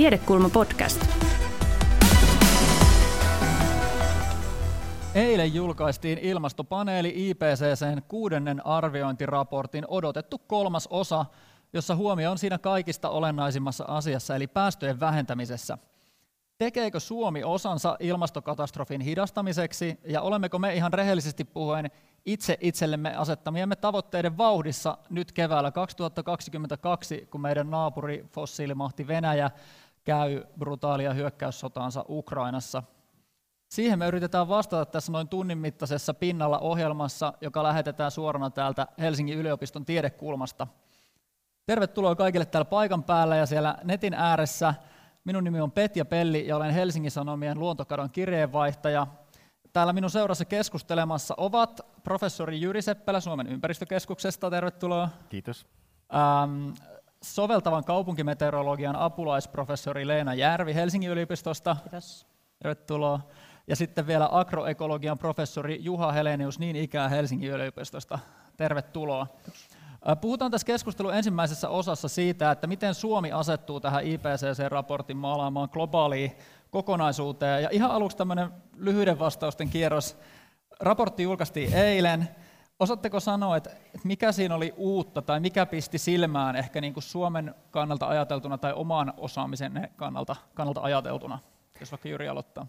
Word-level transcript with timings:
Tiedekulma 0.00 0.50
podcast. 0.50 1.06
Eilen 5.14 5.54
julkaistiin 5.54 6.18
ilmastopaneeli 6.18 7.30
IPCCn 7.30 8.02
kuudennen 8.08 8.66
arviointiraportin 8.66 9.84
odotettu 9.88 10.38
kolmas 10.38 10.86
osa, 10.86 11.26
jossa 11.72 11.96
huomio 11.96 12.30
on 12.30 12.38
siinä 12.38 12.58
kaikista 12.58 13.08
olennaisimmassa 13.08 13.84
asiassa, 13.88 14.36
eli 14.36 14.46
päästöjen 14.46 15.00
vähentämisessä. 15.00 15.78
Tekeekö 16.58 17.00
Suomi 17.00 17.44
osansa 17.44 17.96
ilmastokatastrofin 18.00 19.00
hidastamiseksi, 19.00 20.00
ja 20.04 20.20
olemmeko 20.20 20.58
me 20.58 20.74
ihan 20.74 20.92
rehellisesti 20.92 21.44
puhuen 21.44 21.90
itse 22.26 22.58
itsellemme 22.60 23.16
asettamiemme 23.16 23.76
tavoitteiden 23.76 24.38
vauhdissa 24.38 24.98
nyt 25.10 25.32
keväällä 25.32 25.70
2022, 25.70 27.28
kun 27.30 27.40
meidän 27.40 27.70
naapuri 27.70 28.24
fossiilimahti 28.32 29.06
Venäjä 29.06 29.50
käy 30.04 30.44
brutaalia 30.58 31.14
hyökkäyssotaansa 31.14 32.04
Ukrainassa. 32.08 32.82
Siihen 33.70 33.98
me 33.98 34.06
yritetään 34.06 34.48
vastata 34.48 34.86
tässä 34.86 35.12
noin 35.12 35.28
tunnin 35.28 35.58
mittaisessa 35.58 36.14
pinnalla 36.14 36.58
ohjelmassa, 36.58 37.32
joka 37.40 37.62
lähetetään 37.62 38.10
suorana 38.10 38.50
täältä 38.50 38.86
Helsingin 38.98 39.38
yliopiston 39.38 39.84
tiedekulmasta. 39.84 40.66
Tervetuloa 41.66 42.16
kaikille 42.16 42.46
täällä 42.46 42.64
paikan 42.64 43.04
päällä 43.04 43.36
ja 43.36 43.46
siellä 43.46 43.78
netin 43.84 44.14
ääressä. 44.14 44.74
Minun 45.24 45.44
nimi 45.44 45.60
on 45.60 45.72
Petja 45.72 46.04
Pelli 46.04 46.46
ja 46.46 46.56
olen 46.56 46.70
Helsingin 46.70 47.10
Sanomien 47.10 47.58
luontokadon 47.58 48.10
kirjeenvaihtaja. 48.10 49.06
Täällä 49.72 49.92
minun 49.92 50.10
seurassa 50.10 50.44
keskustelemassa 50.44 51.34
ovat 51.36 51.80
professori 52.04 52.60
Jyri 52.60 52.82
Seppälä 52.82 53.20
Suomen 53.20 53.46
ympäristökeskuksesta, 53.46 54.50
tervetuloa. 54.50 55.08
Kiitos. 55.28 55.66
Ähm, 56.14 56.70
soveltavan 57.22 57.84
kaupunkimeteorologian 57.84 58.96
apulaisprofessori 58.96 60.06
Leena 60.06 60.34
Järvi 60.34 60.74
Helsingin 60.74 61.10
yliopistosta. 61.10 61.76
Kiitos. 61.82 62.26
Tervetuloa. 62.58 63.20
Ja 63.66 63.76
sitten 63.76 64.06
vielä 64.06 64.28
agroekologian 64.30 65.18
professori 65.18 65.78
Juha 65.80 66.12
Helenius 66.12 66.58
niin 66.58 66.76
ikään 66.76 67.10
Helsingin 67.10 67.50
yliopistosta. 67.50 68.18
Tervetuloa. 68.56 69.26
Puhutaan 70.20 70.50
tässä 70.50 70.66
keskustelun 70.66 71.14
ensimmäisessä 71.14 71.68
osassa 71.68 72.08
siitä, 72.08 72.50
että 72.50 72.66
miten 72.66 72.94
Suomi 72.94 73.32
asettuu 73.32 73.80
tähän 73.80 74.04
IPCC-raportin 74.04 75.16
maalaamaan 75.16 75.68
globaaliin 75.72 76.32
kokonaisuuteen. 76.70 77.62
Ja 77.62 77.68
ihan 77.72 77.90
aluksi 77.90 78.16
tämmöinen 78.16 78.50
lyhyiden 78.76 79.18
vastausten 79.18 79.68
kierros. 79.68 80.18
Raportti 80.80 81.22
julkaistiin 81.22 81.74
eilen. 81.74 82.28
Osaatteko 82.80 83.20
sanoa, 83.20 83.56
että 83.56 83.70
mikä 84.04 84.32
siinä 84.32 84.54
oli 84.54 84.74
uutta 84.76 85.22
tai 85.22 85.40
mikä 85.40 85.66
pisti 85.66 85.98
silmään 85.98 86.56
ehkä 86.56 86.80
niin 86.80 86.92
kuin 86.94 87.02
Suomen 87.02 87.54
kannalta 87.70 88.08
ajateltuna 88.08 88.58
tai 88.58 88.72
oman 88.72 89.14
osaamisen 89.16 89.88
kannalta, 89.96 90.36
kannalta 90.54 90.80
ajateltuna? 90.80 91.38
Jos 91.80 91.92
vaikka 91.92 92.08
Jyri 92.08 92.28
aloittaa. 92.28 92.66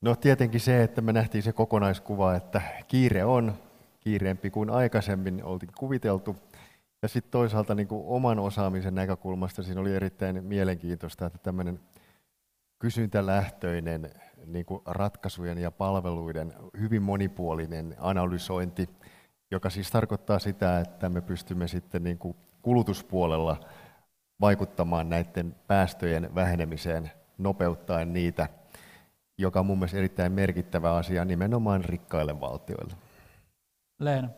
No 0.00 0.16
tietenkin 0.16 0.60
se, 0.60 0.82
että 0.82 1.00
me 1.00 1.12
nähtiin 1.12 1.42
se 1.42 1.52
kokonaiskuva, 1.52 2.34
että 2.34 2.62
kiire 2.88 3.24
on 3.24 3.54
kiireempi 4.00 4.50
kuin 4.50 4.70
aikaisemmin 4.70 5.44
oltiin 5.44 5.72
kuviteltu. 5.78 6.36
Ja 7.02 7.08
sitten 7.08 7.30
toisaalta 7.30 7.74
niin 7.74 7.88
kuin 7.88 8.04
oman 8.06 8.38
osaamisen 8.38 8.94
näkökulmasta 8.94 9.62
siinä 9.62 9.80
oli 9.80 9.94
erittäin 9.94 10.44
mielenkiintoista, 10.44 11.26
että 11.26 11.38
tämmöinen 11.38 11.80
kysyntälähtöinen 12.78 14.10
niin 14.46 14.64
kuin 14.64 14.82
ratkaisujen 14.86 15.58
ja 15.58 15.70
palveluiden 15.70 16.52
hyvin 16.78 17.02
monipuolinen 17.02 17.96
analysointi, 17.98 18.88
joka 19.50 19.70
siis 19.70 19.90
tarkoittaa 19.90 20.38
sitä, 20.38 20.80
että 20.80 21.08
me 21.08 21.20
pystymme 21.20 21.68
sitten 21.68 22.04
niin 22.04 22.18
kuin 22.18 22.36
kulutuspuolella 22.62 23.60
vaikuttamaan 24.40 25.08
näiden 25.08 25.56
päästöjen 25.66 26.34
vähenemiseen 26.34 27.10
nopeuttaen 27.38 28.12
niitä, 28.12 28.48
joka 29.38 29.60
on 29.60 29.66
mun 29.66 29.78
mielestä 29.78 29.98
erittäin 29.98 30.32
merkittävä 30.32 30.94
asia 30.94 31.24
nimenomaan 31.24 31.84
rikkaille 31.84 32.40
valtioille. 32.40 32.94
Leena. 33.98 34.28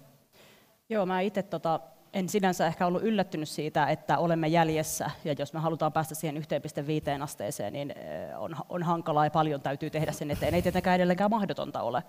Joo, 0.88 1.06
mä 1.06 1.20
itse 1.20 1.42
tota, 1.42 1.80
en 2.12 2.28
sinänsä 2.28 2.66
ehkä 2.66 2.86
ollut 2.86 3.02
yllättynyt 3.02 3.48
siitä, 3.48 3.86
että 3.86 4.18
olemme 4.18 4.48
jäljessä, 4.48 5.10
ja 5.24 5.34
jos 5.38 5.52
me 5.52 5.60
halutaan 5.60 5.92
päästä 5.92 6.14
siihen 6.14 6.36
1,5 6.36 7.22
asteeseen, 7.22 7.72
niin 7.72 7.94
on, 8.36 8.56
on 8.68 8.82
hankalaa 8.82 9.26
ja 9.26 9.30
paljon 9.30 9.60
täytyy 9.60 9.90
tehdä 9.90 10.12
sen 10.12 10.30
eteen. 10.30 10.54
Ei 10.54 10.62
tietenkään 10.62 10.96
edelleenkään 10.96 11.30
mahdotonta 11.30 11.82
ole. 11.82 12.02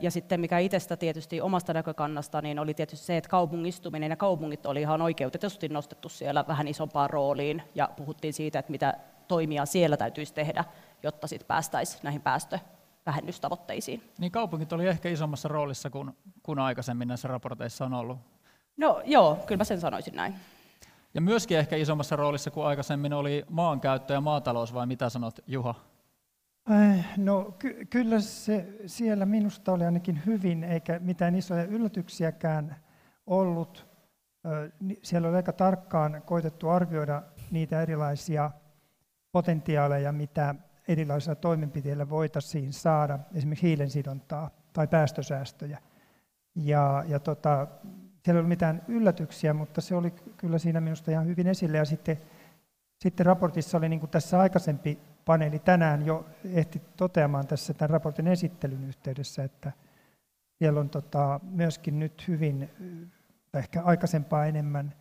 Ja 0.00 0.10
sitten 0.10 0.40
mikä 0.40 0.58
itsestä 0.58 0.96
tietysti 0.96 1.40
omasta 1.40 1.72
näkökannasta, 1.72 2.42
niin 2.42 2.58
oli 2.58 2.74
tietysti 2.74 3.06
se, 3.06 3.16
että 3.16 3.30
kaupungistuminen 3.30 4.10
ja 4.10 4.16
kaupungit 4.16 4.66
oli 4.66 4.80
ihan 4.80 5.02
oikeutetusti 5.02 5.68
nostettu 5.68 6.08
siellä 6.08 6.44
vähän 6.48 6.68
isompaan 6.68 7.10
rooliin, 7.10 7.62
ja 7.74 7.88
puhuttiin 7.96 8.34
siitä, 8.34 8.58
että 8.58 8.70
mitä 8.70 8.94
toimia 9.28 9.66
siellä 9.66 9.96
täytyisi 9.96 10.34
tehdä, 10.34 10.64
jotta 11.02 11.26
sitten 11.26 11.46
päästäisiin 11.46 12.00
näihin 12.02 12.20
päästövähennystavoitteisiin. 12.20 14.02
Niin 14.18 14.32
kaupungit 14.32 14.72
oli 14.72 14.86
ehkä 14.86 15.08
isommassa 15.08 15.48
roolissa 15.48 15.90
kuin, 15.90 16.16
kuin 16.42 16.58
aikaisemmin 16.58 17.08
näissä 17.08 17.28
raporteissa 17.28 17.84
on 17.84 17.94
ollut. 17.94 18.18
No 18.76 19.02
joo, 19.04 19.38
kyllä 19.46 19.58
mä 19.58 19.64
sen 19.64 19.80
sanoisin 19.80 20.16
näin. 20.16 20.34
Ja 21.14 21.20
myöskin 21.20 21.58
ehkä 21.58 21.76
isommassa 21.76 22.16
roolissa 22.16 22.50
kuin 22.50 22.66
aikaisemmin 22.66 23.12
oli 23.12 23.44
maankäyttö 23.50 24.14
ja 24.14 24.20
maatalous, 24.20 24.74
vai 24.74 24.86
mitä 24.86 25.08
sanot 25.08 25.38
Juha? 25.46 25.74
No 27.16 27.54
ky- 27.58 27.84
kyllä 27.84 28.20
se 28.20 28.68
siellä 28.86 29.26
minusta 29.26 29.72
oli 29.72 29.84
ainakin 29.84 30.22
hyvin, 30.26 30.64
eikä 30.64 30.98
mitään 30.98 31.34
isoja 31.34 31.64
yllätyksiäkään 31.64 32.76
ollut. 33.26 33.86
Siellä 35.02 35.28
oli 35.28 35.36
aika 35.36 35.52
tarkkaan 35.52 36.22
koitettu 36.26 36.68
arvioida 36.68 37.22
niitä 37.50 37.82
erilaisia 37.82 38.50
potentiaaleja, 39.32 40.12
mitä 40.12 40.54
erilaisilla 40.88 41.34
toimenpiteillä 41.34 42.08
voitaisiin 42.08 42.72
saada, 42.72 43.18
esimerkiksi 43.34 43.66
hiilensidontaa 43.66 44.50
tai 44.72 44.86
päästösäästöjä. 44.86 45.78
Ja, 46.54 47.04
ja 47.08 47.20
tota, 47.20 47.66
siellä 48.24 48.38
ei 48.38 48.40
ollut 48.40 48.48
mitään 48.48 48.82
yllätyksiä, 48.88 49.54
mutta 49.54 49.80
se 49.80 49.94
oli 49.94 50.10
kyllä 50.36 50.58
siinä 50.58 50.80
minusta 50.80 51.10
ihan 51.10 51.26
hyvin 51.26 51.46
esille. 51.46 51.76
Ja 51.76 51.84
sitten, 51.84 52.18
sitten 53.06 53.26
raportissa 53.26 53.78
oli 53.78 53.88
niin 53.88 54.00
kuin 54.00 54.10
tässä 54.10 54.40
aikaisempi 54.40 54.98
paneeli 55.24 55.58
tänään 55.58 56.06
jo 56.06 56.26
ehti 56.44 56.82
toteamaan 56.96 57.46
tässä 57.46 57.74
tämän 57.74 57.90
raportin 57.90 58.26
esittelyn 58.26 58.84
yhteydessä, 58.84 59.44
että 59.44 59.72
siellä 60.58 60.80
on 60.80 60.90
tota, 60.90 61.40
myöskin 61.42 61.98
nyt 61.98 62.28
hyvin, 62.28 62.70
ehkä 63.54 63.82
aikaisempaa 63.82 64.46
enemmän 64.46 64.94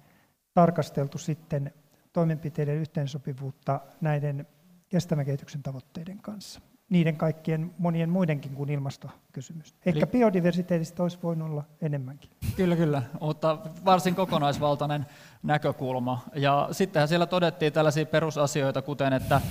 tarkasteltu 0.53 1.17
sitten 1.17 1.73
toimenpiteiden 2.13 2.75
yhteensopivuutta 2.75 3.81
näiden 4.01 4.47
kestävän 4.89 5.25
kehityksen 5.25 5.63
tavoitteiden 5.63 6.19
kanssa. 6.19 6.61
Niiden 6.90 7.18
kaikkien 7.18 7.72
monien 7.78 8.09
muidenkin 8.09 8.51
kuin 8.51 8.69
ilmastokysymys. 8.69 9.75
Ehkä 9.85 10.00
Eli... 10.00 10.12
biodiversiteetistä 10.12 11.03
olisi 11.03 11.18
voinut 11.23 11.50
olla 11.50 11.63
enemmänkin. 11.81 12.31
Kyllä, 12.56 12.75
kyllä, 12.75 13.01
mutta 13.22 13.57
varsin 13.85 14.16
kokonaisvaltainen 14.16 15.06
näkökulma. 15.44 16.22
Ja 16.35 16.68
sittenhän 16.72 17.07
siellä 17.07 17.25
todettiin 17.25 17.74
tällaisia 17.74 18.06
perusasioita, 18.06 18.81
kuten 18.81 19.13
että 19.13 19.41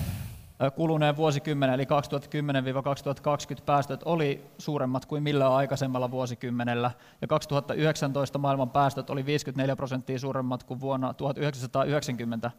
kuluneen 0.74 1.16
vuosikymmenen, 1.16 1.74
eli 1.74 1.84
2010-2020 1.84 3.62
päästöt 3.66 4.02
oli 4.04 4.46
suuremmat 4.58 5.06
kuin 5.06 5.22
millään 5.22 5.52
aikaisemmalla 5.52 6.10
vuosikymmenellä, 6.10 6.90
ja 7.22 7.28
2019 7.28 8.38
maailman 8.38 8.70
päästöt 8.70 9.10
oli 9.10 9.26
54 9.26 9.76
prosenttia 9.76 10.18
suuremmat 10.18 10.64
kuin 10.64 10.80
vuonna 10.80 11.14
1990. 11.14 12.50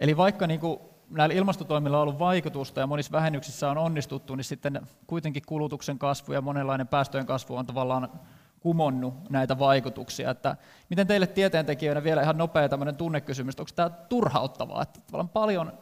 Eli 0.00 0.16
vaikka 0.16 0.46
niin 0.46 0.60
kuin 0.60 0.78
näillä 1.10 1.34
ilmastotoimilla 1.34 1.96
on 1.96 2.02
ollut 2.02 2.18
vaikutusta 2.18 2.80
ja 2.80 2.86
monissa 2.86 3.12
vähennyksissä 3.12 3.70
on 3.70 3.78
onnistuttu, 3.78 4.34
niin 4.34 4.44
sitten 4.44 4.80
kuitenkin 5.06 5.42
kulutuksen 5.46 5.98
kasvu 5.98 6.32
ja 6.32 6.40
monenlainen 6.40 6.88
päästöjen 6.88 7.26
kasvu 7.26 7.56
on 7.56 7.66
tavallaan 7.66 8.20
kumonnut 8.60 9.30
näitä 9.30 9.58
vaikutuksia. 9.58 10.30
Että 10.30 10.56
miten 10.90 11.06
teille 11.06 11.26
tieteentekijöinä 11.26 12.04
vielä 12.04 12.22
ihan 12.22 12.38
nopea 12.38 12.68
tämmöinen 12.68 12.96
tunnekysymys, 12.96 13.54
onko 13.58 13.70
tämä 13.74 13.90
turhauttavaa, 13.90 14.82
että 14.82 15.00
paljon, 15.32 15.72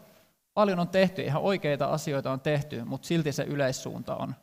paljon 0.54 0.78
on 0.78 0.88
tehty, 0.88 1.22
ihan 1.22 1.42
oikeita 1.42 1.86
asioita 1.86 2.32
on 2.32 2.40
tehty, 2.40 2.84
mutta 2.84 3.06
silti 3.06 3.32
se 3.32 3.42
yleissuunta 3.42 4.16
on 4.16 4.34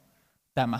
tämä? 0.55 0.79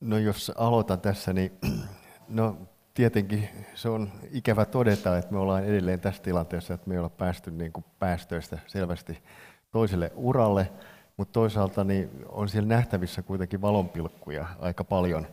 No 0.00 0.18
jos 0.18 0.52
aloitan 0.56 1.00
tässä, 1.00 1.32
niin 1.32 1.58
no 2.28 2.56
tietenkin 2.94 3.48
se 3.74 3.88
on 3.88 4.12
ikävä 4.30 4.64
todeta, 4.64 5.18
että 5.18 5.32
me 5.32 5.38
ollaan 5.38 5.64
edelleen 5.64 6.00
tässä 6.00 6.22
tilanteessa, 6.22 6.74
että 6.74 6.88
me 6.88 6.94
ei 6.94 6.98
olla 6.98 7.08
päästy 7.08 7.50
niin 7.50 7.72
kuin 7.72 7.84
päästöistä 7.98 8.58
selvästi 8.66 9.22
toiselle 9.70 10.12
uralle, 10.14 10.72
mutta 11.16 11.32
toisaalta 11.32 11.84
niin 11.84 12.10
on 12.28 12.48
siellä 12.48 12.68
nähtävissä 12.68 13.22
kuitenkin 13.22 13.60
valonpilkkuja 13.60 14.46
aika 14.58 14.84
paljon, 14.84 15.26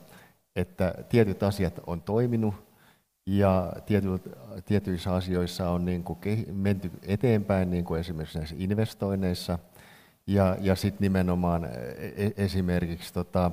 että 0.55 0.93
tietyt 1.09 1.43
asiat 1.43 1.79
on 1.87 2.01
toiminut 2.01 2.55
ja 3.25 3.73
tietyissä 4.65 5.13
asioissa 5.13 5.69
on 5.69 5.85
niin 5.85 6.03
kuin 6.03 6.45
menty 6.51 6.91
eteenpäin, 7.07 7.71
niin 7.71 7.85
kuin 7.85 7.99
esimerkiksi 7.99 8.37
näissä 8.37 8.55
investoinneissa, 8.59 9.59
ja, 10.27 10.57
ja 10.61 10.75
sitten 10.75 11.01
nimenomaan 11.01 11.65
e-, 11.65 11.69
e-, 12.25 12.33
esimerkiksi 12.37 13.13
tota, 13.13 13.51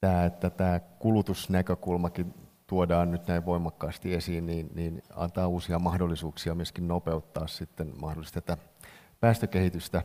tämä, 0.00 0.24
että 0.24 0.50
tämä 0.50 0.80
kulutusnäkökulmakin 0.98 2.34
tuodaan 2.70 3.10
nyt 3.10 3.26
näin 3.26 3.44
voimakkaasti 3.44 4.14
esiin, 4.14 4.46
niin, 4.46 4.70
niin 4.74 5.02
antaa 5.16 5.46
uusia 5.46 5.78
mahdollisuuksia 5.78 6.54
myöskin 6.54 6.88
nopeuttaa 6.88 7.46
sitten 7.46 7.92
mahdollisesti 8.00 8.40
tätä 8.40 8.62
päästökehitystä. 9.20 10.02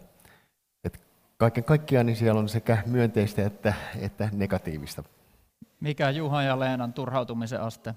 Et 0.83 0.99
kaiken 1.37 1.63
kaikkiaan 1.63 2.05
niin 2.05 2.15
siellä 2.15 2.39
on 2.39 2.49
sekä 2.49 2.77
myönteistä 2.85 3.45
että, 3.45 3.73
että 3.99 4.29
negatiivista. 4.33 5.03
Mikä 5.79 6.09
Juha 6.09 6.43
ja 6.43 6.59
Leenan 6.59 6.93
turhautumisen 6.93 7.61
aste? 7.61 7.95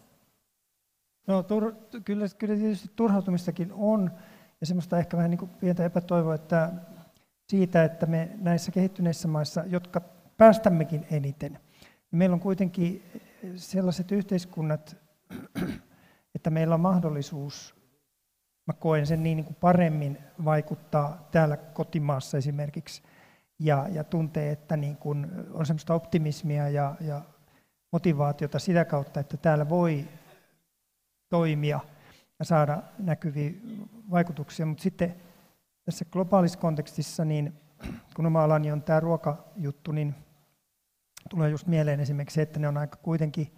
No 1.26 1.43
tur, 1.43 1.75
kyllä, 2.05 2.26
kyllä 2.38 2.56
tietysti 2.56 2.91
turhautumistakin 2.97 3.73
on, 3.73 4.11
ja 4.61 4.67
semmoista 4.67 4.99
ehkä 4.99 5.17
vähän 5.17 5.31
niin 5.31 5.38
kuin 5.38 5.50
pientä 5.50 5.85
epätoivoa, 5.85 6.35
että 6.35 6.73
siitä, 7.50 7.85
että 7.85 8.06
me 8.06 8.29
näissä 8.41 8.73
kehittyneissä 8.73 9.29
maissa, 9.29 9.64
jotka 9.67 10.00
päästämmekin 10.37 11.06
eniten, 11.11 11.53
niin 11.82 12.19
meillä 12.19 12.35
on 12.35 12.41
kuitenkin 12.41 13.03
sellaiset 13.56 14.12
yhteiskunnat, 14.12 14.96
että 16.35 16.50
meillä 16.50 16.75
on 16.75 16.81
mahdollisuus, 16.81 17.75
mä 18.67 18.73
koen 18.73 19.06
sen 19.06 19.23
niin, 19.23 19.37
niin 19.37 19.44
kuin 19.44 19.56
paremmin 19.61 20.19
vaikuttaa 20.44 21.29
täällä 21.31 21.56
kotimaassa 21.56 22.38
esimerkiksi, 22.38 23.02
ja, 23.58 23.87
ja 23.93 24.05
tuntee, 24.05 24.52
että 24.52 24.76
niin 24.76 24.96
kuin 24.96 25.26
on 25.52 25.67
semmoista 25.67 25.94
optimismia 25.94 26.69
ja, 26.69 26.94
ja 27.00 27.23
motivaatiota 27.93 28.58
sitä 28.58 28.85
kautta, 28.85 29.20
että 29.20 29.37
täällä 29.37 29.69
voi 29.69 30.08
toimia 31.29 31.81
ja 32.38 32.44
saada 32.44 32.82
näkyviä 32.99 33.50
vaikutuksia. 34.11 34.67
Mutta 34.67 34.82
sitten 34.82 35.14
tässä 35.85 36.05
globaalissa 36.05 36.58
kontekstissa, 36.58 37.25
niin 37.25 37.52
kun 38.17 38.26
oma 38.26 38.44
alani 38.44 38.73
on 38.73 38.82
tämä 38.82 39.00
ruokajuttu, 39.00 39.93
niin 39.93 40.14
tulee 41.29 41.51
just 41.51 41.67
mieleen 41.67 42.01
esimerkiksi 42.01 42.35
se, 42.35 42.43
että 42.43 42.61
ne 42.61 42.69
on 42.69 42.77
aika 42.77 42.97
kuitenkin 42.97 43.55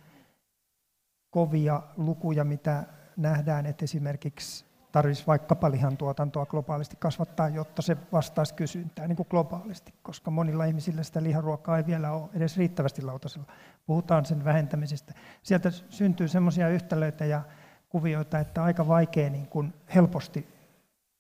kovia 1.31 1.83
lukuja, 1.97 2.45
mitä 2.45 2.85
nähdään, 3.17 3.67
että 3.67 3.85
esimerkiksi 3.85 4.65
tarvitsisi 4.93 5.27
vaikkapa 5.27 5.71
lihantuotantoa 5.71 6.47
globaalisti 6.47 6.97
kasvattaa, 6.99 7.49
jotta 7.49 7.83
se 7.83 7.97
vastaisi 8.13 8.55
kysyntää 8.55 9.09
niin 9.09 9.17
kuin 9.17 9.27
globaalisti, 9.31 9.95
koska 10.03 10.31
monilla 10.31 10.65
ihmisillä 10.65 11.03
sitä 11.03 11.23
liharuokaa 11.23 11.77
ei 11.77 11.87
vielä 11.87 12.13
ole 12.13 12.29
edes 12.35 12.57
riittävästi 12.57 13.03
lautasella. 13.03 13.47
Puhutaan 13.87 14.25
sen 14.25 14.45
vähentämisestä. 14.45 15.15
Sieltä 15.43 15.71
syntyy 15.71 16.29
sellaisia 16.29 16.69
yhtälöitä 16.69 17.25
ja 17.25 17.43
kuvioita, 17.89 18.39
että 18.39 18.63
aika 18.63 18.89
vaikea 18.89 19.31
niin 19.31 19.47
kuin 19.47 19.75
helposti 19.95 20.49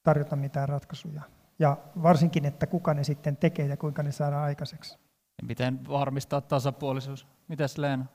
tarjota 0.02 0.36
mitään 0.36 0.68
ratkaisuja. 0.68 1.22
Ja 1.58 1.76
varsinkin, 2.02 2.44
että 2.44 2.66
kuka 2.66 2.94
ne 2.94 3.04
sitten 3.04 3.36
tekee 3.36 3.66
ja 3.66 3.76
kuinka 3.76 4.02
ne 4.02 4.12
saadaan 4.12 4.44
aikaiseksi. 4.44 4.98
Ja 5.40 5.46
miten 5.46 5.88
varmistaa 5.88 6.40
tasapuolisuus? 6.40 7.26
Mitäs 7.48 7.78
Leena? 7.78 8.06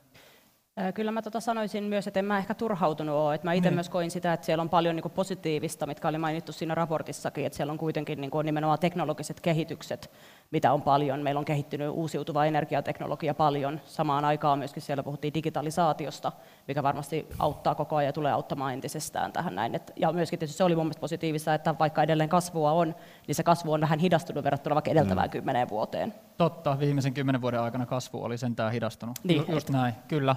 Kyllä 0.94 1.12
mä 1.12 1.22
tota 1.22 1.40
sanoisin 1.40 1.84
myös, 1.84 2.08
että 2.08 2.20
en 2.20 2.26
mä 2.26 2.38
ehkä 2.38 2.54
turhautunut 2.54 3.16
ole. 3.16 3.36
Että 3.36 3.48
mä 3.48 3.54
itse 3.54 3.70
niin. 3.70 3.76
myös 3.76 3.90
koin 3.90 4.12
sitä, 4.12 4.34
että 4.34 4.46
siellä 4.46 4.62
on 4.62 4.70
paljon 4.70 4.96
niin 4.96 5.12
positiivista, 5.12 5.88
mitkä 5.88 6.08
oli 6.08 6.18
mainittu 6.18 6.52
siinä 6.52 6.76
raportissakin, 6.76 7.46
että 7.46 7.56
siellä 7.56 7.72
on 7.72 7.78
kuitenkin 7.78 8.22
niin 8.22 8.32
kuin 8.32 8.46
nimenomaan 8.46 8.80
teknologiset 8.80 9.40
kehitykset, 9.40 10.12
mitä 10.52 10.74
on 10.74 10.82
paljon. 10.82 11.20
Meillä 11.20 11.40
on 11.40 11.46
kehittynyt 11.46 11.90
uusiutuva 11.90 12.46
energiateknologia 12.46 13.34
paljon. 13.34 13.82
Samaan 13.86 14.26
aikaan 14.26 14.60
myöskin 14.60 14.82
siellä 14.82 15.04
puhuttiin 15.04 15.34
digitalisaatiosta, 15.34 16.32
mikä 16.68 16.84
varmasti 16.84 17.28
auttaa 17.40 17.76
koko 17.76 17.96
ajan 17.96 18.06
ja 18.06 18.14
tulee 18.14 18.32
auttamaan 18.32 18.74
entisestään 18.74 19.32
tähän 19.32 19.56
näin. 19.56 19.80
ja 19.96 20.12
myöskin 20.12 20.40
tietysti 20.40 20.58
se 20.58 20.64
oli 20.64 20.76
mun 20.76 20.86
mielestä 20.86 21.02
positiivista, 21.02 21.54
että 21.54 21.76
vaikka 21.80 22.04
edelleen 22.04 22.30
kasvua 22.30 22.72
on, 22.72 22.96
niin 23.28 23.36
se 23.36 23.44
kasvu 23.44 23.72
on 23.72 23.82
vähän 23.82 24.00
hidastunut 24.00 24.44
verrattuna 24.44 24.76
vaikka 24.76 24.92
edeltävään 24.92 25.28
mm. 25.28 25.32
kymmeneen 25.32 25.70
vuoteen. 25.70 26.14
Totta, 26.38 26.80
viimeisen 26.80 27.14
kymmenen 27.14 27.42
vuoden 27.42 27.62
aikana 27.62 27.86
kasvu 27.86 28.24
oli 28.24 28.38
sentään 28.38 28.72
hidastunut. 28.72 29.20
Niin, 29.24 29.46
Just 29.48 29.70
näin, 29.70 29.94
kyllä. 30.08 30.36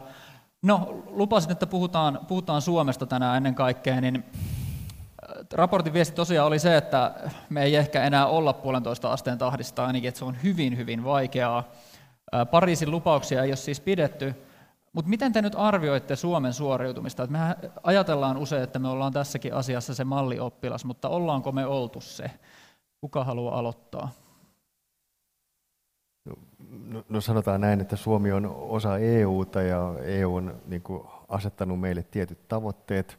No, 0.63 1.03
lupasin, 1.07 1.53
että 1.53 1.67
puhutaan, 1.67 2.21
puhutaan 2.29 2.63
Suomesta 2.63 3.07
tänään 3.07 3.37
ennen 3.37 3.55
kaikkea, 3.55 4.01
niin 4.01 4.25
raportin 5.53 5.93
viesti 5.93 6.17
tosiaan 6.17 6.47
oli 6.47 6.59
se, 6.59 6.77
että 6.77 7.15
me 7.49 7.63
ei 7.63 7.77
ehkä 7.77 8.03
enää 8.03 8.27
olla 8.27 8.53
puolentoista 8.53 9.13
asteen 9.13 9.39
tahdista, 9.39 9.87
ainakin 9.87 10.09
että 10.09 10.19
se 10.19 10.25
on 10.25 10.37
hyvin, 10.43 10.77
hyvin 10.77 11.05
vaikeaa. 11.05 11.65
Pariisin 12.51 12.91
lupauksia 12.91 13.43
ei 13.43 13.51
ole 13.51 13.57
siis 13.57 13.81
pidetty, 13.81 14.35
mutta 14.93 15.09
miten 15.09 15.33
te 15.33 15.43
nyt 15.43 15.55
arvioitte 15.57 16.17
Suomen 16.17 16.53
suoriutumista? 16.53 17.27
Me 17.27 17.39
ajatellaan 17.83 18.37
usein, 18.37 18.63
että 18.63 18.79
me 18.79 18.89
ollaan 18.89 19.13
tässäkin 19.13 19.55
asiassa 19.55 19.95
se 19.95 20.05
mallioppilas, 20.05 20.85
mutta 20.85 21.09
ollaanko 21.09 21.53
me 21.53 21.67
oltu 21.67 22.01
se? 22.01 22.31
Kuka 23.01 23.25
haluaa 23.25 23.59
aloittaa? 23.59 24.11
No, 26.87 27.05
no 27.09 27.21
sanotaan 27.21 27.61
näin, 27.61 27.81
että 27.81 27.97
Suomi 27.97 28.33
on 28.33 28.47
osa 28.47 28.99
EUta 28.99 29.63
ja 29.63 29.95
EU 30.05 30.35
on 30.35 30.57
niin 30.67 30.83
kuin, 30.83 31.03
asettanut 31.29 31.81
meille 31.81 32.03
tietyt 32.03 32.49
tavoitteet. 32.49 33.19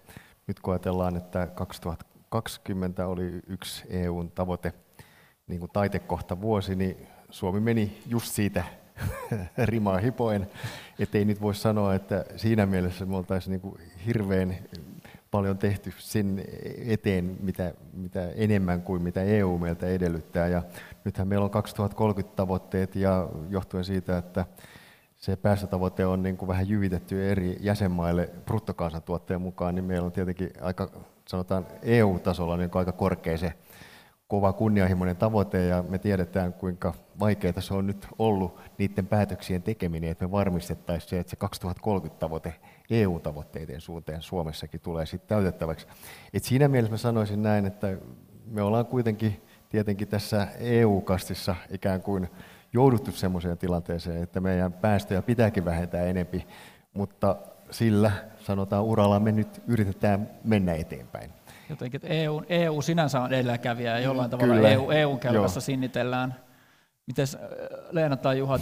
Nyt 0.49 0.59
kun 0.59 0.73
ajatellaan, 0.73 1.17
että 1.17 1.47
2020 1.47 3.07
oli 3.07 3.41
yksi 3.47 3.83
EUn 3.89 4.31
tavoite, 4.31 4.73
niin 5.47 5.59
kuin 5.59 5.71
taitekohta 5.71 6.41
vuosi, 6.41 6.75
niin 6.75 7.07
Suomi 7.29 7.59
meni 7.59 8.01
just 8.07 8.27
siitä 8.27 8.63
rimaa 9.71 9.97
hipoen. 9.97 10.47
Että 10.99 11.17
ei 11.17 11.25
nyt 11.25 11.41
voi 11.41 11.55
sanoa, 11.55 11.95
että 11.95 12.25
siinä 12.35 12.65
mielessä 12.65 13.05
me 13.05 13.17
oltaisiin 13.17 13.61
niin 13.63 13.89
hirveän 14.05 14.55
paljon 15.31 15.57
tehty 15.57 15.93
sen 15.97 16.43
eteen, 16.85 17.37
mitä, 17.39 17.73
mitä 17.93 18.29
enemmän 18.29 18.81
kuin 18.81 19.01
mitä 19.01 19.21
EU 19.21 19.57
meiltä 19.57 19.87
edellyttää. 19.87 20.47
Ja 20.47 20.63
nythän 21.05 21.27
meillä 21.27 21.45
on 21.45 21.51
2030 21.51 22.35
tavoitteet 22.35 22.95
ja 22.95 23.29
johtuen 23.49 23.85
siitä, 23.85 24.17
että 24.17 24.45
se 25.19 25.35
päästötavoite 25.35 26.05
on 26.05 26.23
niin 26.23 26.37
kuin 26.37 26.47
vähän 26.47 26.69
jyvitetty 26.69 27.31
eri 27.31 27.57
jäsenmaille 27.59 28.29
bruttokansantuotteen 28.45 29.41
mukaan, 29.41 29.75
niin 29.75 29.85
meillä 29.85 30.05
on 30.05 30.11
tietenkin 30.11 30.49
aika, 30.61 30.89
sanotaan 31.27 31.67
EU-tasolla 31.81 32.57
niin 32.57 32.69
aika 32.73 32.91
korkea 32.91 33.37
se 33.37 33.53
kova 34.27 34.53
kunnianhimoinen 34.53 35.15
tavoite 35.17 35.65
ja 35.65 35.83
me 35.89 35.97
tiedetään 35.97 36.53
kuinka 36.53 36.93
vaikeaa 37.19 37.61
se 37.61 37.73
on 37.73 37.87
nyt 37.87 38.07
ollut 38.19 38.59
niiden 38.77 39.07
päätöksien 39.07 39.63
tekeminen, 39.63 40.09
että 40.09 40.25
me 40.25 40.31
varmistettaisiin 40.31 41.09
se, 41.09 41.19
että 41.19 41.29
se 41.29 41.35
2030 41.35 42.19
tavoite 42.19 42.55
EU-tavoitteiden 42.89 43.81
suuntaan 43.81 44.21
Suomessakin 44.21 44.81
tulee 44.81 45.05
sitten 45.05 45.27
täytettäväksi. 45.27 45.87
Et 46.33 46.43
siinä 46.43 46.67
mielessä 46.67 46.91
mä 46.93 46.97
sanoisin 46.97 47.43
näin, 47.43 47.65
että 47.65 47.97
me 48.45 48.61
ollaan 48.61 48.85
kuitenkin 48.85 49.41
tietenkin 49.69 50.07
tässä 50.07 50.47
EU-kastissa 50.59 51.55
ikään 51.69 52.01
kuin 52.01 52.29
jouduttu 52.73 53.11
sellaiseen 53.11 53.57
tilanteeseen, 53.57 54.23
että 54.23 54.39
meidän 54.39 54.73
päästöjä 54.73 55.21
pitääkin 55.21 55.65
vähentää 55.65 56.03
enempi, 56.03 56.47
mutta 56.93 57.35
sillä 57.71 58.11
sanotaan 58.39 58.83
uralla 58.83 59.19
me 59.19 59.31
nyt 59.31 59.61
yritetään 59.67 60.29
mennä 60.43 60.73
eteenpäin. 60.73 61.31
Jotenkin, 61.69 61.97
että 61.97 62.07
EU, 62.07 62.41
EU 62.49 62.81
sinänsä 62.81 63.21
on 63.21 63.33
edelläkävijä 63.33 63.91
ja 63.91 63.99
jollain 63.99 64.29
tavalla 64.29 64.53
Kyllä. 64.53 64.69
EU, 64.69 64.91
EUn 64.91 65.19
kelkassa 65.19 65.57
Joo. 65.57 65.61
sinnitellään. 65.61 66.35
Miten 67.07 67.27
Leena 67.91 68.17
tai 68.17 68.37
Juha, 68.37 68.59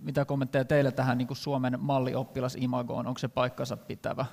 mitä 0.00 0.24
kommentteja 0.24 0.64
teille 0.64 0.92
tähän 0.92 1.18
niin 1.18 1.28
kuin 1.28 1.36
Suomen 1.36 1.78
mallioppilas-imagoon? 1.80 3.06
Onko 3.06 3.18
se 3.18 3.28
paikkansa 3.28 3.76
pitävä? 3.76 4.26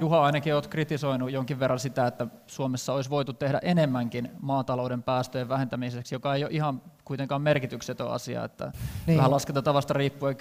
Juha, 0.00 0.24
ainakin 0.24 0.54
olet 0.54 0.66
kritisoinut 0.66 1.30
jonkin 1.30 1.60
verran 1.60 1.78
sitä, 1.78 2.06
että 2.06 2.26
Suomessa 2.46 2.92
olisi 2.92 3.10
voitu 3.10 3.32
tehdä 3.32 3.58
enemmänkin 3.62 4.30
maatalouden 4.40 5.02
päästöjen 5.02 5.48
vähentämiseksi, 5.48 6.14
joka 6.14 6.34
ei 6.34 6.44
ole 6.44 6.52
ihan 6.52 6.82
kuitenkaan 7.04 7.42
merkityksetön 7.42 8.10
asia, 8.10 8.44
että 8.44 8.72
niin. 9.06 9.16
vähän 9.16 9.30
laskentatavasta 9.30 9.94
riippuen 9.94 10.36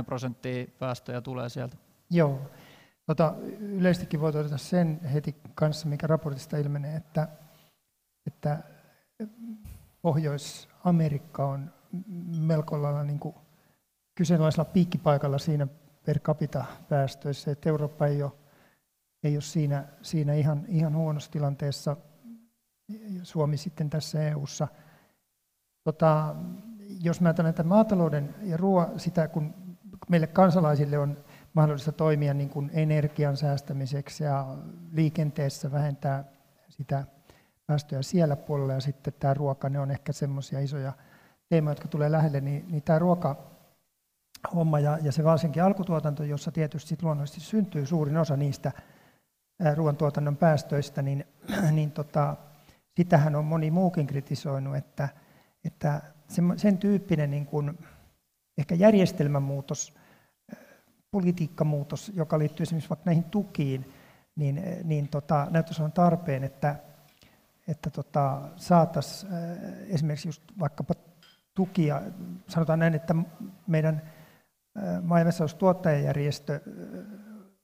10-20 0.00 0.04
prosenttia 0.04 0.66
päästöjä 0.78 1.20
tulee 1.20 1.48
sieltä. 1.48 1.76
Joo. 2.10 2.40
Tota, 3.06 3.34
yleistikin 3.60 4.20
voi 4.20 4.32
todeta 4.32 4.58
sen 4.58 5.00
heti 5.00 5.36
kanssa, 5.54 5.88
mikä 5.88 6.06
raportista 6.06 6.56
ilmenee, 6.56 6.96
että, 6.96 7.28
että 8.26 8.58
Pohjois-Amerikka 10.02 11.46
on 11.46 11.72
melko 12.38 12.82
lailla 12.82 13.02
niin 13.02 13.18
kuin 13.18 13.34
kyseenalaisella 14.14 14.64
piikkipaikalla 14.64 15.38
siinä 15.38 15.66
per 16.06 16.18
capita 16.18 16.64
päästöissä, 16.88 17.50
että 17.50 17.68
Eurooppa 17.68 18.06
ei 18.06 18.22
ole, 18.22 18.32
ei 19.22 19.36
ole 19.36 19.42
siinä, 19.42 19.84
siinä 20.02 20.34
ihan, 20.34 20.64
ihan 20.68 20.96
huonossa 20.96 21.30
tilanteessa, 21.30 21.96
Suomi 23.22 23.56
sitten 23.56 23.90
tässä 23.90 24.28
EU-ssa. 24.28 24.68
Tota, 25.84 26.36
jos 27.02 27.20
mä 27.20 27.28
ajattelen, 27.28 27.50
että 27.50 27.62
maatalouden 27.62 28.34
ja 28.42 28.56
ruoan, 28.56 29.00
sitä 29.00 29.28
kun 29.28 29.54
meille 30.08 30.26
kansalaisille 30.26 30.98
on 30.98 31.24
mahdollista 31.52 31.92
toimia 31.92 32.34
niin 32.34 32.50
kuin 32.50 32.70
energian 32.72 33.36
säästämiseksi 33.36 34.24
ja 34.24 34.56
liikenteessä 34.92 35.72
vähentää 35.72 36.24
sitä 36.68 37.04
päästöjä 37.66 38.02
siellä 38.02 38.36
puolella 38.36 38.72
ja 38.72 38.80
sitten 38.80 39.12
tämä 39.18 39.34
ruoka, 39.34 39.68
ne 39.68 39.80
on 39.80 39.90
ehkä 39.90 40.12
semmoisia 40.12 40.60
isoja 40.60 40.92
teemoja, 41.48 41.72
jotka 41.72 41.88
tulee 41.88 42.12
lähelle, 42.12 42.40
niin, 42.40 42.64
niin 42.68 42.82
tämä 42.82 42.98
ruoka 42.98 43.36
homma 44.54 44.80
ja, 44.80 44.98
ja 45.02 45.12
se 45.12 45.24
varsinkin 45.24 45.62
alkutuotanto, 45.62 46.24
jossa 46.24 46.52
tietysti 46.52 46.96
luonnollisesti 47.02 47.40
syntyy 47.40 47.86
suurin 47.86 48.16
osa 48.16 48.36
niistä 48.36 48.72
ruoantuotannon 49.74 50.36
päästöistä, 50.36 51.02
niin, 51.02 51.24
niin 51.70 51.90
tota, 51.90 52.36
sitähän 52.96 53.36
on 53.36 53.44
moni 53.44 53.70
muukin 53.70 54.06
kritisoinut, 54.06 54.76
että, 54.76 55.08
että 55.64 56.02
sen, 56.56 56.78
tyyppinen 56.78 57.30
niin 57.30 57.46
kuin, 57.46 57.78
ehkä 58.58 58.74
järjestelmämuutos 58.74 59.94
politiikkamuutos, 61.10 62.12
joka 62.14 62.38
liittyy 62.38 62.62
esimerkiksi 62.64 62.90
vaikka 62.90 63.04
näihin 63.06 63.24
tukiin, 63.24 63.92
niin, 64.36 64.62
niin 64.84 65.08
tota, 65.08 65.46
näyttäisi 65.50 65.82
olevan 65.82 65.92
tarpeen, 65.92 66.44
että, 66.44 66.76
että 67.68 67.90
tota, 67.90 68.40
saataisiin 68.56 69.32
esimerkiksi 69.88 70.28
just 70.28 70.42
vaikkapa 70.58 70.94
tukia, 71.54 72.02
sanotaan 72.48 72.78
näin, 72.78 72.94
että 72.94 73.14
meidän 73.66 74.02
maa- 75.02 75.20
ja 75.20 75.26
tuottajajärjestö 75.58 76.60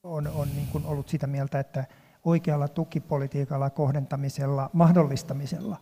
on, 0.04 0.26
on 0.26 0.48
niin 0.56 0.68
kuin 0.72 0.86
ollut 0.86 1.08
sitä 1.08 1.26
mieltä, 1.26 1.60
että 1.60 1.84
oikealla 2.24 2.68
tukipolitiikalla, 2.68 3.70
kohdentamisella, 3.70 4.70
mahdollistamisella 4.72 5.80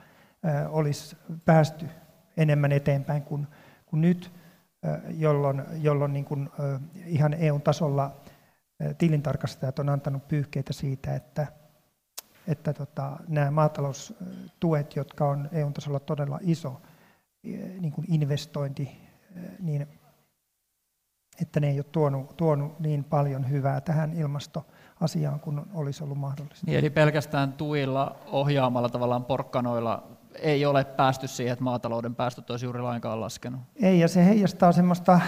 olisi 0.68 1.16
päästy 1.44 1.86
enemmän 2.36 2.72
eteenpäin 2.72 3.22
kuin, 3.22 3.46
kuin 3.86 4.00
nyt, 4.00 4.32
jolloin, 5.08 5.62
jolloin 5.80 6.12
niin 6.12 6.24
kuin 6.24 6.50
ihan 7.06 7.34
EU-tasolla 7.34 8.16
tilintarkastajat 8.98 9.78
on 9.78 9.88
antanut 9.88 10.28
pyyhkeitä 10.28 10.72
siitä, 10.72 11.14
että, 11.14 11.46
että 12.46 12.72
tota, 12.72 13.16
nämä 13.28 13.50
maataloustuet, 13.50 14.96
jotka 14.96 15.28
on 15.28 15.48
EU-tasolla 15.52 16.00
todella 16.00 16.38
iso 16.42 16.80
niin 17.80 17.92
kuin 17.92 18.06
investointi, 18.14 18.98
niin 19.60 19.88
että 21.42 21.60
ne 21.60 21.70
ei 21.70 21.78
ole 21.78 21.84
tuonut, 21.92 22.36
tuonut 22.36 22.80
niin 22.80 23.04
paljon 23.04 23.50
hyvää 23.50 23.80
tähän 23.80 24.12
ilmastoasiaan 24.12 25.40
kuin 25.40 25.60
olisi 25.74 26.04
ollut 26.04 26.18
mahdollista. 26.18 26.66
Niin, 26.66 26.78
eli 26.78 26.90
pelkästään 26.90 27.52
tuilla 27.52 28.16
ohjaamalla 28.26 28.88
tavallaan 28.88 29.24
porkkanoilla 29.24 30.02
ei 30.38 30.66
ole 30.66 30.84
päästy 30.84 31.28
siihen, 31.28 31.52
että 31.52 31.64
maatalouden 31.64 32.14
päästöt 32.14 32.50
olisi 32.50 32.66
juuri 32.66 32.80
lainkaan 32.80 33.20
laskenut. 33.20 33.60
Ei, 33.76 34.00
ja 34.00 34.08
se 34.08 34.24
heijastaa 34.24 34.72
semmoista 34.72 35.20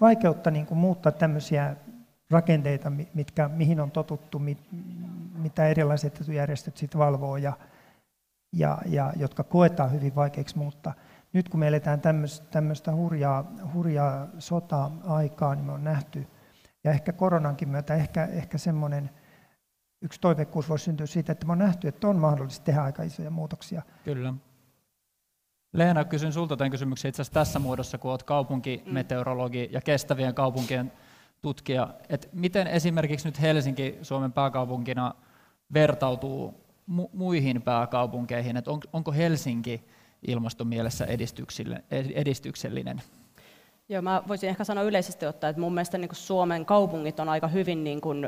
vaikeutta 0.00 0.50
niin 0.50 0.66
kuin 0.66 0.78
muuttaa 0.78 1.12
tämmöisiä 1.12 1.76
rakenteita, 2.30 2.92
mitkä, 3.14 3.48
mihin 3.48 3.80
on 3.80 3.90
totuttu, 3.90 4.38
mit, 4.38 4.58
mitä 5.34 5.68
erilaiset 5.68 6.20
etujärjestöt 6.20 6.76
sitten 6.76 6.98
valvoo 6.98 7.36
ja, 7.36 7.52
ja, 8.52 8.78
ja 8.86 9.12
jotka 9.16 9.42
koetaan 9.44 9.92
hyvin 9.92 10.14
vaikeiksi 10.14 10.58
muuttaa 10.58 10.94
nyt 11.32 11.48
kun 11.48 11.60
me 11.60 11.68
eletään 11.68 12.00
tämmöistä 12.50 12.94
hurjaa, 12.94 13.52
hurjaa 13.74 14.26
sota-aikaa, 14.38 15.54
niin 15.54 15.64
me 15.64 15.72
on 15.72 15.84
nähty, 15.84 16.26
ja 16.84 16.90
ehkä 16.90 17.12
koronankin 17.12 17.68
myötä, 17.68 17.94
ehkä, 17.94 18.24
ehkä 18.24 18.58
semmoinen 18.58 19.10
yksi 20.02 20.20
toiveikkuus 20.20 20.68
voisi 20.68 20.84
syntyä 20.84 21.06
siitä, 21.06 21.32
että 21.32 21.46
me 21.46 21.52
on 21.52 21.58
nähty, 21.58 21.88
että 21.88 22.08
on 22.08 22.16
mahdollista 22.16 22.64
tehdä 22.64 22.82
aika 22.82 23.02
isoja 23.02 23.30
muutoksia. 23.30 23.82
Kyllä. 24.04 24.34
Leena, 25.72 26.04
kysyn 26.04 26.32
sulta 26.32 26.56
tämän 26.56 26.70
kysymyksen 26.70 27.08
itse 27.08 27.22
asiassa 27.22 27.34
tässä 27.34 27.58
muodossa, 27.58 27.98
kun 27.98 28.10
olet 28.10 28.22
kaupunkimeteorologi 28.22 29.68
ja 29.72 29.80
kestävien 29.80 30.34
kaupunkien 30.34 30.92
tutkija. 31.42 31.94
että 32.08 32.28
miten 32.32 32.66
esimerkiksi 32.66 33.28
nyt 33.28 33.40
Helsinki 33.40 33.98
Suomen 34.02 34.32
pääkaupunkina 34.32 35.14
vertautuu 35.72 36.54
mu- 36.90 37.10
muihin 37.12 37.62
pääkaupunkeihin? 37.62 38.56
että 38.56 38.70
on, 38.70 38.80
onko 38.92 39.12
Helsinki 39.12 39.88
ilmaston 40.26 40.66
mielessä 40.66 41.06
edistyksellinen? 42.14 43.02
Joo, 43.88 44.02
mä 44.02 44.22
voisin 44.28 44.48
ehkä 44.48 44.64
sanoa 44.64 44.84
yleisesti 44.84 45.26
ottaa, 45.26 45.50
että 45.50 45.60
mun 45.60 45.74
mielestä 45.74 45.98
niin 45.98 46.08
Suomen 46.12 46.64
kaupungit 46.64 47.20
on 47.20 47.28
aika 47.28 47.48
hyvin, 47.48 47.84
niin 47.84 48.00
kuin, 48.00 48.20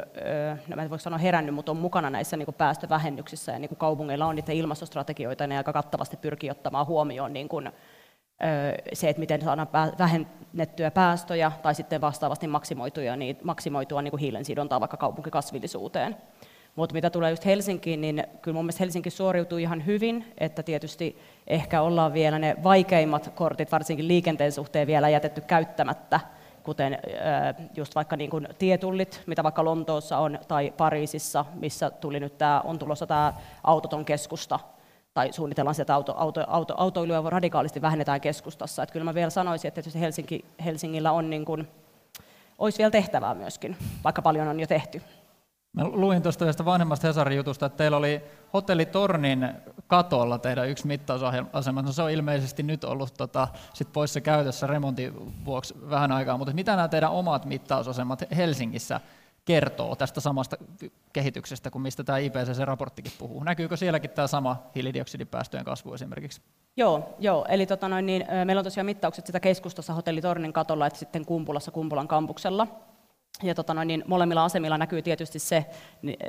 no 0.68 0.76
mä 0.76 0.82
en 0.82 0.90
voi 0.90 1.00
sanoa 1.00 1.18
herännyt, 1.18 1.54
mutta 1.54 1.72
on 1.72 1.78
mukana 1.78 2.10
näissä 2.10 2.36
niin 2.36 2.54
päästövähennyksissä, 2.58 3.52
ja 3.52 3.58
niin 3.58 3.76
kaupungeilla 3.76 4.26
on 4.26 4.34
niitä 4.34 4.52
ilmastostrategioita, 4.52 5.44
ja 5.44 5.48
ne 5.48 5.56
aika 5.56 5.72
kattavasti 5.72 6.16
pyrkii 6.16 6.50
ottamaan 6.50 6.86
huomioon 6.86 7.32
niin 7.32 7.48
kuin, 7.48 7.70
se, 8.92 9.08
että 9.08 9.20
miten 9.20 9.40
saadaan 9.40 9.68
vähennettyä 9.98 10.90
päästöjä, 10.90 11.52
tai 11.62 11.74
sitten 11.74 12.00
vastaavasti 12.00 12.46
maksimoituja, 12.46 13.16
niin, 13.16 13.38
maksimoitua 13.42 14.02
niin 14.02 14.12
kuin 14.12 14.20
hiilen 14.20 14.44
sidontaa 14.44 14.80
vaikka 14.80 14.96
kaupunkikasvillisuuteen. 14.96 16.16
Mutta 16.76 16.92
mitä 16.92 17.10
tulee 17.10 17.30
just 17.30 17.44
Helsinkiin, 17.44 18.00
niin 18.00 18.24
kyllä 18.42 18.54
mun 18.54 18.64
mielestä 18.64 18.82
Helsinki 18.82 19.10
suoriutuu 19.10 19.58
ihan 19.58 19.86
hyvin, 19.86 20.24
että 20.38 20.62
tietysti 20.62 21.18
ehkä 21.48 21.82
ollaan 21.82 22.12
vielä 22.12 22.38
ne 22.38 22.56
vaikeimmat 22.62 23.32
kortit, 23.34 23.72
varsinkin 23.72 24.08
liikenteen 24.08 24.52
suhteen 24.52 24.86
vielä 24.86 25.08
jätetty 25.08 25.40
käyttämättä, 25.40 26.20
kuten 26.62 26.98
just 27.76 27.94
vaikka 27.94 28.16
niin 28.16 28.30
kuin 28.30 28.48
tietullit, 28.58 29.22
mitä 29.26 29.42
vaikka 29.42 29.64
Lontoossa 29.64 30.18
on, 30.18 30.38
tai 30.48 30.72
Pariisissa, 30.76 31.44
missä 31.54 31.90
tuli 31.90 32.20
nyt 32.20 32.38
tämä, 32.38 32.60
on 32.60 32.78
tulossa 32.78 33.06
tämä 33.06 33.32
autoton 33.64 34.04
keskusta, 34.04 34.60
tai 35.14 35.32
suunnitellaan 35.32 35.74
sitä, 35.74 35.82
että 35.82 35.94
auto, 35.94 36.14
auto, 36.16 36.44
auto, 36.46 36.74
autoilua 36.76 37.30
radikaalisti 37.30 37.82
vähennetään 37.82 38.20
keskustassa. 38.20 38.82
Että 38.82 38.92
kyllä 38.92 39.04
mä 39.04 39.14
vielä 39.14 39.30
sanoisin, 39.30 39.68
että 39.68 39.98
Helsinki, 39.98 40.44
Helsingillä 40.64 41.12
on 41.12 41.30
niin 41.30 41.44
kuin, 41.44 41.68
olisi 42.58 42.78
vielä 42.78 42.90
tehtävää 42.90 43.34
myöskin, 43.34 43.76
vaikka 44.04 44.22
paljon 44.22 44.48
on 44.48 44.60
jo 44.60 44.66
tehty. 44.66 45.02
Mä 45.72 45.84
luin 45.84 46.22
tuosta 46.22 46.44
yhdestä 46.44 46.64
vanhemmasta 46.64 47.06
Hesarin 47.06 47.36
jutusta, 47.36 47.66
että 47.66 47.76
teillä 47.76 47.96
oli 47.96 48.22
hotellitornin 48.52 49.48
katolla 49.86 50.38
teidän 50.38 50.68
yksi 50.68 50.86
mittausasema. 50.86 51.82
No 51.82 51.92
se 51.92 52.02
on 52.02 52.10
ilmeisesti 52.10 52.62
nyt 52.62 52.84
ollut 52.84 53.14
tota, 53.14 53.48
sit 53.74 53.92
poissa 53.92 54.20
käytössä 54.20 54.66
remontin 54.66 55.44
vuoksi 55.44 55.74
vähän 55.90 56.12
aikaa, 56.12 56.38
mutta 56.38 56.54
mitä 56.54 56.76
nämä 56.76 56.88
teidän 56.88 57.10
omat 57.10 57.44
mittausasemat 57.44 58.24
Helsingissä 58.36 59.00
kertoo 59.44 59.96
tästä 59.96 60.20
samasta 60.20 60.56
kehityksestä 61.12 61.70
kuin 61.70 61.82
mistä 61.82 62.04
tämä 62.04 62.18
IPCC-raporttikin 62.18 63.12
puhuu? 63.18 63.42
Näkyykö 63.44 63.76
sielläkin 63.76 64.10
tämä 64.10 64.26
sama 64.26 64.62
hiilidioksidipäästöjen 64.74 65.64
kasvu 65.64 65.94
esimerkiksi? 65.94 66.40
Joo, 66.76 67.16
joo. 67.18 67.46
eli 67.48 67.66
tota 67.66 67.88
noin, 67.88 68.06
niin, 68.06 68.26
meillä 68.44 68.60
on 68.60 68.64
tosiaan 68.64 68.86
mittaukset 68.86 69.26
sitä 69.26 69.40
keskustassa 69.40 69.92
hotellitornin 69.92 70.52
katolla, 70.52 70.86
että 70.86 70.98
sitten 70.98 71.24
Kumpulassa 71.24 71.70
Kumpulan 71.70 72.08
kampuksella. 72.08 72.66
Ja 73.42 73.54
tota 73.54 73.74
noin, 73.74 73.88
niin 73.88 74.04
molemmilla 74.06 74.44
asemilla 74.44 74.78
näkyy 74.78 75.02
tietysti 75.02 75.38
se, 75.38 75.66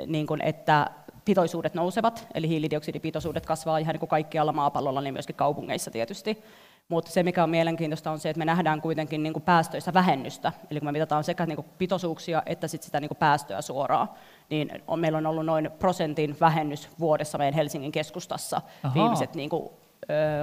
niin 0.06 0.26
kuin, 0.26 0.42
että 0.42 0.90
pitoisuudet 1.24 1.74
nousevat, 1.74 2.26
eli 2.34 2.48
hiilidioksidipitoisuudet 2.48 3.46
kasvaa 3.46 3.78
ihan 3.78 3.92
niin 3.92 4.00
kuin 4.00 4.08
kaikkialla 4.08 4.52
maapallolla, 4.52 5.00
niin 5.00 5.14
myöskin 5.14 5.36
kaupungeissa 5.36 5.90
tietysti. 5.90 6.42
Mutta 6.88 7.10
se, 7.10 7.22
mikä 7.22 7.42
on 7.42 7.50
mielenkiintoista, 7.50 8.10
on 8.10 8.18
se, 8.18 8.30
että 8.30 8.38
me 8.38 8.44
nähdään 8.44 8.80
kuitenkin 8.80 9.22
niin 9.22 9.32
kuin 9.32 9.42
päästöissä 9.42 9.94
vähennystä. 9.94 10.52
Eli 10.70 10.80
kun 10.80 10.86
me 10.86 10.92
mitataan 10.92 11.24
sekä 11.24 11.46
niin 11.46 11.56
kuin 11.56 11.66
pitoisuuksia 11.78 12.42
että 12.46 12.68
sit 12.68 12.82
sitä 12.82 13.00
niin 13.00 13.08
kuin 13.08 13.18
päästöä 13.18 13.62
suoraan, 13.62 14.08
niin 14.50 14.82
on, 14.86 15.00
meillä 15.00 15.18
on 15.18 15.26
ollut 15.26 15.46
noin 15.46 15.70
prosentin 15.78 16.36
vähennys 16.40 16.88
vuodessa 17.00 17.38
meidän 17.38 17.54
Helsingin 17.54 17.92
keskustassa 17.92 18.60
Aha. 18.82 18.94
viimeiset 18.94 19.34
niin 19.34 19.50
kuin, 19.50 19.70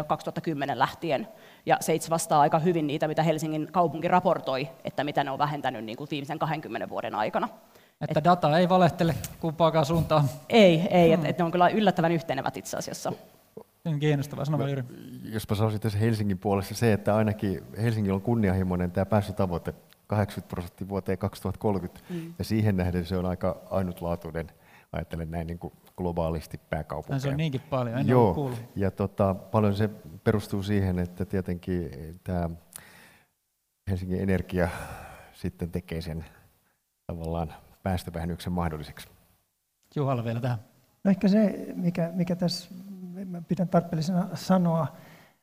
2010 0.08 0.80
lähtien. 0.80 1.28
Ja 1.68 1.78
se 1.80 1.96
itse 1.96 2.10
vastaa 2.10 2.42
aika 2.42 2.60
hyvin 2.60 2.88
niitä, 2.88 3.08
mitä 3.08 3.24
Helsingin 3.24 3.68
kaupunki 3.72 4.08
raportoi, 4.08 4.68
että 4.84 5.04
mitä 5.04 5.24
ne 5.24 5.32
on 5.32 5.40
vähentänyt 5.40 5.86
niin 5.86 5.98
kuin 5.98 6.08
viimeisen 6.12 6.40
20 6.40 6.90
vuoden 6.90 7.16
aikana. 7.16 7.50
Että 8.02 8.20
et, 8.20 8.24
data 8.24 8.58
ei 8.58 8.70
valehtele 8.70 9.16
kumpaakaan 9.40 9.86
suuntaan. 9.86 10.30
Ei, 10.50 10.88
ei 10.90 11.06
hmm. 11.06 11.14
että 11.14 11.28
et 11.28 11.38
ne 11.38 11.44
on 11.44 11.52
kyllä 11.52 11.70
yllättävän 11.70 12.12
yhtenevät 12.12 12.58
itse 12.58 12.78
asiassa. 12.78 13.14
On 13.86 14.00
kiinnostavaa, 14.00 14.46
sano 14.46 14.68
Jyri. 14.68 14.84
Jospa 15.24 15.56
sanoisin 15.56 15.82
tässä 15.82 16.00
Helsingin 16.00 16.38
puolesta 16.38 16.76
se, 16.76 16.94
että 16.94 17.16
ainakin 17.16 17.64
Helsingillä 17.82 18.16
on 18.16 18.22
kunnianhimoinen 18.22 18.92
tämä 18.92 19.06
päästötavoite 19.06 19.74
80 20.08 20.50
prosenttia 20.50 20.90
vuoteen 20.90 21.18
2030, 21.18 22.00
mm. 22.10 22.34
ja 22.40 22.46
siihen 22.46 22.78
nähden 22.78 23.06
se 23.06 23.18
on 23.18 23.26
aika 23.26 23.62
ainutlaatuinen, 23.70 24.52
ajattelen 24.92 25.32
näin 25.32 25.48
niin 25.48 25.60
kuin 25.60 25.74
globaalisti 25.98 26.60
pääkaupunkeja. 26.70 27.20
Se 27.20 27.30
on 27.30 27.38
niinkin 27.38 27.62
paljon, 27.62 27.98
en 27.98 28.08
Joo, 28.08 28.34
kuullut. 28.34 28.60
ja 28.76 28.92
tota, 28.92 29.34
paljon 29.34 29.76
se 29.76 29.90
perustuu 30.24 30.64
siihen, 30.64 31.00
että 31.00 31.26
tietenkin 31.26 31.90
tämä 32.24 32.50
Helsingin 33.90 34.22
Energia 34.22 34.70
sitten 35.34 35.72
tekee 35.72 36.02
sen 36.02 36.26
tavallaan 37.08 37.54
päästövähennyksen 37.84 38.54
mahdolliseksi. 38.54 39.08
Juhalla 39.96 40.24
vielä 40.24 40.40
tähän. 40.40 40.60
No 41.04 41.12
ehkä 41.12 41.28
se, 41.28 41.68
mikä, 41.76 42.12
mikä 42.14 42.36
tässä 42.36 42.70
pidän 43.48 43.70
tarpeellisena 43.70 44.30
sanoa, 44.34 44.88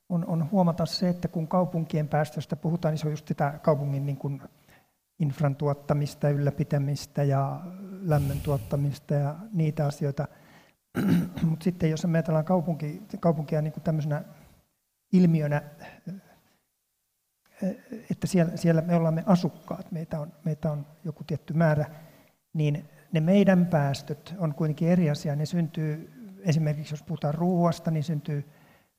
on, 0.09 0.27
on 0.27 0.51
huomata 0.51 0.87
se, 0.87 1.09
että 1.09 1.29
kun 1.29 1.49
kaupunkien 1.49 2.09
päästöstä 2.09 2.57
puhutaan, 2.57 2.93
niin 2.93 2.99
se 2.99 3.07
on 3.07 3.13
just 3.13 3.29
sitä 3.29 3.59
kaupungin 3.63 4.07
niin 4.07 4.17
kuin 4.17 4.43
infran 5.19 5.57
tuottamista, 5.57 6.29
ylläpitämistä 6.29 7.23
ja 7.23 7.61
lämmön 8.03 8.41
tuottamista 8.41 9.15
ja 9.15 9.35
niitä 9.53 9.87
asioita– 9.87 10.29
Mutta 11.49 11.65
sitten 11.65 11.91
jos 11.91 12.07
me 12.07 12.19
ajatellaan 12.19 12.45
kaupunki, 12.45 13.03
kaupunkia 13.21 13.63
niin 13.63 13.73
kuin 13.73 13.85
tämmöisenä 13.85 14.25
ilmiönä, 15.13 15.63
että 18.11 18.27
siellä, 18.27 18.57
siellä 18.57 18.81
me 18.81 18.97
ollaan 18.97 19.15
me 19.15 19.23
asukkaat, 19.27 19.93
meitä 19.93 20.21
on, 20.21 20.33
meitä 20.45 20.73
on 20.73 20.87
joku 21.05 21.25
tietty 21.25 21.53
määrä, 21.53 21.87
niin 22.53 22.89
ne 23.13 23.21
meidän 23.21 23.67
päästöt 23.67 24.35
on 24.39 24.55
kuitenkin 24.55 24.89
eri 24.89 25.11
asia. 25.11 25.37
Ne 25.37 25.47
syntyy 25.47 26.13
esimerkiksi, 26.41 26.93
jos 26.93 27.03
puhutaan 27.03 27.35
ruoasta, 27.35 27.91
niin 27.91 28.05
syntyy 28.05 28.49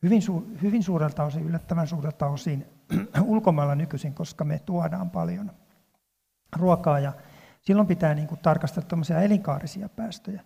hyvin, 0.04 0.22
su, 0.22 0.48
hyvin 0.62 0.84
suurelta 0.84 1.24
osin, 1.24 1.44
yllättävän 1.44 1.88
suurelta 1.88 2.28
osin 2.28 2.66
ulkomailla 3.22 3.76
nykyisin, 3.76 4.14
koska 4.14 4.44
me 4.44 4.60
tuodaan 4.60 5.10
paljon 5.10 5.52
ruokaa 6.56 7.00
ja 7.00 7.14
silloin 7.62 7.88
pitää 7.88 8.16
niin 8.16 8.28
kuin 8.28 8.40
tarkastella 8.40 9.22
elinkaarisia 9.22 9.90
päästöjä. 9.90 10.42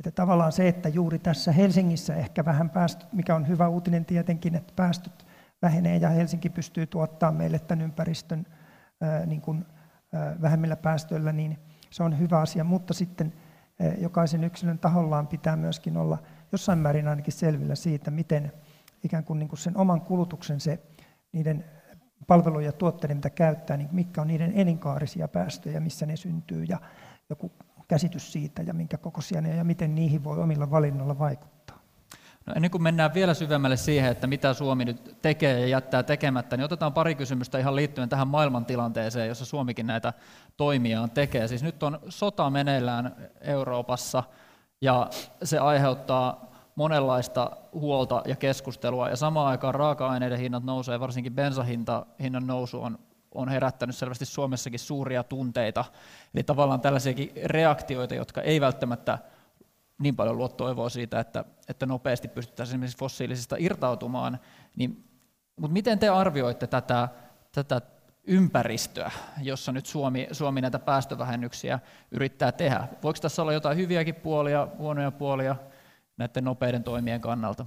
Että 0.00 0.10
tavallaan 0.10 0.52
se, 0.52 0.68
että 0.68 0.88
juuri 0.88 1.18
tässä 1.18 1.52
Helsingissä 1.52 2.14
ehkä 2.14 2.44
vähän 2.44 2.70
päästöt, 2.70 3.12
mikä 3.12 3.34
on 3.34 3.48
hyvä 3.48 3.68
uutinen 3.68 4.04
tietenkin, 4.04 4.54
että 4.54 4.72
päästöt 4.76 5.26
vähenee 5.62 5.96
ja 5.96 6.08
Helsinki 6.08 6.50
pystyy 6.50 6.86
tuottamaan 6.86 7.36
meille 7.36 7.58
tämän 7.58 7.84
ympäristön 7.84 8.46
niin 9.26 9.40
kuin, 9.40 9.66
vähemmillä 10.42 10.76
päästöillä, 10.76 11.32
niin 11.32 11.58
se 11.90 12.02
on 12.02 12.18
hyvä 12.18 12.40
asia, 12.40 12.64
mutta 12.64 12.94
sitten 12.94 13.32
jokaisen 13.98 14.44
yksilön 14.44 14.78
tahollaan 14.78 15.26
pitää 15.26 15.56
myöskin 15.56 15.96
olla 15.96 16.18
jossain 16.52 16.78
määrin 16.78 17.08
ainakin 17.08 17.32
selvillä 17.32 17.74
siitä, 17.74 18.10
miten 18.10 18.52
ikään 19.04 19.24
kuin, 19.24 19.38
niin 19.38 19.48
kuin 19.48 19.58
sen 19.58 19.76
oman 19.76 20.00
kulutuksen 20.00 20.60
se 20.60 20.78
niiden 21.32 21.64
palveluja 22.26 22.66
ja 22.66 22.72
tuotteiden, 22.72 23.16
mitä 23.16 23.30
käyttää, 23.30 23.76
niin 23.76 23.88
mitkä 23.92 24.20
on 24.20 24.26
niiden 24.26 24.52
elinkaarisia 24.52 25.28
päästöjä, 25.28 25.80
missä 25.80 26.06
ne 26.06 26.16
syntyy 26.16 26.64
ja 26.64 26.80
joku 27.30 27.52
käsitys 27.90 28.32
siitä 28.32 28.62
ja 28.62 28.74
minkä 28.74 28.96
kokoisia 28.96 29.40
ne 29.40 29.56
ja 29.56 29.64
miten 29.64 29.94
niihin 29.94 30.24
voi 30.24 30.38
omilla 30.38 30.70
valinnoilla 30.70 31.18
vaikuttaa. 31.18 31.78
No 32.46 32.52
ennen 32.56 32.70
kuin 32.70 32.82
mennään 32.82 33.14
vielä 33.14 33.34
syvemmälle 33.34 33.76
siihen, 33.76 34.10
että 34.10 34.26
mitä 34.26 34.54
Suomi 34.54 34.84
nyt 34.84 35.16
tekee 35.22 35.60
ja 35.60 35.66
jättää 35.66 36.02
tekemättä, 36.02 36.56
niin 36.56 36.64
otetaan 36.64 36.92
pari 36.92 37.14
kysymystä 37.14 37.58
ihan 37.58 37.76
liittyen 37.76 38.08
tähän 38.08 38.28
maailmantilanteeseen, 38.28 39.28
jossa 39.28 39.44
Suomikin 39.44 39.86
näitä 39.86 40.12
toimiaan 40.56 41.10
tekee. 41.10 41.48
Siis 41.48 41.62
nyt 41.62 41.82
on 41.82 41.98
sota 42.08 42.50
meneillään 42.50 43.16
Euroopassa 43.40 44.22
ja 44.80 45.10
se 45.42 45.58
aiheuttaa 45.58 46.50
monenlaista 46.74 47.50
huolta 47.72 48.22
ja 48.26 48.36
keskustelua, 48.36 49.08
ja 49.08 49.16
samaan 49.16 49.46
aikaan 49.46 49.74
raaka-aineiden 49.74 50.38
hinnat 50.38 50.64
nousee, 50.64 51.00
varsinkin 51.00 51.34
bensahinta, 51.34 52.06
hinnan 52.22 52.46
nousu 52.46 52.82
on, 52.82 52.98
on 53.34 53.48
herättänyt 53.48 53.96
selvästi 53.96 54.24
Suomessakin 54.24 54.80
suuria 54.80 55.22
tunteita. 55.22 55.84
Eli 56.34 56.42
tavallaan 56.42 56.80
tällaisiakin 56.80 57.32
reaktioita, 57.44 58.14
jotka 58.14 58.42
ei 58.42 58.60
välttämättä 58.60 59.18
niin 59.98 60.16
paljon 60.16 60.38
luo 60.38 60.48
toivoa 60.48 60.88
siitä, 60.88 61.20
että, 61.20 61.44
että 61.68 61.86
nopeasti 61.86 62.28
pystyttäisiin 62.28 62.74
esimerkiksi 62.74 62.98
fossiilisista 62.98 63.56
irtautumaan, 63.58 64.40
niin, 64.76 65.04
mutta 65.56 65.72
miten 65.72 65.98
te 65.98 66.08
arvioitte 66.08 66.66
tätä, 66.66 67.08
tätä 67.52 67.80
ympäristöä, 68.24 69.10
jossa 69.42 69.72
nyt 69.72 69.86
Suomi, 69.86 70.28
Suomi 70.32 70.60
näitä 70.60 70.78
päästövähennyksiä 70.78 71.78
yrittää 72.10 72.52
tehdä? 72.52 72.88
Voiko 73.02 73.18
tässä 73.22 73.42
olla 73.42 73.52
jotain 73.52 73.78
hyviäkin 73.78 74.14
puolia, 74.14 74.68
huonoja 74.78 75.10
puolia? 75.10 75.56
näiden 76.20 76.44
nopeiden 76.44 76.84
toimien 76.84 77.20
kannalta? 77.20 77.66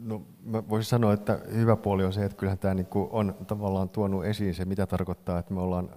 No, 0.00 0.22
mä 0.44 0.68
voisin 0.68 0.90
sanoa, 0.90 1.12
että 1.12 1.40
hyvä 1.54 1.76
puoli 1.76 2.04
on 2.04 2.12
se, 2.12 2.24
että 2.24 2.36
kyllähän 2.36 2.58
tämä 2.58 2.74
niinku 2.74 3.08
on 3.12 3.34
tavallaan 3.46 3.88
tuonut 3.88 4.24
esiin 4.24 4.54
se, 4.54 4.64
mitä 4.64 4.86
tarkoittaa, 4.86 5.38
että 5.38 5.54
me 5.54 5.60
ollaan 5.60 5.90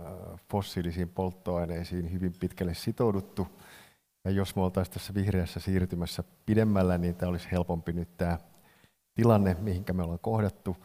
fossiilisiin 0.52 1.10
polttoaineisiin 1.10 2.12
hyvin 2.12 2.34
pitkälle 2.40 2.74
sitouduttu. 2.74 3.48
Ja 4.26 4.32
jos 4.32 4.56
me 4.56 4.62
oltaisiin 4.62 4.94
tässä 4.94 5.14
vihreässä 5.14 5.60
siirtymässä 5.60 6.24
pidemmällä, 6.46 6.98
niin 6.98 7.16
tämä 7.16 7.30
olisi 7.30 7.48
helpompi 7.52 7.94
nyt 7.94 8.18
tämä 8.18 8.38
tilanne, 9.14 9.58
mihinkä 9.60 9.94
me 9.94 10.04
ollaan 10.04 10.20
kohdattu. 10.20 10.78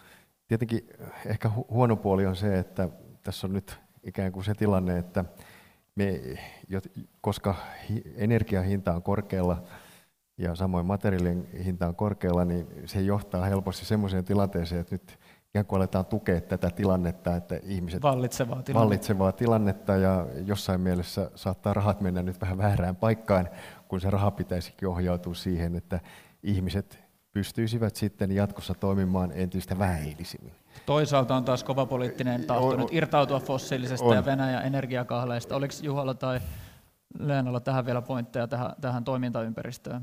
Tietenkin 0.48 0.88
ehkä 1.26 1.50
huono 1.70 1.96
puoli 1.96 2.26
on 2.26 2.36
se, 2.36 2.58
että 2.58 2.88
tässä 3.22 3.46
on 3.46 3.52
nyt 3.52 3.78
ikään 4.02 4.32
kuin 4.32 4.44
se 4.44 4.54
tilanne, 4.54 4.98
että 4.98 5.24
me, 5.94 6.20
koska 7.20 7.54
energiahinta 8.16 8.94
on 8.94 9.02
korkealla, 9.02 9.62
ja 10.38 10.54
samoin 10.54 10.86
materiaalien 10.86 11.48
hinta 11.64 11.86
on 11.86 11.94
korkealla, 11.94 12.44
niin 12.44 12.66
se 12.86 13.00
johtaa 13.00 13.44
helposti 13.44 13.84
sellaiseen 13.84 14.24
tilanteeseen, 14.24 14.80
että 14.80 14.94
nyt 14.94 15.18
ikään 15.48 15.66
kuin 15.66 15.76
aletaan 15.76 16.06
tukea 16.06 16.40
tätä 16.40 16.70
tilannetta, 16.70 17.36
että 17.36 17.60
ihmiset 17.62 18.02
vallitsevaa 18.02 18.62
tilannetta. 18.62 18.80
vallitsevaa 18.80 19.32
tilannetta 19.32 19.96
ja 19.96 20.26
jossain 20.46 20.80
mielessä 20.80 21.30
saattaa 21.34 21.74
rahat 21.74 22.00
mennä 22.00 22.22
nyt 22.22 22.40
vähän 22.40 22.58
väärään 22.58 22.96
paikkaan, 22.96 23.48
kun 23.88 24.00
se 24.00 24.10
raha 24.10 24.30
pitäisikin 24.30 24.88
ohjautua 24.88 25.34
siihen, 25.34 25.76
että 25.76 26.00
ihmiset 26.42 26.98
pystyisivät 27.32 27.96
sitten 27.96 28.32
jatkossa 28.32 28.74
toimimaan 28.74 29.32
entistä 29.34 29.78
vähähiilisimmin. 29.78 30.52
Toisaalta 30.86 31.36
on 31.36 31.44
taas 31.44 31.64
kova 31.64 31.86
poliittinen 31.86 32.44
tahto 32.44 32.76
nyt 32.76 32.88
irtautua 32.92 33.40
fossiilisesta 33.40 34.06
on. 34.06 34.16
ja 34.16 34.24
Venäjän 34.24 34.64
energiakahleista. 34.64 35.56
Oliko 35.56 35.74
Juhalla 35.82 36.14
tai 36.14 36.40
Leenalla 37.18 37.60
tähän 37.60 37.86
vielä 37.86 38.02
pointteja 38.02 38.48
tähän, 38.48 38.72
tähän 38.80 39.04
toimintaympäristöön? 39.04 40.02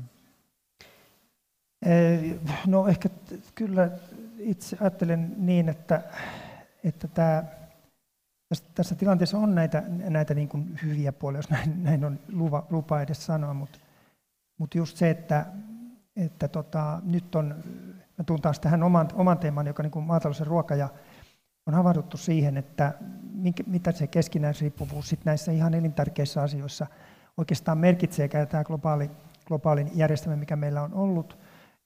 No 2.66 2.86
ehkä 2.86 3.08
kyllä 3.54 3.90
itse 4.38 4.76
ajattelen 4.80 5.34
niin, 5.36 5.68
että, 5.68 6.02
että 6.84 7.08
tämä, 7.08 7.44
tässä, 8.74 8.94
tilanteessa 8.94 9.38
on 9.38 9.54
näitä, 9.54 9.82
näitä 9.88 10.34
niin 10.34 10.48
kuin 10.48 10.78
hyviä 10.82 11.12
puolia, 11.12 11.38
jos 11.38 11.50
näin, 11.50 11.84
näin 11.84 12.04
on 12.04 12.18
lupa, 12.32 12.66
lupa 12.70 13.00
edes 13.00 13.26
sanoa, 13.26 13.54
mutta, 13.54 13.78
mutta 14.58 14.78
just 14.78 14.96
se, 14.96 15.10
että, 15.10 15.46
että 16.16 16.48
tota, 16.48 17.00
nyt 17.04 17.34
on, 17.34 17.54
mä 18.18 18.24
tuun 18.26 18.42
taas 18.42 18.60
tähän 18.60 18.82
oman, 18.82 19.08
oman 19.14 19.38
teeman, 19.38 19.66
joka 19.66 19.82
niin 19.82 19.90
kuin 19.90 20.04
maatalous 20.04 20.38
ja 20.38 20.44
ruoka, 20.44 20.74
ja 20.74 20.88
on 21.66 21.74
havahduttu 21.74 22.16
siihen, 22.16 22.56
että 22.56 22.94
minkä, 23.32 23.62
mitä 23.66 23.92
se 23.92 24.06
keskinäisriippuvuus 24.06 25.08
sit 25.08 25.24
näissä 25.24 25.52
ihan 25.52 25.74
elintärkeissä 25.74 26.42
asioissa 26.42 26.86
oikeastaan 27.36 27.78
merkitsee, 27.78 28.28
tämä 28.28 28.64
globaali, 28.64 29.10
globaalin 29.46 29.90
järjestelmä, 29.94 30.36
mikä 30.36 30.56
meillä 30.56 30.82
on 30.82 30.94
ollut, 30.94 31.38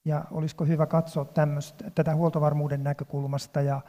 ja 0.05 0.25
olisiko 0.31 0.65
hyvä 0.65 0.85
katsoa 0.85 1.25
tämmöstä, 1.25 1.91
tätä 1.91 2.15
huoltovarmuuden 2.15 2.83
näkökulmasta 2.83 3.61
ja, 3.61 3.81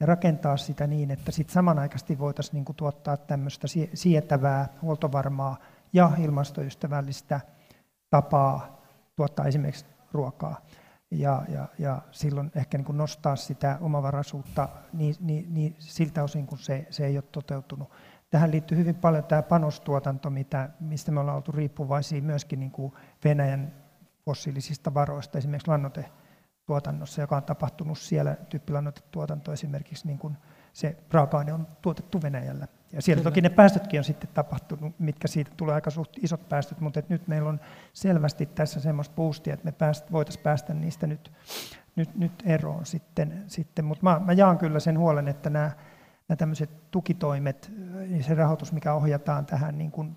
ja 0.00 0.06
rakentaa 0.06 0.56
sitä 0.56 0.86
niin, 0.86 1.10
että 1.10 1.32
sit 1.32 1.50
samanaikaisesti 1.50 2.18
voitaisiin 2.18 2.54
niin 2.54 2.64
kuin 2.64 2.76
tuottaa 2.76 3.16
tämmöistä 3.16 3.66
sietävää, 3.94 4.68
huoltovarmaa 4.82 5.56
ja 5.92 6.10
ilmastoystävällistä 6.18 7.40
tapaa 8.10 8.82
tuottaa 9.16 9.46
esimerkiksi 9.46 9.86
ruokaa. 10.12 10.60
Ja, 11.10 11.42
ja, 11.48 11.68
ja 11.78 12.02
silloin 12.10 12.50
ehkä 12.54 12.78
niin 12.78 12.96
nostaa 12.96 13.36
sitä 13.36 13.78
omavaraisuutta 13.80 14.68
niin, 14.92 15.14
niin, 15.20 15.54
niin 15.54 15.76
siltä 15.78 16.22
osin, 16.22 16.46
kun 16.46 16.58
se, 16.58 16.86
se 16.90 17.06
ei 17.06 17.16
ole 17.16 17.24
toteutunut. 17.32 17.90
Tähän 18.30 18.50
liittyy 18.50 18.78
hyvin 18.78 18.94
paljon 18.94 19.24
tämä 19.24 19.42
panostuotanto, 19.42 20.30
mitä, 20.30 20.68
mistä 20.80 21.12
me 21.12 21.20
ollaan 21.20 21.36
oltu 21.36 21.52
riippuvaisia 21.52 22.22
myöskin 22.22 22.60
niin 22.60 22.70
kuin 22.70 22.92
Venäjän 23.24 23.72
fossiilisista 24.26 24.94
varoista, 24.94 25.38
esimerkiksi 25.38 25.68
lannotetuotannossa, 25.68 27.20
joka 27.20 27.36
on 27.36 27.42
tapahtunut 27.42 27.98
siellä, 27.98 28.34
tyyppilannotetuotanto 28.34 29.52
esimerkiksi, 29.52 30.06
niin 30.06 30.18
kuin 30.18 30.36
se 30.72 30.96
raaka-aine 31.12 31.52
on 31.52 31.66
tuotettu 31.82 32.22
Venäjällä. 32.22 32.68
Ja 32.92 33.02
siellä 33.02 33.20
Kyllä. 33.20 33.30
toki 33.30 33.40
ne 33.40 33.48
päästötkin 33.48 34.00
on 34.00 34.04
sitten 34.04 34.30
tapahtunut, 34.34 34.98
mitkä 34.98 35.28
siitä 35.28 35.50
tulee 35.56 35.74
aika 35.74 35.90
suht 35.90 36.10
isot 36.22 36.48
päästöt, 36.48 36.80
mutta 36.80 37.02
nyt 37.08 37.28
meillä 37.28 37.48
on 37.48 37.60
selvästi 37.92 38.46
tässä 38.46 38.80
semmoista 38.80 39.14
boostia, 39.14 39.54
että 39.54 39.64
me 39.64 39.72
pääst, 39.72 40.12
voitaisiin 40.12 40.42
päästä 40.42 40.74
niistä 40.74 41.06
nyt, 41.06 41.32
nyt, 41.96 42.14
nyt 42.14 42.32
eroon 42.46 42.86
sitten. 42.86 43.44
sitten. 43.46 43.84
Mutta 43.84 44.04
mä, 44.04 44.20
mä 44.24 44.32
jaan 44.32 44.58
kyllä 44.58 44.80
sen 44.80 44.98
huolen, 44.98 45.28
että 45.28 45.50
nämä, 45.50 45.70
nämä 46.28 46.36
tämmöiset 46.36 46.90
tukitoimet, 46.90 47.72
se 48.20 48.34
rahoitus, 48.34 48.72
mikä 48.72 48.94
ohjataan 48.94 49.46
tähän 49.46 49.78
niin 49.78 49.90
kuin 49.90 50.16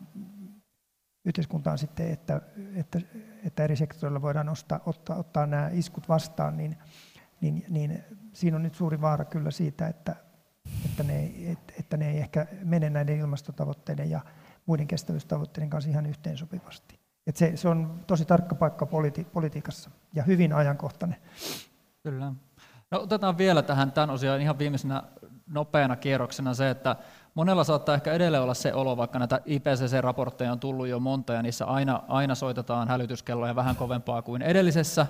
yhteiskuntaan 1.25 1.77
sitten, 1.77 2.11
että, 2.11 2.41
että, 2.75 2.99
että 3.45 3.63
eri 3.63 3.75
sektoreilla 3.75 4.21
voidaan 4.21 4.49
ottaa, 4.49 4.79
ottaa, 4.85 5.15
ottaa 5.15 5.45
nämä 5.45 5.69
iskut 5.73 6.09
vastaan, 6.09 6.57
niin, 6.57 6.77
niin, 7.41 7.65
niin 7.69 8.03
siinä 8.33 8.57
on 8.57 8.63
nyt 8.63 8.75
suuri 8.75 9.01
vaara 9.01 9.25
kyllä 9.25 9.51
siitä, 9.51 9.87
että, 9.87 10.15
että, 10.85 11.03
ne, 11.03 11.31
että, 11.79 11.97
ne 11.97 12.09
ei 12.09 12.17
ehkä 12.17 12.47
mene 12.63 12.89
näiden 12.89 13.19
ilmastotavoitteiden 13.19 14.09
ja 14.09 14.21
muiden 14.65 14.87
kestävyystavoitteiden 14.87 15.69
kanssa 15.69 15.89
ihan 15.89 16.05
yhteensopivasti. 16.05 16.99
Että 17.27 17.39
se, 17.39 17.57
se 17.57 17.69
on 17.69 18.03
tosi 18.07 18.25
tarkka 18.25 18.55
paikka 18.55 18.85
politi- 18.85 19.25
politiikassa 19.33 19.89
ja 20.13 20.23
hyvin 20.23 20.53
ajankohtainen. 20.53 21.19
Kyllä. 22.03 22.33
No, 22.91 22.99
otetaan 22.99 23.37
vielä 23.37 23.61
tähän 23.61 23.91
tämän 23.91 24.09
osion 24.09 24.41
ihan 24.41 24.59
viimeisenä 24.59 25.03
nopeana 25.47 25.95
kierroksena 25.95 26.53
se, 26.53 26.69
että 26.69 26.95
monella 27.33 27.63
saattaa 27.63 27.95
ehkä 27.95 28.13
edelleen 28.13 28.43
olla 28.43 28.53
se 28.53 28.73
olo, 28.73 28.97
vaikka 28.97 29.19
näitä 29.19 29.41
IPCC-raportteja 29.45 30.51
on 30.51 30.59
tullut 30.59 30.87
jo 30.87 30.99
monta 30.99 31.33
ja 31.33 31.41
niissä 31.41 31.65
aina, 31.65 32.03
aina 32.07 32.35
soitetaan 32.35 32.87
hälytyskelloja 32.87 33.55
vähän 33.55 33.75
kovempaa 33.75 34.21
kuin 34.21 34.41
edellisessä. 34.41 35.07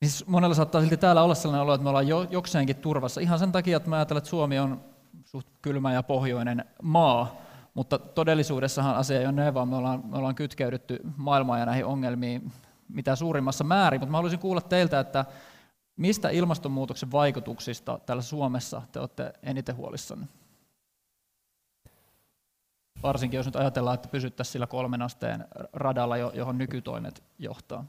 Niin 0.00 0.10
siis 0.10 0.26
monella 0.26 0.54
saattaa 0.54 0.80
silti 0.80 0.96
täällä 0.96 1.22
olla 1.22 1.34
sellainen 1.34 1.62
olo, 1.62 1.74
että 1.74 1.82
me 1.82 1.88
ollaan 1.88 2.08
jo, 2.08 2.26
jokseenkin 2.30 2.76
turvassa. 2.76 3.20
Ihan 3.20 3.38
sen 3.38 3.52
takia, 3.52 3.76
että 3.76 3.90
mä 3.90 3.96
ajattelen, 3.96 4.18
että 4.18 4.30
Suomi 4.30 4.58
on 4.58 4.80
suht 5.24 5.48
kylmä 5.62 5.92
ja 5.92 6.02
pohjoinen 6.02 6.64
maa, 6.82 7.36
mutta 7.74 7.98
todellisuudessahan 7.98 8.96
asia 8.96 9.20
ei 9.20 9.26
ole 9.26 9.32
näin, 9.32 9.54
vaan 9.54 9.68
me 9.68 9.76
ollaan, 9.76 10.02
me 10.06 10.18
ollaan 10.18 10.34
kytkeydytty 10.34 11.00
maailmaan 11.16 11.60
ja 11.60 11.66
näihin 11.66 11.84
ongelmiin 11.84 12.52
mitä 12.88 13.16
suurimmassa 13.16 13.64
määrin. 13.64 14.00
Mutta 14.00 14.10
mä 14.10 14.18
haluaisin 14.18 14.38
kuulla 14.38 14.60
teiltä, 14.60 15.00
että 15.00 15.24
mistä 15.96 16.28
ilmastonmuutoksen 16.28 17.12
vaikutuksista 17.12 17.98
täällä 18.06 18.22
Suomessa 18.22 18.82
te 18.92 19.00
olette 19.00 19.32
eniten 19.42 19.76
huolissanne? 19.76 20.26
Varsinkin 23.06 23.38
jos 23.38 23.46
nyt 23.46 23.56
ajatellaan, 23.56 23.94
että 23.94 24.08
pysyttäisiin 24.08 24.52
sillä 24.52 24.66
kolmen 24.66 25.02
asteen 25.02 25.44
radalla, 25.72 26.16
johon 26.16 26.58
nykytoimet 26.58 27.22
johtaa. 27.38 27.84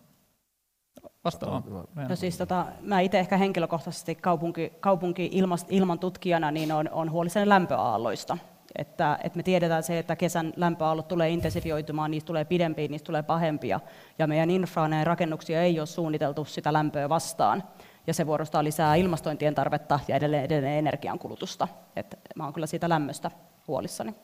Vastaan. 1.24 1.64
No 2.10 2.16
siis 2.16 2.38
tota, 2.38 2.66
mä 2.82 3.00
itse 3.00 3.20
ehkä 3.20 3.38
henkilökohtaisesti 3.38 4.16
kaupunki, 4.16 4.74
kaupunki 4.80 5.30
ilmast, 5.32 5.68
ilman 5.72 6.00
tutkijana 6.00 6.52
niin 6.52 6.72
on, 6.72 6.90
on 6.92 7.12
huolissani 7.12 7.50
lämpöaalloista. 7.50 8.38
Että, 8.76 9.20
että 9.24 9.38
me 9.38 9.44
tiedetään 9.44 9.84
se, 9.84 10.00
että 10.00 10.16
kesän 10.16 10.54
lämpöaallot 10.56 11.08
tulee 11.08 11.30
intensifioitumaan, 11.30 12.12
niistä 12.12 12.28
tulee 12.28 12.46
pidempiä, 12.46 12.88
niistä 12.88 13.06
tulee 13.06 13.24
pahempia. 13.24 13.80
Ja 14.20 14.28
meidän 14.28 14.50
infraan 14.50 14.94
ja 14.94 15.04
rakennuksia 15.04 15.62
ei 15.62 15.80
ole 15.80 15.86
suunniteltu 15.88 16.46
sitä 16.46 16.74
lämpöä 16.74 17.10
vastaan. 17.10 17.64
ja 18.08 18.14
se 18.14 18.28
vuorostaan 18.28 18.66
lisää 18.66 18.96
ilmastointien 18.96 19.56
tarvetta 19.56 20.00
ja 20.08 20.16
edelleen, 20.16 20.44
edelleen 20.44 20.80
energiankulutusta. 20.80 21.68
Et 21.96 22.20
mä 22.36 22.44
oon 22.44 22.54
kyllä 22.54 22.68
siitä 22.68 22.90
lämmöstä 22.90 23.32
huolissani. 23.68 24.16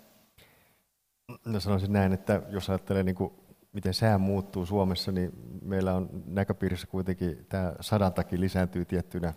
No 1.45 1.59
sanoisin 1.59 1.93
näin, 1.93 2.13
että 2.13 2.41
jos 2.49 2.69
ajattelee 2.69 3.03
niin 3.03 3.15
kuin 3.15 3.33
miten 3.73 3.93
sää 3.93 4.17
muuttuu 4.17 4.65
Suomessa, 4.65 5.11
niin 5.11 5.31
meillä 5.61 5.93
on 5.93 6.09
näköpiirissä 6.25 6.87
kuitenkin 6.87 7.45
tämä 7.49 7.73
sadantakin 7.79 8.41
lisääntyy 8.41 8.85
tiettynä 8.85 9.33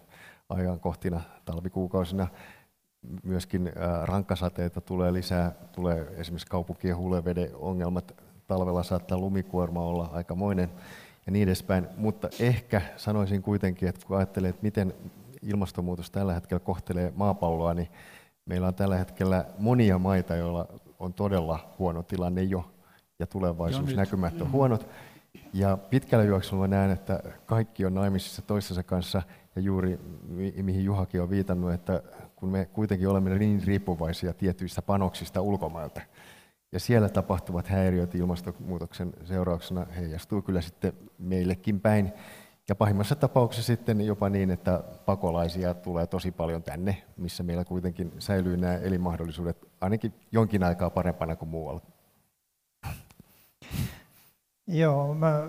ajankohtina, 0.49 1.21
talvikuukausina. 1.45 2.29
Myöskin 3.23 3.73
rankkasateita 4.03 4.81
tulee 4.81 5.13
lisää, 5.13 5.53
tulee 5.73 6.07
esimerkiksi 6.17 6.47
kaupunkien 6.47 6.97
huleveden 6.97 7.51
ongelmat, 7.55 8.23
talvella 8.47 8.83
saattaa 8.83 9.19
lumikuorma 9.19 9.81
olla 9.81 10.11
aikamoinen 10.13 10.71
ja 11.27 11.33
niin 11.33 11.49
edespäin. 11.49 11.89
Mutta 11.97 12.29
ehkä 12.41 12.83
sanoisin 12.97 13.43
kuitenkin, 13.43 13.89
että 13.89 14.07
kun 14.07 14.17
ajattelee, 14.17 14.51
että 14.51 14.63
miten 14.63 14.95
ilmastonmuutos 15.43 16.11
tällä 16.11 16.35
hetkellä 16.35 16.61
kohtelee 16.61 17.13
maapalloa, 17.17 17.75
niin 17.75 17.89
meillä 18.47 18.69
on 18.69 18.75
tällä 18.75 18.97
hetkellä 18.97 19.45
monia 19.59 19.99
maita, 19.99 20.37
joilla 20.37 20.69
on 20.99 21.15
todella 21.15 21.75
huono 21.79 22.03
tilanne 22.03 22.43
jo 22.43 22.71
ja 23.19 23.27
tulevaisuusnäkymät 23.27 24.41
on 24.41 24.53
huonot. 24.53 24.89
Ja 25.53 25.77
pitkällä 25.77 26.25
juoksulla 26.25 26.67
näen, 26.67 26.91
että 26.91 27.23
kaikki 27.47 27.85
on 27.85 27.95
naimisissa 27.95 28.43
toistensa 28.43 28.83
kanssa, 28.83 29.23
ja 29.57 29.63
juuri 29.63 30.01
mihin 30.63 30.85
Juhakin 30.85 31.23
on 31.23 31.31
viitannut, 31.31 31.73
että 31.73 32.03
kun 32.37 32.49
me 32.49 32.65
kuitenkin 32.65 33.09
olemme 33.09 33.39
niin 33.39 33.63
riippuvaisia 33.67 34.33
tietyistä 34.33 34.83
panoksista 34.83 35.41
ulkomailta, 35.41 36.01
ja 36.73 36.81
siellä 36.81 37.09
tapahtuvat 37.09 37.67
häiriöt 37.69 38.15
ilmastonmuutoksen 38.15 39.13
seurauksena 39.25 39.87
heijastuu 39.97 40.43
kyllä 40.43 40.61
sitten 40.61 40.93
meillekin 41.19 41.81
päin. 41.81 42.13
Ja 42.69 42.75
pahimmassa 42.75 43.17
tapauksessa 43.17 43.67
sitten 43.67 44.01
jopa 44.01 44.29
niin, 44.29 44.51
että 44.51 44.85
pakolaisia 45.07 45.75
tulee 45.75 46.07
tosi 46.07 46.31
paljon 46.31 46.63
tänne, 46.63 47.03
missä 47.17 47.43
meillä 47.43 47.65
kuitenkin 47.65 48.13
säilyy 48.19 48.57
nämä 48.57 48.75
elinmahdollisuudet 48.75 49.69
ainakin 49.81 50.15
jonkin 50.33 50.63
aikaa 50.63 50.91
parempana 50.91 51.37
kuin 51.37 51.49
muualla. 51.49 51.81
Joo, 54.67 55.15
mä 55.15 55.49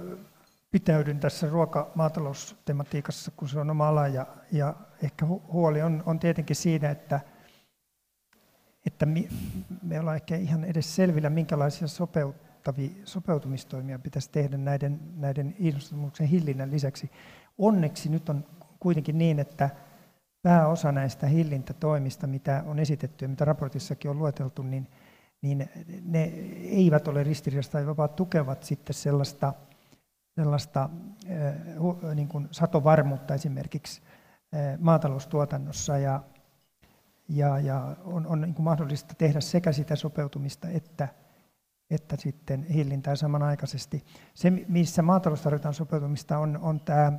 pitäydyn 0.72 1.20
tässä 1.20 1.50
ruoka-maataloustematiikassa, 1.50 3.32
kun 3.32 3.50
se 3.50 3.60
on 3.60 3.70
oma 3.70 3.88
ala, 3.88 4.08
ja, 4.08 4.28
ja 4.52 4.74
ehkä 5.04 5.26
huoli 5.26 5.82
on, 5.82 6.04
on 6.06 6.20
tietenkin 6.20 6.56
siinä, 6.56 6.90
että, 6.90 7.20
että 8.86 9.06
me, 9.06 9.28
me 9.84 10.00
ollaan 10.00 10.16
ehkä 10.16 10.36
ihan 10.36 10.64
edes 10.64 10.96
selvillä, 10.96 11.30
minkälaisia 11.30 11.88
sopeuttavia, 12.68 13.06
sopeutumistoimia 13.06 14.00
pitäisi 14.00 14.32
tehdä 14.32 14.58
näiden, 14.58 15.00
näiden 15.16 15.56
ilmastonmuutoksen 15.60 16.28
hillinnän 16.28 16.72
lisäksi. 16.72 17.12
Onneksi 17.58 18.10
nyt 18.10 18.30
on 18.30 18.46
kuitenkin 18.80 19.18
niin, 19.18 19.40
että 19.40 19.70
pääosa 20.42 20.92
näistä 20.92 21.28
hillintätoimista, 21.28 22.28
mitä 22.28 22.64
on 22.66 22.80
esitetty 22.80 23.26
ja 23.26 23.30
mitä 23.30 23.46
raportissakin 23.46 24.12
on 24.12 24.20
lueteltu, 24.20 24.62
niin 24.62 24.88
niin 25.42 25.70
ne 26.06 26.24
eivät 26.64 27.08
ole 27.08 27.24
ristiriidassa 27.24 27.98
vaan 27.98 28.10
tukevat 28.10 28.64
sitten 28.64 28.94
sellaista, 28.94 29.54
sellaista 30.36 30.90
äh, 31.30 32.16
niin 32.16 32.28
kuin 32.28 32.48
satovarmuutta 32.52 33.34
esimerkiksi 33.34 34.02
äh, 34.56 34.80
maataloustuotannossa 34.80 35.98
ja, 35.98 36.24
ja, 37.30 37.60
ja 37.60 37.96
on, 38.06 38.28
on 38.28 38.42
niin 38.42 38.54
kuin 38.54 38.64
mahdollista 38.64 39.16
tehdä 39.18 39.42
sekä 39.42 39.72
sitä 39.72 39.96
sopeutumista 39.96 40.68
että, 40.70 41.08
että 41.90 42.18
sitten 42.20 42.64
hillintää 42.64 43.16
samanaikaisesti. 43.16 44.04
Se, 44.34 44.50
missä 44.68 45.02
maatalous 45.02 45.42
tarvitaan 45.42 45.74
sopeutumista, 45.74 46.38
on, 46.38 46.58
on 46.62 46.80
tämä 46.80 47.14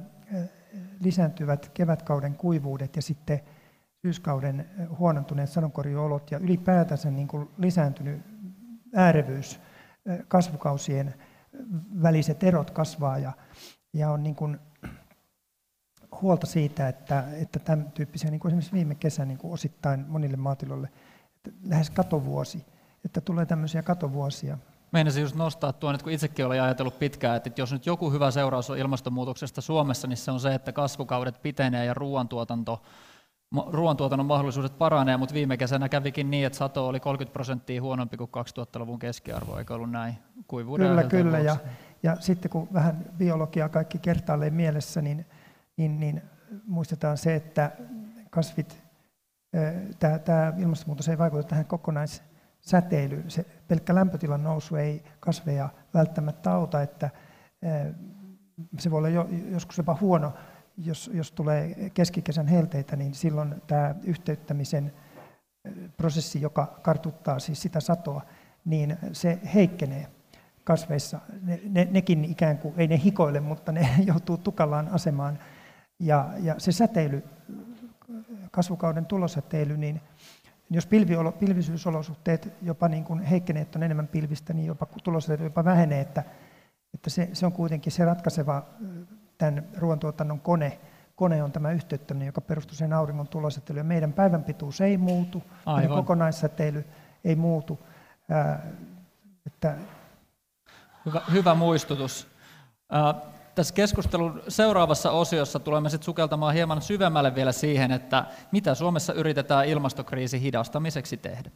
lisääntyvät 1.01 1.71
kevätkauden 1.75 2.35
kuivuudet 2.35 2.97
ja 2.97 3.03
sitten 3.03 3.41
syyskauden 4.03 4.71
huonontuneet 4.99 5.51
sadonkorjuolot 5.51 6.31
ja 6.31 6.39
ylipäätänsä 6.39 7.11
niin 7.11 7.29
kuin 7.29 7.49
lisääntynyt 7.59 8.23
äärevyys, 8.95 9.61
kasvukausien 10.29 11.15
väliset 12.03 12.43
erot 12.43 12.71
kasvaa 12.71 13.19
ja, 13.19 13.33
ja 13.93 14.11
on 14.11 14.23
niin 14.23 14.35
kuin 14.35 14.59
huolta 16.23 16.47
siitä, 16.47 16.89
että, 16.89 17.25
että 17.33 17.59
tämän 17.59 17.93
tyyppisiä, 17.93 18.31
niin 18.31 18.41
kuin 18.41 18.51
esimerkiksi 18.51 18.73
viime 18.73 18.95
kesän 18.95 19.29
niin 19.29 19.39
kuin 19.39 19.53
osittain 19.53 20.05
monille 20.09 20.37
maatiloille, 20.37 20.89
lähes 21.63 21.91
katovuosi, 21.91 22.67
että 23.05 23.21
tulee 23.21 23.47
tämmöisiä 23.47 23.83
katovuosia. 23.83 24.59
Meinasin 24.93 25.23
just 25.23 25.37
nostaa 25.37 25.73
tuon, 25.73 25.95
että 25.95 26.05
kun 26.05 26.13
itsekin 26.13 26.47
olen 26.47 26.63
ajatellut 26.63 26.99
pitkään, 26.99 27.37
että 27.37 27.51
jos 27.57 27.73
nyt 27.73 27.87
joku 27.87 28.11
hyvä 28.11 28.31
seuraus 28.31 28.71
on 28.71 28.79
ilmastonmuutoksesta 28.79 29.61
Suomessa, 29.61 30.09
niin 30.09 30.17
se 30.17 30.31
on 30.31 30.41
se, 30.41 30.55
että 30.55 30.73
kasvukaudet 30.73 31.43
pitenee 31.43 31.85
ja 31.85 31.95
ruoantuotanto 31.95 32.83
ruoantuotannon 33.67 34.27
mahdollisuudet 34.27 34.79
paranee, 34.79 35.17
mutta 35.17 35.35
viime 35.35 35.57
kesänä 35.57 35.89
kävikin 35.89 36.31
niin, 36.31 36.47
että 36.47 36.59
sato 36.59 36.89
oli 36.89 37.01
30 37.01 37.33
prosenttia 37.33 37.83
huonompi 37.83 38.17
kuin 38.17 38.31
2000-luvun 38.31 38.99
keskiarvo, 38.99 39.59
eikö 39.59 39.75
ollut 39.75 39.91
näin 39.91 40.15
kuivuuden 40.47 40.89
Kyllä, 40.89 41.05
kyllä. 41.05 41.39
Ja, 41.39 41.57
ja 42.03 42.17
sitten 42.21 42.51
kun 42.51 42.69
vähän 42.73 43.05
biologiaa 43.19 43.69
kaikki 43.69 43.99
kertaalleen 43.99 44.55
mielessä, 44.55 45.03
niin, 45.03 45.27
niin, 45.77 46.01
niin 46.01 46.23
muistetaan 46.67 47.19
se, 47.19 47.35
että 47.35 47.73
kasvit, 48.31 48.83
tämä, 50.25 50.53
ilmastonmuutos 50.59 51.09
ei 51.09 51.19
vaikuta 51.19 51.43
tähän 51.43 51.67
kokonaissäteilyyn. 52.59 53.31
Se 53.31 53.47
pelkkä 53.69 53.95
lämpötilan 53.95 54.43
nousu 54.43 54.77
ei 54.77 55.03
kasveja 55.21 55.69
välttämättä 55.95 56.53
auta, 56.53 56.83
että 56.83 57.11
se 58.79 58.91
voi 58.91 58.99
olla 58.99 59.09
jo, 59.09 59.29
joskus 59.51 59.79
jopa 59.79 59.99
huono 60.01 60.33
jos, 60.77 61.11
jos 61.15 61.33
tulee 61.33 61.91
keskikesän 61.95 62.47
helteitä, 62.47 62.97
niin 62.97 63.15
silloin 63.15 63.63
tämä 63.67 63.95
yhteyttämisen 64.03 64.93
prosessi, 65.97 66.41
joka 66.41 66.79
kartuttaa 66.83 67.39
siis 67.39 67.63
sitä 67.63 67.81
satoa, 67.81 68.23
niin 68.65 68.99
se 69.13 69.39
heikkenee 69.55 70.07
kasveissa. 70.65 71.21
Ne, 71.43 71.61
ne, 71.65 71.89
nekin 71.91 72.25
ikään 72.25 72.59
kuin, 72.59 72.75
ei 72.77 72.89
ne 72.89 73.01
hikoile, 73.05 73.41
mutta 73.41 73.73
ne 73.73 73.89
joutuu 74.11 74.37
tukallaan 74.37 74.89
asemaan. 74.89 75.39
Ja, 75.99 76.31
ja 76.39 76.55
se 76.59 76.73
säteily, 76.73 77.23
kasvukauden 78.51 79.07
tulosäteily, 79.07 79.77
niin 79.77 80.01
jos 80.71 80.87
pilviolo, 80.87 81.33
pilvisyysolosuhteet 81.33 82.53
jopa 82.63 82.89
niin 82.89 83.05
kuin 83.05 83.23
heikkenee, 83.23 83.63
että 83.63 83.79
on 83.79 83.83
enemmän 83.83 84.09
pilvistä, 84.09 84.53
niin 84.53 84.67
jopa 84.67 84.87
tulosäteily 85.05 85.45
jopa 85.45 85.65
vähenee, 85.65 86.01
että, 86.01 86.25
että 86.95 87.11
se, 87.11 87.31
se 87.33 87.47
on 87.47 87.53
kuitenkin 87.53 87.93
se 87.93 88.05
ratkaiseva 88.05 88.63
tämän 89.39 89.65
ruoantuotannon 89.77 90.41
kone, 90.41 90.79
kone 91.15 91.43
on 91.43 91.53
tämä 91.53 91.71
yhteyttäminen, 91.71 92.27
joka 92.27 92.41
perustuu 92.41 92.77
sen 92.77 92.93
auringon 92.93 93.29
tulosäteilyyn. 93.29 93.87
Meidän 93.87 94.13
päivän 94.13 94.45
pituus 94.45 94.81
ei 94.81 94.97
muutu, 94.97 95.43
Aivan. 95.67 95.81
meidän 95.81 95.97
kokonaissäteily 95.97 96.85
ei 97.25 97.37
muutu. 97.37 97.87
Ää, 98.29 98.67
että... 99.47 99.75
hyvä, 101.07 101.23
hyvä 101.33 101.55
muistutus. 101.55 102.29
Ää, 102.91 103.15
tässä 103.59 103.75
keskustelun 103.75 104.43
seuraavassa 104.49 105.11
osiossa 105.11 105.59
tulemme 105.59 105.91
sitten 105.91 106.05
sukeltamaan 106.05 106.55
hieman 106.55 106.83
syvemmälle 106.83 107.35
vielä 107.35 107.53
siihen, 107.53 107.93
että 107.93 108.25
mitä 108.53 108.75
Suomessa 108.75 109.13
yritetään 109.13 109.67
ilmastokriisin 109.67 110.41
hidastamiseksi 110.41 111.17
tehdä. 111.17 111.51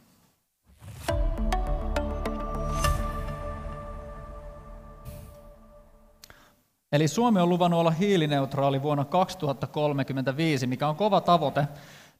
Eli 6.91 7.07
Suomi 7.07 7.41
on 7.41 7.49
luvannut 7.49 7.79
olla 7.79 7.91
hiilineutraali 7.91 8.81
vuonna 8.81 9.05
2035, 9.05 10.67
mikä 10.67 10.87
on 10.87 10.95
kova 10.95 11.21
tavoite. 11.21 11.67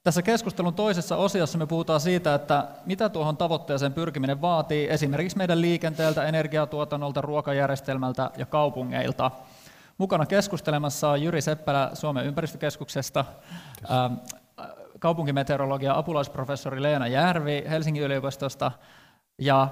Tässä 0.03 0.21
keskustelun 0.21 0.73
toisessa 0.73 1.17
osiossa 1.17 1.57
me 1.57 1.65
puhutaan 1.65 1.99
siitä, 1.99 2.35
että 2.35 2.67
mitä 2.85 3.09
tuohon 3.09 3.37
tavoitteeseen 3.37 3.93
pyrkiminen 3.93 4.41
vaatii 4.41 4.89
esimerkiksi 4.89 5.37
meidän 5.37 5.61
liikenteeltä, 5.61 6.25
energiatuotannolta, 6.25 7.21
ruokajärjestelmältä 7.21 8.31
ja 8.37 8.45
kaupungeilta. 8.45 9.31
Mukana 9.97 10.25
keskustelemassa 10.25 11.09
on 11.09 11.21
Jyri 11.21 11.41
Seppälä 11.41 11.91
Suomen 11.93 12.25
ympäristökeskuksesta, 12.25 13.25
ähm, 13.91 14.13
kaupunkimeteorologia 14.99 15.97
apulaisprofessori 15.97 16.81
Leena 16.81 17.07
Järvi 17.07 17.63
Helsingin 17.69 18.03
yliopistosta 18.03 18.71
ja 19.37 19.67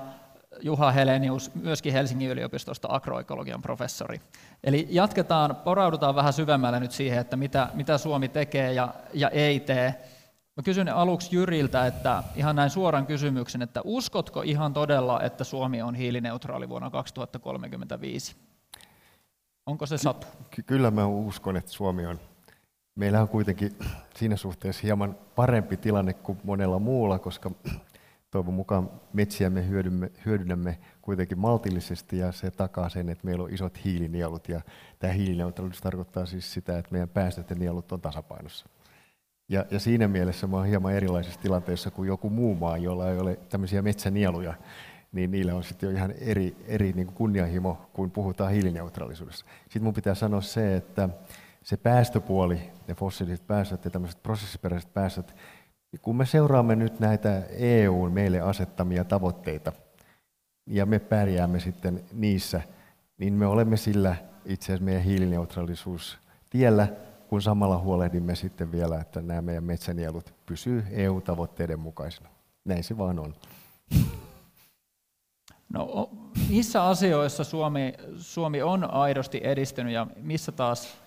Juha 0.61 0.91
Helenius, 0.91 1.55
myöskin 1.55 1.93
Helsingin 1.93 2.29
yliopistosta 2.29 2.87
agroekologian 2.91 3.61
professori. 3.61 4.21
Eli 4.63 4.87
jatketaan, 4.89 5.55
poraudutaan 5.55 6.15
vähän 6.15 6.33
syvemmälle 6.33 6.79
nyt 6.79 6.91
siihen, 6.91 7.19
että 7.19 7.37
mitä, 7.37 7.69
mitä 7.73 7.97
Suomi 7.97 8.29
tekee 8.29 8.73
ja, 8.73 8.93
ja 9.13 9.29
ei 9.29 9.59
tee. 9.59 10.01
Mä 10.57 10.63
kysyn 10.63 10.89
aluksi 10.89 11.35
Jyriltä, 11.35 11.85
että 11.85 12.23
ihan 12.35 12.55
näin 12.55 12.69
suoran 12.69 13.05
kysymyksen, 13.05 13.61
että 13.61 13.81
uskotko 13.83 14.41
ihan 14.41 14.73
todella, 14.73 15.21
että 15.21 15.43
Suomi 15.43 15.81
on 15.81 15.95
hiilineutraali 15.95 16.69
vuonna 16.69 16.89
2035? 16.89 18.50
Onko 19.65 19.85
se 19.85 19.97
satu? 19.97 20.27
Ky- 20.49 20.63
kyllä 20.63 20.91
mä 20.91 21.07
uskon, 21.07 21.57
että 21.57 21.71
Suomi 21.71 22.05
on. 22.05 22.19
Meillä 22.95 23.21
on 23.21 23.27
kuitenkin 23.27 23.71
siinä 24.15 24.35
suhteessa 24.35 24.81
hieman 24.83 25.15
parempi 25.35 25.77
tilanne 25.77 26.13
kuin 26.13 26.37
monella 26.43 26.79
muulla, 26.79 27.19
koska 27.19 27.51
toivon 28.31 28.53
mukaan 28.53 28.89
metsiä 29.13 29.49
me 29.49 29.67
hyödymme, 29.67 30.11
hyödynnämme 30.25 30.77
kuitenkin 31.01 31.39
maltillisesti 31.39 32.17
ja 32.17 32.31
se 32.31 32.51
takaa 32.51 32.89
sen, 32.89 33.09
että 33.09 33.25
meillä 33.25 33.43
on 33.43 33.53
isot 33.53 33.83
hiilinielut 33.83 34.49
ja 34.49 34.61
tämä 34.99 35.13
hiilineutraalisuus 35.13 35.81
tarkoittaa 35.81 36.25
siis 36.25 36.53
sitä, 36.53 36.77
että 36.77 36.91
meidän 36.91 37.09
päästöt 37.09 37.49
ja 37.49 37.55
nielut 37.55 37.91
on 37.91 38.01
tasapainossa. 38.01 38.65
Ja, 39.49 39.65
ja 39.71 39.79
siinä 39.79 40.07
mielessä 40.07 40.47
mä 40.47 40.57
olen 40.57 40.69
hieman 40.69 40.93
erilaisessa 40.93 41.41
tilanteessa 41.41 41.91
kuin 41.91 42.07
joku 42.07 42.29
muu 42.29 42.55
maa, 42.55 42.77
jolla 42.77 43.09
ei 43.09 43.17
ole 43.17 43.39
tämmöisiä 43.49 43.81
metsänieluja, 43.81 44.53
niin 45.11 45.31
niillä 45.31 45.55
on 45.55 45.63
sitten 45.63 45.87
jo 45.87 45.95
ihan 45.95 46.11
eri, 46.11 46.55
eri 46.67 46.93
niin 46.93 47.07
kuin 47.07 47.15
kunnianhimo, 47.15 47.89
kun 47.93 48.11
puhutaan 48.11 48.51
hiilineutraalisuudessa. 48.51 49.45
Sitten 49.63 49.83
mun 49.83 49.93
pitää 49.93 50.15
sanoa 50.15 50.41
se, 50.41 50.75
että 50.75 51.09
se 51.63 51.77
päästöpuoli, 51.77 52.71
ne 52.87 52.95
fossiiliset 52.95 53.47
päästöt 53.47 53.85
ja 53.85 53.91
tämmöiset 53.91 54.23
prosessiperäiset 54.23 54.93
päästöt, 54.93 55.35
kun 56.01 56.15
me 56.15 56.25
seuraamme 56.25 56.75
nyt 56.75 56.99
näitä 56.99 57.43
EUn 57.49 58.11
meille 58.11 58.41
asettamia 58.41 59.03
tavoitteita, 59.03 59.71
ja 60.65 60.85
me 60.85 60.99
pärjäämme 60.99 61.59
sitten 61.59 62.03
niissä, 62.13 62.61
niin 63.17 63.33
me 63.33 63.45
olemme 63.45 63.77
sillä 63.77 64.15
itse 64.45 64.65
asiassa 64.65 64.85
meidän 64.85 65.03
hiilineutraalisuus 65.03 66.17
tiellä, 66.49 66.87
kun 67.27 67.41
samalla 67.41 67.77
huolehdimme 67.77 68.35
sitten 68.35 68.71
vielä, 68.71 68.99
että 68.99 69.21
nämä 69.21 69.41
meidän 69.41 69.63
metsänielut 69.63 70.33
pysyy 70.45 70.83
EU-tavoitteiden 70.91 71.79
mukaisena. 71.79 72.29
Näin 72.65 72.83
se 72.83 72.97
vaan 72.97 73.19
on. 73.19 73.33
No, 75.73 76.09
missä 76.49 76.83
asioissa 76.83 77.43
Suomi, 77.43 77.93
Suomi 78.17 78.61
on 78.61 78.93
aidosti 78.93 79.41
edistynyt 79.43 79.93
ja 79.93 80.07
missä 80.15 80.51
taas 80.51 80.97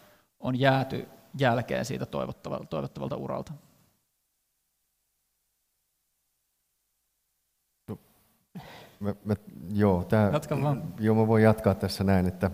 on 0.40 0.60
jääty 0.60 1.08
jälkeen 1.38 1.84
siitä 1.84 2.06
toivottavalta, 2.06 2.66
toivottavalta 2.66 3.16
uralta? 3.16 3.52
Mä, 9.00 9.14
mä, 9.24 9.34
joo, 9.72 10.04
tää, 10.04 10.30
Jatka 10.32 10.62
vaan. 10.62 10.94
joo, 11.00 11.14
mä 11.14 11.26
voin 11.26 11.42
jatkaa 11.42 11.74
tässä 11.74 12.04
näin, 12.04 12.26
että 12.26 12.50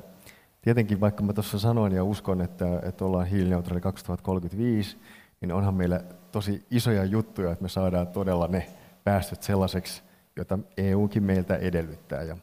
tietenkin 0.63 1.01
vaikka 1.01 1.23
mä 1.23 1.33
tuossa 1.33 1.59
sanoin 1.59 1.93
ja 1.93 2.05
uskon, 2.05 2.41
että, 2.41 2.81
että 2.83 3.05
ollaan 3.05 3.27
hiilineutraali 3.27 3.81
2035, 3.81 4.99
niin 5.41 5.53
onhan 5.53 5.75
meillä 5.75 6.01
tosi 6.33 6.67
isoja 6.71 7.05
juttuja, 7.05 7.53
että 7.53 7.63
me 7.63 7.69
saadaan 7.69 8.07
todella 8.07 8.49
ne 8.49 8.67
päästöt 9.05 9.43
sellaiseksi, 9.43 10.03
jota 10.41 10.59
EUkin 10.77 11.23
meiltä 11.23 11.57
edellyttää. 11.57 12.23
Ja 12.23 12.37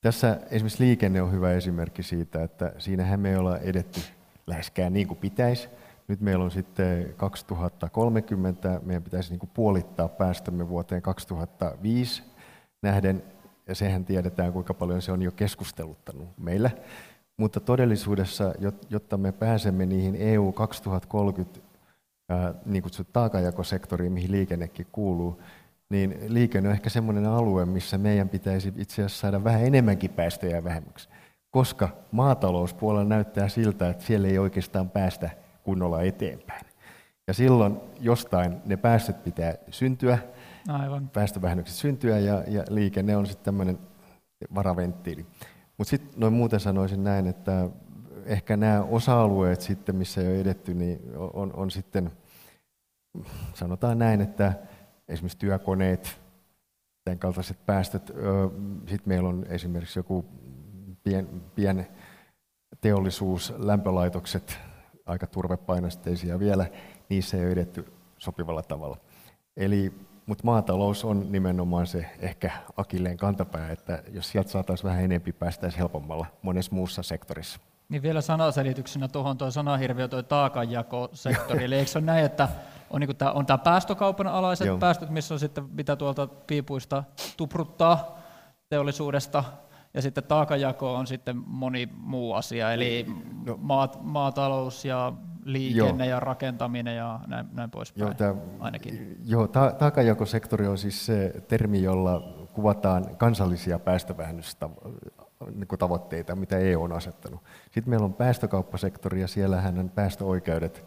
tässä 0.00 0.40
esimerkiksi 0.50 0.84
liikenne 0.84 1.22
on 1.22 1.32
hyvä 1.32 1.52
esimerkki 1.52 2.02
siitä, 2.02 2.42
että 2.42 2.72
siinähän 2.78 3.20
me 3.20 3.30
ei 3.30 3.36
olla 3.36 3.58
edetty 3.58 4.00
läheskään 4.46 4.92
niin 4.92 5.08
kuin 5.08 5.18
pitäisi. 5.18 5.68
Nyt 6.08 6.20
meillä 6.20 6.44
on 6.44 6.50
sitten 6.50 7.14
2030, 7.16 8.80
meidän 8.84 9.02
pitäisi 9.02 9.30
niin 9.30 9.40
kuin 9.40 9.50
puolittaa 9.54 10.08
päästömme 10.08 10.68
vuoteen 10.68 11.02
2005 11.02 12.22
nähden, 12.82 13.22
ja 13.68 13.74
sehän 13.74 14.04
tiedetään, 14.04 14.52
kuinka 14.52 14.74
paljon 14.74 15.02
se 15.02 15.12
on 15.12 15.22
jo 15.22 15.32
keskusteluttanut 15.32 16.28
meillä. 16.36 16.70
Mutta 17.36 17.60
todellisuudessa, 17.60 18.54
jotta 18.90 19.16
me 19.16 19.32
pääsemme 19.32 19.86
niihin 19.86 20.16
EU 20.16 20.52
2030 20.52 21.60
niin 22.66 22.82
kutsuttu 22.82 23.12
taakajakosektoriin, 23.12 24.12
mihin 24.12 24.32
liikennekin 24.32 24.86
kuuluu, 24.92 25.42
niin 25.90 26.18
liikenne 26.28 26.68
on 26.68 26.74
ehkä 26.74 26.90
semmoinen 26.90 27.26
alue, 27.26 27.66
missä 27.66 27.98
meidän 27.98 28.28
pitäisi 28.28 28.72
itse 28.76 28.94
asiassa 28.94 29.20
saada 29.20 29.44
vähän 29.44 29.64
enemmänkin 29.64 30.10
päästöjä 30.10 30.64
vähemmäksi. 30.64 31.08
Koska 31.50 31.88
maatalouspuolella 32.12 33.04
näyttää 33.04 33.48
siltä, 33.48 33.88
että 33.88 34.04
siellä 34.04 34.28
ei 34.28 34.38
oikeastaan 34.38 34.90
päästä 34.90 35.30
kunnolla 35.62 36.02
eteenpäin. 36.02 36.66
Ja 37.26 37.34
silloin 37.34 37.76
jostain 38.00 38.56
ne 38.64 38.76
päästöt 38.76 39.24
pitää 39.24 39.54
syntyä, 39.70 40.18
Aivan. 40.68 41.08
päästövähennykset 41.08 41.76
syntyä 41.76 42.18
ja, 42.18 42.44
ja 42.46 42.64
liikenne 42.70 43.16
on 43.16 43.26
sitten 43.26 43.44
tämmöinen 43.44 43.78
varaventtiili. 44.54 45.26
Mutta 45.78 45.90
sitten 45.90 46.20
noin 46.20 46.32
muuten 46.32 46.60
sanoisin 46.60 47.04
näin, 47.04 47.26
että 47.26 47.68
ehkä 48.24 48.56
nämä 48.56 48.82
osa-alueet 48.82 49.60
sitten, 49.60 49.96
missä 49.96 50.20
ei 50.20 50.26
ole 50.26 50.40
edetty, 50.40 50.74
niin 50.74 51.00
on, 51.16 51.52
on 51.56 51.70
sitten, 51.70 52.10
sanotaan 53.54 53.98
näin, 53.98 54.20
että 54.20 54.52
esimerkiksi 55.08 55.38
työkoneet, 55.38 56.20
tämän 57.04 57.18
kaltaiset 57.18 57.66
päästöt. 57.66 58.12
Sitten 58.86 59.08
meillä 59.08 59.28
on 59.28 59.46
esimerkiksi 59.48 59.98
joku 59.98 60.24
pien, 61.02 61.42
pien 61.54 61.86
teollisuus, 62.80 63.54
lämpölaitokset, 63.56 64.58
aika 65.06 65.26
turvepainosteisia 65.26 66.38
vielä, 66.38 66.66
niissä 67.08 67.36
ei 67.36 67.42
ole 67.42 67.52
edetty 67.52 67.92
sopivalla 68.18 68.62
tavalla. 68.62 68.96
Eli, 69.56 69.92
mutta 70.26 70.44
maatalous 70.44 71.04
on 71.04 71.32
nimenomaan 71.32 71.86
se 71.86 72.06
ehkä 72.18 72.50
akilleen 72.76 73.16
kantapää, 73.16 73.70
että 73.70 74.02
jos 74.12 74.30
sieltä 74.30 74.50
saataisiin 74.50 74.88
vähän 74.88 75.04
enempi, 75.04 75.32
päästäisiin 75.32 75.78
helpommalla 75.78 76.26
monessa 76.42 76.74
muussa 76.74 77.02
sektorissa. 77.02 77.60
Niin 77.88 78.02
vielä 78.02 78.20
sanaselityksenä 78.20 79.08
tuohon 79.08 79.38
tuo 79.38 79.50
sanahirviö, 79.50 80.08
tuo 80.08 80.22
taakanjakosektori. 80.22 81.64
Eli 81.64 81.74
eikö 81.74 81.90
se 81.90 81.98
ole 81.98 82.06
näin, 82.06 82.24
että 82.24 82.48
on, 82.90 83.00
niin 83.00 83.16
tämä, 83.16 83.30
on 83.30 83.46
tämä 83.46 83.58
päästökaupan 83.58 84.26
alaiset 84.26 84.66
Joo. 84.66 84.78
päästöt, 84.78 85.10
missä 85.10 85.34
on 85.34 85.40
sitten 85.40 85.64
mitä 85.70 85.96
tuolta 85.96 86.26
piipuista 86.26 87.04
tupruttaa 87.36 88.18
teollisuudesta, 88.68 89.44
ja 89.94 90.02
sitten 90.02 90.24
taakanjako 90.24 90.94
on 90.94 91.06
sitten 91.06 91.42
moni 91.46 91.88
muu 91.96 92.32
asia, 92.32 92.72
eli 92.72 93.06
no. 93.46 93.56
maat, 93.60 93.98
maatalous 94.02 94.84
ja 94.84 95.12
liikenne 95.44 96.06
joo. 96.06 96.16
ja 96.16 96.20
rakentaminen 96.20 96.96
ja 96.96 97.20
näin, 97.26 97.46
näin 97.52 97.70
poispäin 97.70 98.06
joo, 98.06 98.14
tämä, 98.14 98.34
ainakin. 98.60 99.16
Joo, 99.24 99.46
ta- 99.46 99.72
taakanjakosektori 99.72 100.66
on 100.66 100.78
siis 100.78 101.06
se 101.06 101.34
termi, 101.48 101.82
jolla 101.82 102.22
kuvataan 102.52 103.16
kansallisia 103.16 103.78
päästöväännystavoitteita, 105.38 106.36
mitä 106.36 106.58
EU 106.58 106.82
on 106.82 106.92
asettanut. 106.92 107.40
Sitten 107.64 107.90
meillä 107.90 108.04
on 108.04 108.14
päästökauppasektori 108.14 109.20
ja 109.20 109.28
siellähän 109.28 109.78
on 109.78 109.90
päästöoikeudet 109.90 110.84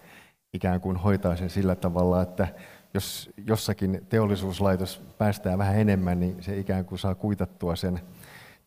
ikään 0.53 0.81
kuin 0.81 0.97
hoitaa 0.97 1.35
sen 1.35 1.49
sillä 1.49 1.75
tavalla, 1.75 2.21
että 2.21 2.47
jos 2.93 3.29
jossakin 3.47 4.05
teollisuuslaitos 4.09 5.03
päästää 5.17 5.57
vähän 5.57 5.79
enemmän, 5.79 6.19
niin 6.19 6.43
se 6.43 6.57
ikään 6.57 6.85
kuin 6.85 6.99
saa 6.99 7.15
kuitattua 7.15 7.75
sen 7.75 7.99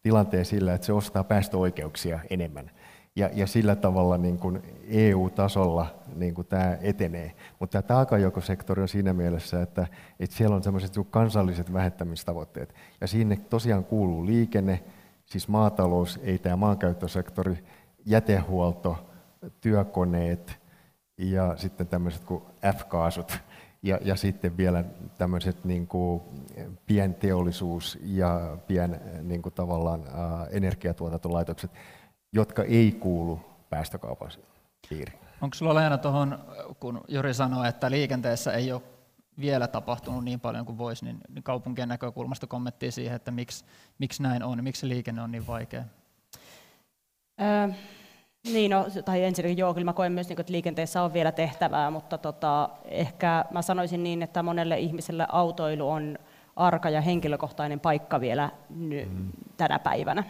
tilanteen 0.03 0.44
sillä, 0.44 0.75
että 0.75 0.87
se 0.87 0.92
ostaa 0.92 1.25
päästöoikeuksia 1.25 2.20
enemmän. 2.31 2.70
Ja, 3.16 3.31
ja 3.33 3.47
sillä 3.47 3.77
tavalla 3.77 4.18
niin 4.18 4.38
kuin 4.38 4.62
EU-tasolla 4.88 5.87
niin 6.16 6.35
kuin 6.35 6.47
tämä 6.47 6.79
etenee. 6.81 7.33
Mutta 7.61 7.73
tämä 7.73 7.83
taakanjakosektori 7.83 8.83
on 8.83 8.88
siinä 8.88 9.12
mielessä, 9.12 9.62
että, 9.62 9.87
että 10.20 10.37
siellä 10.37 10.57
on 10.57 10.62
sellaiset 10.62 10.94
kansalliset 11.11 11.73
vähentämistavoitteet. 11.73 12.75
Ja 13.01 13.07
sinne 13.07 13.37
tosiaan 13.37 13.85
kuuluu 13.85 14.27
liikenne, 14.27 14.85
siis 15.35 15.49
maatalous, 15.49 16.20
ei 16.23 16.38
tämä 16.38 16.57
maankäyttösektori, 16.57 17.64
jätehuolto, 18.07 19.11
työkoneet, 19.61 20.61
ja 21.18 21.57
sitten 21.57 21.87
tämmöiset 21.87 22.25
kuin 22.25 22.42
F-kaasut 22.77 23.38
ja, 23.83 23.99
ja 24.03 24.16
sitten 24.16 24.57
vielä 24.57 24.85
tämmöiset 25.18 25.64
niin 25.64 25.87
kuin 25.87 26.23
pienteollisuus 26.87 27.99
ja 28.03 28.57
pien 28.66 29.01
niin 29.23 29.42
kuin 29.42 29.53
tavallaan 29.53 30.05
energiatuotantolaitokset, 30.51 31.70
jotka 32.33 32.62
ei 32.62 32.92
kuulu 32.92 33.40
päästökaupan 33.70 34.31
piiriin. 34.88 35.18
Onko 35.40 35.55
sulla 35.55 35.75
Leena 35.75 35.99
tuohon, 35.99 36.38
kun 36.81 37.01
Jori 37.09 37.35
sanoi, 37.35 37.68
että 37.68 37.90
liikenteessä 37.90 38.53
ei 38.53 38.73
ole 38.73 38.83
vielä 39.40 39.68
tapahtunut 39.68 40.25
niin 40.25 40.40
paljon 40.40 40.66
kuin 40.66 40.79
voisi, 40.79 41.05
niin, 41.05 41.18
niin 41.29 41.42
kaupunkien 41.42 41.88
näkökulmasta 41.88 42.47
kommenttia 42.47 42.92
siihen, 42.92 43.16
että 43.16 43.31
miksi, 43.31 43.64
miksi 43.99 44.23
näin 44.23 44.42
on, 44.42 44.64
miksi 44.64 44.88
liikenne 44.88 45.23
on 45.23 45.33
niin 45.33 45.47
vaikea? 45.47 45.85
Äh 47.40 47.77
niin, 48.53 48.70
no, 48.70 48.87
tai 49.05 49.25
ensinnäkin 49.25 49.59
joo, 49.59 49.75
kyllä 49.75 49.85
mä 49.85 49.92
koen 49.92 50.12
myös, 50.12 50.29
niin 50.29 50.40
että 50.40 50.53
liikenteessä 50.53 51.03
on 51.03 51.12
vielä 51.12 51.33
tehtävää, 51.33 51.90
mutta 51.90 52.18
tota, 52.18 52.68
ehkä 52.85 53.44
mä 53.51 53.62
sanoisin 53.62 54.03
niin, 54.03 54.23
että 54.23 54.42
monelle 54.42 54.79
ihmiselle 54.79 55.27
autoilu 55.29 55.90
on 55.90 56.18
arka 56.57 56.90
ja 56.90 57.01
henkilökohtainen 57.01 57.81
paikka 57.81 58.20
vielä 58.20 58.51
ny- 58.70 59.05
mm. 59.05 59.29
tänä 59.57 59.79
päivänä, 59.79 60.25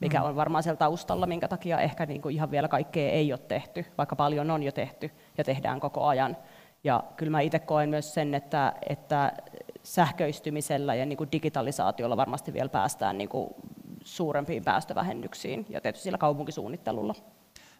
mikä 0.00 0.20
mm. 0.20 0.24
on 0.24 0.36
varmaan 0.36 0.62
siellä 0.62 0.76
taustalla, 0.76 1.26
minkä 1.26 1.48
takia 1.48 1.80
ehkä 1.80 2.06
niin 2.06 2.22
kuin 2.22 2.34
ihan 2.34 2.50
vielä 2.50 2.68
kaikkea 2.68 3.10
ei 3.10 3.32
ole 3.32 3.40
tehty, 3.48 3.86
vaikka 3.98 4.16
paljon 4.16 4.50
on 4.50 4.62
jo 4.62 4.72
tehty 4.72 5.10
ja 5.38 5.44
tehdään 5.44 5.80
koko 5.80 6.06
ajan. 6.06 6.36
Ja 6.88 7.04
kyllä 7.16 7.30
mä 7.30 7.40
itse 7.40 7.58
koen 7.58 7.88
myös 7.88 8.14
sen, 8.14 8.34
että, 8.34 8.74
että 8.88 9.32
sähköistymisellä 9.82 10.94
ja 10.94 11.06
niin 11.06 11.16
kuin 11.16 11.32
digitalisaatiolla 11.32 12.16
varmasti 12.16 12.52
vielä 12.52 12.68
päästään 12.68 13.18
niin 13.18 13.28
kuin 13.28 13.50
suurempiin 14.04 14.64
päästövähennyksiin 14.64 15.66
ja 15.68 15.80
tietysti 15.80 16.04
sillä 16.04 16.18
kaupunkisuunnittelulla. 16.18 17.14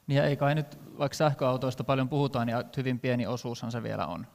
Niin 0.06 0.16
ja 0.16 0.24
ei 0.24 0.36
kai 0.36 0.54
nyt, 0.54 0.78
vaikka 0.98 1.16
sähköautoista 1.16 1.84
paljon 1.84 2.08
puhutaan, 2.08 2.46
niin 2.46 2.58
hyvin 2.76 2.98
pieni 2.98 3.26
osuushan 3.26 3.72
se 3.72 3.82
vielä 3.82 4.06
on 4.06 4.26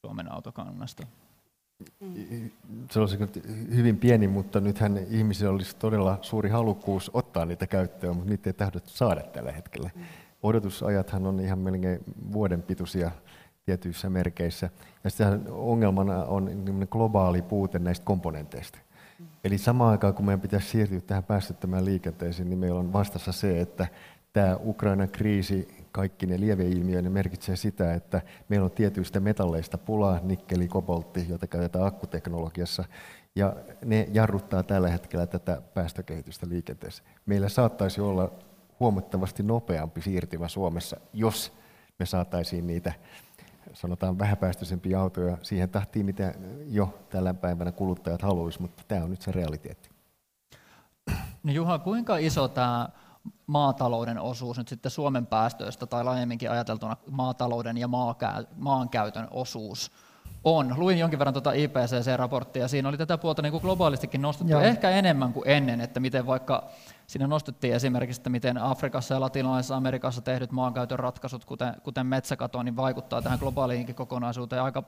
Suomen 0.00 0.32
autokannasta. 0.32 1.06
Mm. 2.00 2.50
Se 2.90 3.00
olisi 3.00 3.18
hyvin 3.74 3.98
pieni, 3.98 4.28
mutta 4.28 4.60
nythän 4.60 4.98
ihmisillä 5.10 5.50
olisi 5.52 5.76
todella 5.76 6.18
suuri 6.22 6.50
halukkuus 6.50 7.10
ottaa 7.14 7.44
niitä 7.44 7.66
käyttöön, 7.66 8.16
mutta 8.16 8.30
niitä 8.30 8.50
ei 8.50 8.54
tahdota 8.54 8.88
saada 8.88 9.20
tällä 9.20 9.52
hetkellä. 9.52 9.90
Odotusajathan 10.42 11.26
on 11.26 11.40
ihan 11.40 11.58
melkein 11.58 12.00
vuoden 12.32 12.62
pituisia 12.62 13.10
tietyissä 13.70 14.10
merkeissä. 14.10 14.70
Ja 15.04 15.10
sitten 15.10 15.42
ongelmana 15.50 16.24
on 16.24 16.50
globaali 16.90 17.42
puute 17.42 17.78
näistä 17.78 18.04
komponenteista. 18.04 18.78
Eli 19.44 19.58
samaan 19.58 19.90
aikaan, 19.90 20.14
kun 20.14 20.24
meidän 20.24 20.40
pitäisi 20.40 20.68
siirtyä 20.68 21.00
tähän 21.00 21.24
päästöttömään 21.24 21.84
liikenteeseen, 21.84 22.50
niin 22.50 22.58
meillä 22.58 22.80
on 22.80 22.92
vastassa 22.92 23.32
se, 23.32 23.60
että 23.60 23.86
tämä 24.32 24.56
Ukrainan 24.64 25.08
kriisi, 25.08 25.68
kaikki 25.92 26.26
ne 26.26 26.40
lieveilmiöinä 26.40 27.10
merkitsee 27.10 27.56
sitä, 27.56 27.94
että 27.94 28.22
meillä 28.48 28.64
on 28.64 28.70
tietyistä 28.70 29.20
metalleista 29.20 29.78
pulaa, 29.78 30.20
nikkeli, 30.22 30.68
koboltti, 30.68 31.26
joita 31.28 31.46
käytetään 31.46 31.86
akkuteknologiassa, 31.86 32.84
ja 33.34 33.56
ne 33.84 34.08
jarruttaa 34.12 34.62
tällä 34.62 34.88
hetkellä 34.88 35.26
tätä 35.26 35.62
päästökehitystä 35.74 36.48
liikenteessä. 36.48 37.02
Meillä 37.26 37.48
saattaisi 37.48 38.00
olla 38.00 38.32
huomattavasti 38.80 39.42
nopeampi 39.42 40.02
siirtymä 40.02 40.48
Suomessa, 40.48 40.96
jos 41.12 41.52
me 41.98 42.06
saataisiin 42.06 42.66
niitä 42.66 42.92
sanotaan 43.72 44.18
vähäpäästöisempiä 44.18 45.00
autoja 45.00 45.38
siihen 45.42 45.68
tahtiin, 45.68 46.06
mitä 46.06 46.34
jo 46.66 46.98
tällä 47.10 47.34
päivänä 47.34 47.72
kuluttajat 47.72 48.22
haluaisivat, 48.22 48.60
mutta 48.60 48.82
tämä 48.88 49.04
on 49.04 49.10
nyt 49.10 49.22
se 49.22 49.32
realiteetti. 49.32 49.90
No 51.42 51.52
Juha, 51.52 51.78
kuinka 51.78 52.16
iso 52.16 52.48
tämä 52.48 52.88
maatalouden 53.46 54.18
osuus 54.18 54.58
nyt 54.58 54.68
sitten 54.68 54.90
Suomen 54.90 55.26
päästöistä 55.26 55.86
tai 55.86 56.04
laajemminkin 56.04 56.50
ajateltuna 56.50 56.96
maatalouden 57.10 57.78
ja 57.78 57.88
maankäytön 58.56 59.28
osuus 59.30 59.90
on. 60.44 60.74
Luin 60.76 60.98
jonkin 60.98 61.18
verran 61.18 61.34
tuota 61.34 61.52
IPCC-raporttia, 61.52 62.68
siinä 62.68 62.88
oli 62.88 62.98
tätä 62.98 63.18
puolta 63.18 63.42
niin 63.42 63.50
kuin 63.50 63.62
globaalistikin 63.62 64.22
nostettu, 64.22 64.52
Joo. 64.52 64.60
ehkä 64.60 64.90
enemmän 64.90 65.32
kuin 65.32 65.48
ennen, 65.48 65.80
että 65.80 66.00
miten 66.00 66.26
vaikka 66.26 66.70
siinä 67.10 67.26
nostettiin 67.26 67.74
esimerkiksi, 67.74 68.20
että 68.20 68.30
miten 68.30 68.58
Afrikassa 68.58 69.14
ja 69.14 69.20
latinalaisessa 69.20 69.76
Amerikassa 69.76 70.20
tehdyt 70.20 70.52
maankäytön 70.52 70.98
ratkaisut, 70.98 71.44
kuten, 71.44 71.74
kuten 71.82 72.06
metsäkato, 72.06 72.62
niin 72.62 72.76
vaikuttaa 72.76 73.22
tähän 73.22 73.38
globaaliinkin 73.38 73.94
kokonaisuuteen 73.94 74.62
aika, 74.62 74.82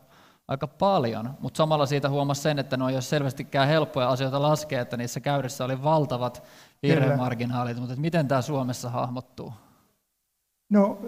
aika 0.49 0.67
paljon, 0.67 1.35
mutta 1.41 1.57
samalla 1.57 1.87
siitä 1.87 2.09
huomasi 2.09 2.43
sen, 2.43 2.59
että 2.59 2.77
ne 2.77 2.85
on 2.85 2.95
jo 2.95 3.01
selvästikään 3.01 3.69
helppoja 3.69 4.09
asioita 4.09 4.43
laskea, 4.43 4.81
että 4.81 4.97
niissä 4.97 5.21
käyrissä 5.21 5.65
oli 5.65 5.83
valtavat 5.83 6.43
virhemarginaalit, 6.83 7.79
mutta 7.79 7.97
miten 7.97 8.29
tämä 8.29 8.43
Suomessa 8.43 8.91
hahmottuu? 8.91 9.53
No 10.71 10.99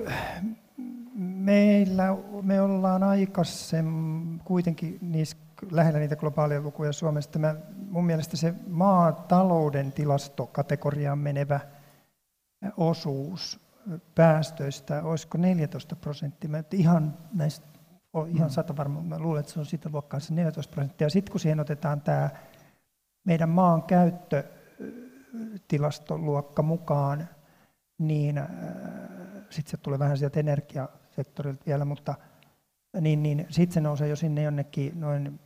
meillä, 1.18 2.16
me 2.42 2.60
ollaan 2.60 3.02
aikaisemmin 3.02 4.40
kuitenkin 4.44 4.98
niissä 5.00 5.36
lähellä 5.70 5.98
niitä 5.98 6.16
globaaleja 6.16 6.60
lukuja 6.60 6.92
Suomesta. 6.92 7.38
Mä, 7.38 7.54
mun 7.90 8.06
mielestä 8.06 8.36
se 8.36 8.54
maatalouden 8.66 9.92
tilastokategoriaan 9.92 11.18
menevä 11.18 11.60
osuus 12.76 13.60
päästöistä, 14.14 15.02
olisiko 15.02 15.38
14 15.38 15.96
prosenttia. 15.96 16.50
Mä 16.50 16.64
ihan 16.72 17.18
näistä 17.34 17.66
ihan 18.28 18.50
sata 18.50 18.76
varma, 18.76 19.00
mä 19.00 19.18
luulen, 19.18 19.40
että 19.40 19.52
se 19.52 19.60
on 19.60 19.66
siitä 19.66 19.90
luokkaa 19.92 20.20
se 20.20 20.34
14 20.34 20.72
prosenttia. 20.72 21.10
Sitten 21.10 21.32
kun 21.32 21.40
siihen 21.40 21.60
otetaan 21.60 22.00
tämä 22.00 22.30
meidän 23.24 23.48
maan 23.48 23.82
käyttötilastoluokka 23.82 26.62
mukaan, 26.62 27.28
niin 27.98 28.42
sitten 29.50 29.70
se 29.70 29.76
tulee 29.76 29.98
vähän 29.98 30.18
sieltä 30.18 30.40
energiasektorilta 30.40 31.62
vielä, 31.66 31.84
mutta 31.84 32.14
niin, 33.00 33.22
niin 33.22 33.46
sitten 33.50 33.74
se 33.74 33.80
nousee 33.80 34.08
jo 34.08 34.16
sinne 34.16 34.42
jonnekin 34.42 35.00
noin 35.00 35.40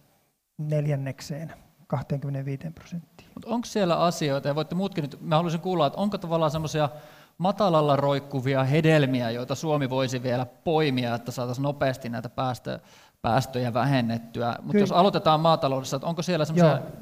neljännekseen, 0.59 1.53
25 1.87 2.71
prosenttiin. 2.71 3.29
Mutta 3.35 3.49
onko 3.49 3.65
siellä 3.65 3.97
asioita, 4.01 4.49
ja 4.49 4.55
voitte 4.55 4.75
muutkin 4.75 5.03
nyt, 5.03 5.19
mä 5.21 5.37
haluaisin 5.37 5.61
kuulla, 5.61 5.87
että 5.87 6.01
onko 6.01 6.19
tavallaan 6.19 6.51
semmoisia 6.51 6.89
matalalla 7.39 7.97
roikkuvia 7.97 8.65
hedelmiä, 8.65 9.31
joita 9.31 9.55
Suomi 9.55 9.91
voisi 9.91 10.23
vielä 10.23 10.47
poimia, 10.47 11.15
että 11.15 11.31
saataisiin 11.33 11.63
nopeasti 11.63 12.09
näitä 12.09 12.29
päästöjä, 12.29 12.81
päästöjä 13.23 13.75
vähennettyä. 13.75 14.57
Mutta 14.63 14.79
jos 14.79 14.93
aloitetaan 14.93 15.41
maataloudessa, 15.41 15.97
että 15.97 16.07
onko 16.07 16.23
siellä 16.23 16.45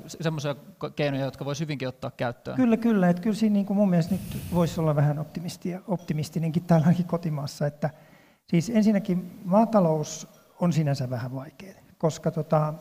semmoisia 0.06 0.56
keinoja, 0.96 1.24
jotka 1.24 1.44
voisi 1.44 1.60
hyvinkin 1.60 1.88
ottaa 1.88 2.10
käyttöön? 2.10 2.56
Kyllä, 2.56 2.76
kyllä. 2.76 3.08
Että 3.08 3.22
kyllä 3.22 3.36
siinä 3.36 3.54
niin 3.54 3.66
kuin 3.66 3.76
mun 3.76 3.90
mielestä 3.90 4.14
nyt 4.14 4.42
voisi 4.54 4.80
olla 4.80 4.96
vähän 4.96 5.26
optimistinenkin 5.86 6.64
täälläkin 6.64 7.06
kotimaassa. 7.06 7.66
Että, 7.66 7.90
siis 8.46 8.70
ensinnäkin 8.70 9.40
maatalous 9.44 10.28
on 10.60 10.72
sinänsä 10.72 11.10
vähän 11.10 11.34
vaikea, 11.34 11.74
koska 11.98 12.30
tota, 12.30 12.74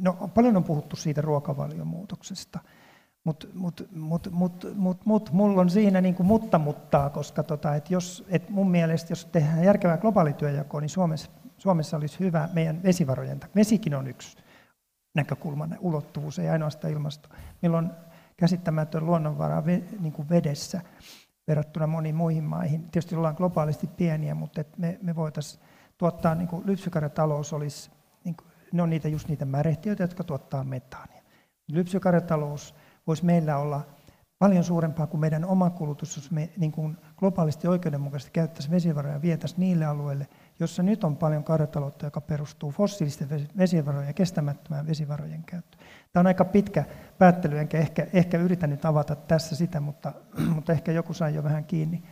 no, 0.00 0.12
paljon 0.34 0.56
on 0.56 0.64
puhuttu 0.64 0.96
siitä 0.96 1.20
ruokavaliomuutoksesta. 1.20 2.58
Mutta 3.24 3.46
mut, 3.54 3.88
mut, 3.94 4.28
mut, 4.30 4.66
mut, 4.74 5.06
mut, 5.06 5.32
mulla 5.32 5.60
on 5.60 5.70
siinä 5.70 6.00
niin 6.00 6.14
kuin 6.14 6.26
mutta 6.26 6.58
muttaa, 6.58 7.10
koska 7.10 7.42
tota, 7.42 7.74
et 7.74 7.90
jos, 7.90 8.24
et 8.28 8.50
mun 8.50 8.70
mielestä 8.70 9.12
jos 9.12 9.24
tehdään 9.24 9.64
järkevää 9.64 9.96
globaalityöjakoa, 9.96 10.80
niin 10.80 10.88
Suomessa 10.88 11.30
Suomessa 11.58 11.96
olisi 11.96 12.20
hyvä 12.20 12.48
meidän 12.52 12.82
vesivarojen 12.82 13.40
takia. 13.40 13.54
Vesikin 13.54 13.94
on 13.94 14.06
yksi 14.06 14.36
näkökulma, 15.14 15.68
ulottuvuus, 15.80 16.38
ei 16.38 16.48
ainoastaan 16.48 16.92
ilmasto. 16.92 17.28
Meillä 17.62 17.78
on 17.78 17.92
käsittämätön 18.36 19.06
luonnonvara 19.06 19.62
niin 20.00 20.12
kuin 20.12 20.28
vedessä 20.28 20.80
verrattuna 21.48 21.86
moniin 21.86 22.14
muihin 22.14 22.44
maihin. 22.44 22.82
Tietysti 22.82 23.16
ollaan 23.16 23.34
globaalisti 23.34 23.86
pieniä, 23.86 24.34
mutta 24.34 24.60
et 24.60 24.78
me, 24.78 24.98
me 25.02 25.16
voitaisiin 25.16 25.62
tuottaa, 25.98 26.34
niin 26.34 26.48
kuin 26.48 26.64
olisi, 27.52 27.90
niin 28.24 28.36
kuin, 28.36 28.48
ne 28.74 28.82
on 28.82 28.90
niitä, 28.90 29.08
just 29.08 29.28
niitä 29.28 29.44
märehtiöitä, 29.44 30.02
jotka 30.02 30.24
tuottaa 30.24 30.64
metaania. 30.64 31.22
Lypsykarjatalous 31.72 32.74
voisi 33.06 33.24
meillä 33.24 33.56
olla 33.56 33.86
paljon 34.38 34.64
suurempaa 34.64 35.06
kuin 35.06 35.20
meidän 35.20 35.44
oma 35.44 35.70
kulutus, 35.70 36.16
jos 36.16 36.30
me 36.30 36.50
niin 36.56 36.72
kuin 36.72 36.96
globaalisti 37.16 37.68
oikeudenmukaisesti 37.68 38.32
käyttäisiin 38.32 38.72
vesivaroja 38.72 39.14
ja 39.14 39.22
vietäisiin 39.22 39.60
niille 39.60 39.84
alueille, 39.84 40.28
jossa 40.60 40.82
nyt 40.82 41.04
on 41.04 41.16
paljon 41.16 41.44
karjataloutta, 41.44 42.06
joka 42.06 42.20
perustuu 42.20 42.70
fossiilisten 42.70 43.28
vesivarojen 43.58 44.06
ja 44.06 44.12
kestämättömään 44.12 44.86
vesivarojen 44.86 45.44
käyttöön. 45.44 45.84
Tämä 46.12 46.20
on 46.20 46.26
aika 46.26 46.44
pitkä 46.44 46.84
päättely, 47.18 47.58
enkä 47.58 47.78
ehkä, 47.78 48.06
ehkä 48.12 48.38
yritä 48.38 48.66
nyt 48.66 48.84
avata 48.84 49.16
tässä 49.16 49.56
sitä, 49.56 49.80
mutta, 49.80 50.12
mutta 50.54 50.72
ehkä 50.72 50.92
joku 50.92 51.14
sai 51.14 51.34
jo 51.34 51.44
vähän 51.44 51.64
kiinni. 51.64 52.02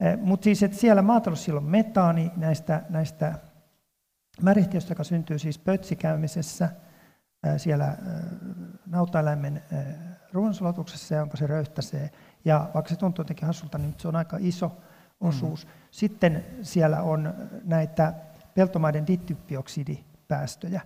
Eh, 0.00 0.18
mutta 0.18 0.44
siis, 0.44 0.62
että 0.62 0.76
siellä 0.76 1.02
maatalous 1.02 1.44
silloin 1.44 1.66
metaani 1.66 2.32
näistä, 2.36 2.82
näistä 2.88 3.34
märehtiöistä, 4.42 4.90
joka 4.92 5.04
syntyy 5.04 5.38
siis 5.38 5.58
pötsikäymisessä, 5.58 6.68
eh, 7.44 7.52
siellä 7.56 7.88
eh, 7.88 7.96
nautaeläimen 8.86 9.62
ruoansulatuksessa 10.32 11.14
ja 11.14 11.22
onko 11.22 11.36
se 11.36 11.46
röyhtäsee. 11.46 12.10
Ja 12.44 12.70
vaikka 12.74 12.88
se 12.88 12.96
tuntuu 12.96 13.22
jotenkin 13.22 13.46
hassulta, 13.46 13.78
niin 13.78 13.94
se 13.98 14.08
on 14.08 14.16
aika 14.16 14.36
iso 14.40 14.76
osuus. 15.20 15.66
Mm. 15.66 15.72
Sitten 15.90 16.44
siellä 16.62 17.02
on 17.02 17.34
näitä 17.64 18.14
peltomaiden 18.54 19.06
dityppioksidipäästöjä, 19.06 20.80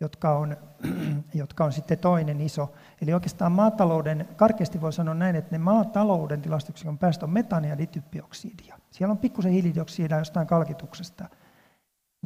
jotka 0.00 0.38
on, 0.38 0.56
jotka 1.34 1.64
on 1.64 1.72
sitten 1.72 1.98
toinen 1.98 2.40
iso. 2.40 2.74
Eli 3.02 3.12
oikeastaan 3.14 3.52
maatalouden, 3.52 4.28
karkeasti 4.36 4.80
voi 4.80 4.92
sanoa 4.92 5.14
näin, 5.14 5.36
että 5.36 5.54
ne 5.54 5.58
maatalouden 5.58 6.42
tilastuksen 6.42 6.98
päästö 6.98 7.24
on 7.24 7.30
metania 7.30 7.70
ja 7.70 7.78
dityppioksidia. 7.78 8.78
Siellä 8.90 9.12
on 9.12 9.18
pikkusen 9.18 9.52
hiilidioksidia 9.52 10.18
jostain 10.18 10.46
kalkituksesta. 10.46 11.28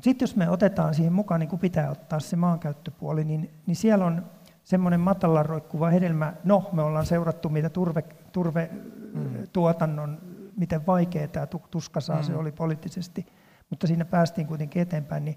Mutta 0.01 0.11
sitten 0.11 0.27
jos 0.27 0.37
me 0.37 0.51
otetaan 0.51 0.95
siihen 0.95 1.13
mukaan, 1.13 1.41
niin 1.41 1.49
kuin 1.49 1.61
pitää 1.61 1.91
ottaa 1.91 2.21
se 2.21 2.37
maankäyttöpuoli, 2.37 3.25
niin, 3.25 3.51
niin 3.67 3.77
siellä 3.77 4.07
on 4.07 4.27
semmoinen 4.65 5.01
matalan 5.01 5.47
roikkuva 5.47 5.91
hedelmä. 5.91 6.33
No, 6.45 6.71
me 6.73 6.83
ollaan 6.83 7.07
seurattu, 7.07 7.49
mitä 7.49 7.71
turve, 7.71 8.03
turvetuotannon 8.33 10.19
mm 10.23 10.41
miten 10.61 10.87
vaikea 10.87 11.29
tämä 11.29 11.47
tuskasaa 11.71 12.17
mm. 12.17 12.23
se 12.23 12.37
oli 12.37 12.53
poliittisesti, 12.53 13.27
mutta 13.71 13.87
siinä 13.87 14.05
päästiin 14.05 14.47
kuitenkin 14.47 14.83
eteenpäin, 14.83 15.25
niin, 15.25 15.37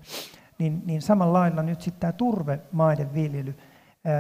niin, 0.60 0.82
niin 0.86 1.02
samalla 1.02 1.40
lailla 1.40 1.64
nyt 1.64 1.82
sitten 1.82 2.00
tämä 2.00 2.12
turvemaiden 2.12 3.14
viljely, 3.14 3.56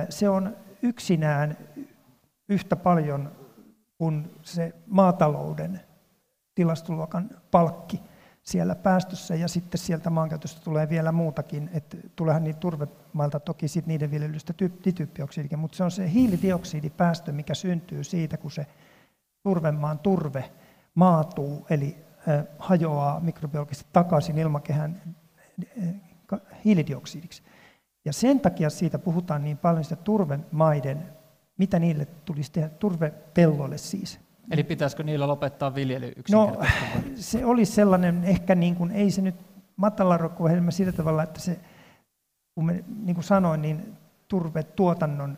se 0.09 0.29
on 0.29 0.57
yksinään 0.81 1.57
yhtä 2.49 2.75
paljon 2.75 3.31
kuin 3.97 4.31
se 4.41 4.75
maatalouden 4.87 5.81
tilastoluokan 6.55 7.29
palkki 7.51 8.01
siellä 8.43 8.75
päästössä 8.75 9.35
ja 9.35 9.47
sitten 9.47 9.77
sieltä 9.77 10.09
maankäytöstä 10.09 10.61
tulee 10.63 10.89
vielä 10.89 11.11
muutakin, 11.11 11.69
että 11.73 11.97
tuleehan 12.15 12.43
niitä 12.43 12.59
turvemailta 12.59 13.39
toki 13.39 13.67
sitten 13.67 13.87
niiden 13.87 14.11
viljelystä 14.11 14.53
dityyppioksidikin, 14.85 15.59
mutta 15.59 15.77
se 15.77 15.83
on 15.83 15.91
se 15.91 16.11
hiilidioksidipäästö, 16.11 17.31
mikä 17.31 17.53
syntyy 17.53 18.03
siitä, 18.03 18.37
kun 18.37 18.51
se 18.51 18.67
turvemaan 19.43 19.99
turve 19.99 20.51
maatuu, 20.95 21.65
eli 21.69 21.97
hajoaa 22.59 23.19
mikrobiologisesti 23.19 23.89
takaisin 23.93 24.37
ilmakehän 24.37 25.15
hiilidioksidiksi. 26.65 27.43
Ja 28.05 28.13
sen 28.13 28.39
takia 28.39 28.69
siitä 28.69 28.99
puhutaan 28.99 29.43
niin 29.43 29.57
paljon 29.57 29.83
sitä 29.83 29.95
turvemaiden, 29.95 31.13
mitä 31.57 31.79
niille 31.79 32.05
tulisi 32.05 32.51
tehdä, 32.51 32.69
turvepellolle 32.69 33.77
siis. 33.77 34.19
Eli 34.51 34.63
pitäisikö 34.63 35.03
niillä 35.03 35.27
lopettaa 35.27 35.75
viljely 35.75 36.11
No 36.31 36.57
se 37.15 37.45
olisi 37.45 37.71
sellainen, 37.71 38.23
ehkä 38.23 38.55
niin 38.55 38.75
kuin, 38.75 38.91
ei 38.91 39.11
se 39.11 39.21
nyt 39.21 39.35
matala 39.75 40.17
rokkuohjelma 40.17 40.71
sillä 40.71 40.91
tavalla, 40.91 41.23
että 41.23 41.39
se, 41.39 41.59
kun 42.55 42.65
me, 42.65 42.83
niin 43.03 43.15
kuin 43.15 43.23
sanoin, 43.23 43.61
niin 43.61 43.97
turvetuotannon 44.27 45.37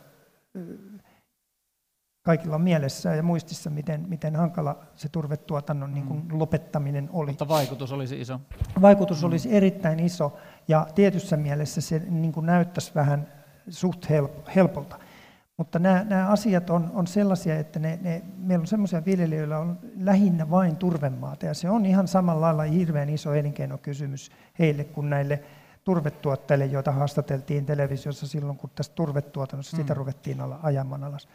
kaikilla 2.26 2.54
on 2.54 2.62
mielessä 2.62 3.14
ja 3.14 3.22
muistissa, 3.22 3.70
miten, 3.70 4.04
miten 4.08 4.36
hankala 4.36 4.78
se 4.96 5.08
turvetuotannon 5.08 5.94
niin 5.94 6.06
kuin 6.06 6.22
mm. 6.24 6.38
lopettaminen 6.38 7.10
oli. 7.12 7.30
Mutta 7.30 7.48
vaikutus 7.48 7.92
olisi 7.92 8.20
iso. 8.20 8.40
Vaikutus 8.82 9.22
mm. 9.22 9.26
olisi 9.26 9.54
erittäin 9.54 10.00
iso 10.00 10.36
ja 10.68 10.86
tietyssä 10.94 11.36
mielessä 11.36 11.80
se 11.80 12.02
niin 12.08 12.32
kuin 12.32 12.46
näyttäisi 12.46 12.92
vähän 12.94 13.28
suht 13.68 14.06
helpolta. 14.54 14.98
Mutta 15.56 15.78
nämä, 15.78 16.04
nämä 16.04 16.28
asiat 16.28 16.70
on, 16.70 16.90
on 16.94 17.06
sellaisia, 17.06 17.58
että 17.58 17.78
ne, 17.78 17.98
ne, 18.02 18.22
meillä 18.38 18.62
on 18.62 18.66
sellaisia 18.66 19.04
viljelijöillä, 19.04 19.58
on 19.58 19.78
lähinnä 20.00 20.50
vain 20.50 20.76
turvemaata, 20.76 21.46
ja 21.46 21.54
se 21.54 21.70
on 21.70 21.86
ihan 21.86 22.08
samalla 22.08 22.40
lailla 22.40 22.62
hirveän 22.62 23.08
iso 23.08 23.34
elinkeinokysymys 23.34 24.30
heille 24.58 24.84
kuin 24.84 25.10
näille 25.10 25.42
turvetuottajille, 25.84 26.66
joita 26.66 26.92
haastateltiin 26.92 27.66
televisiossa 27.66 28.26
silloin, 28.26 28.58
kun 28.58 28.70
tästä 28.74 28.94
turvetuotannossa 28.94 29.76
mm. 29.76 29.80
sitä 29.82 29.94
ruvettiin 29.94 30.38
ajamaan 30.62 31.04
alas. 31.04 31.28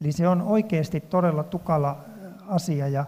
Eli 0.00 0.12
se 0.12 0.28
on 0.28 0.42
oikeasti 0.42 1.00
todella 1.00 1.42
tukala 1.42 2.04
asia. 2.46 2.88
Ja 2.88 3.04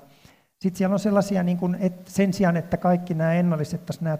sitten 0.58 0.78
siellä 0.78 0.92
on 0.92 0.98
sellaisia, 0.98 1.42
niin 1.42 1.58
kuin, 1.58 1.76
että 1.80 2.10
sen 2.10 2.32
sijaan, 2.32 2.56
että 2.56 2.76
kaikki 2.76 3.14
nämä 3.14 3.32
ennallistettaisiin 3.32 4.04
nämä 4.04 4.16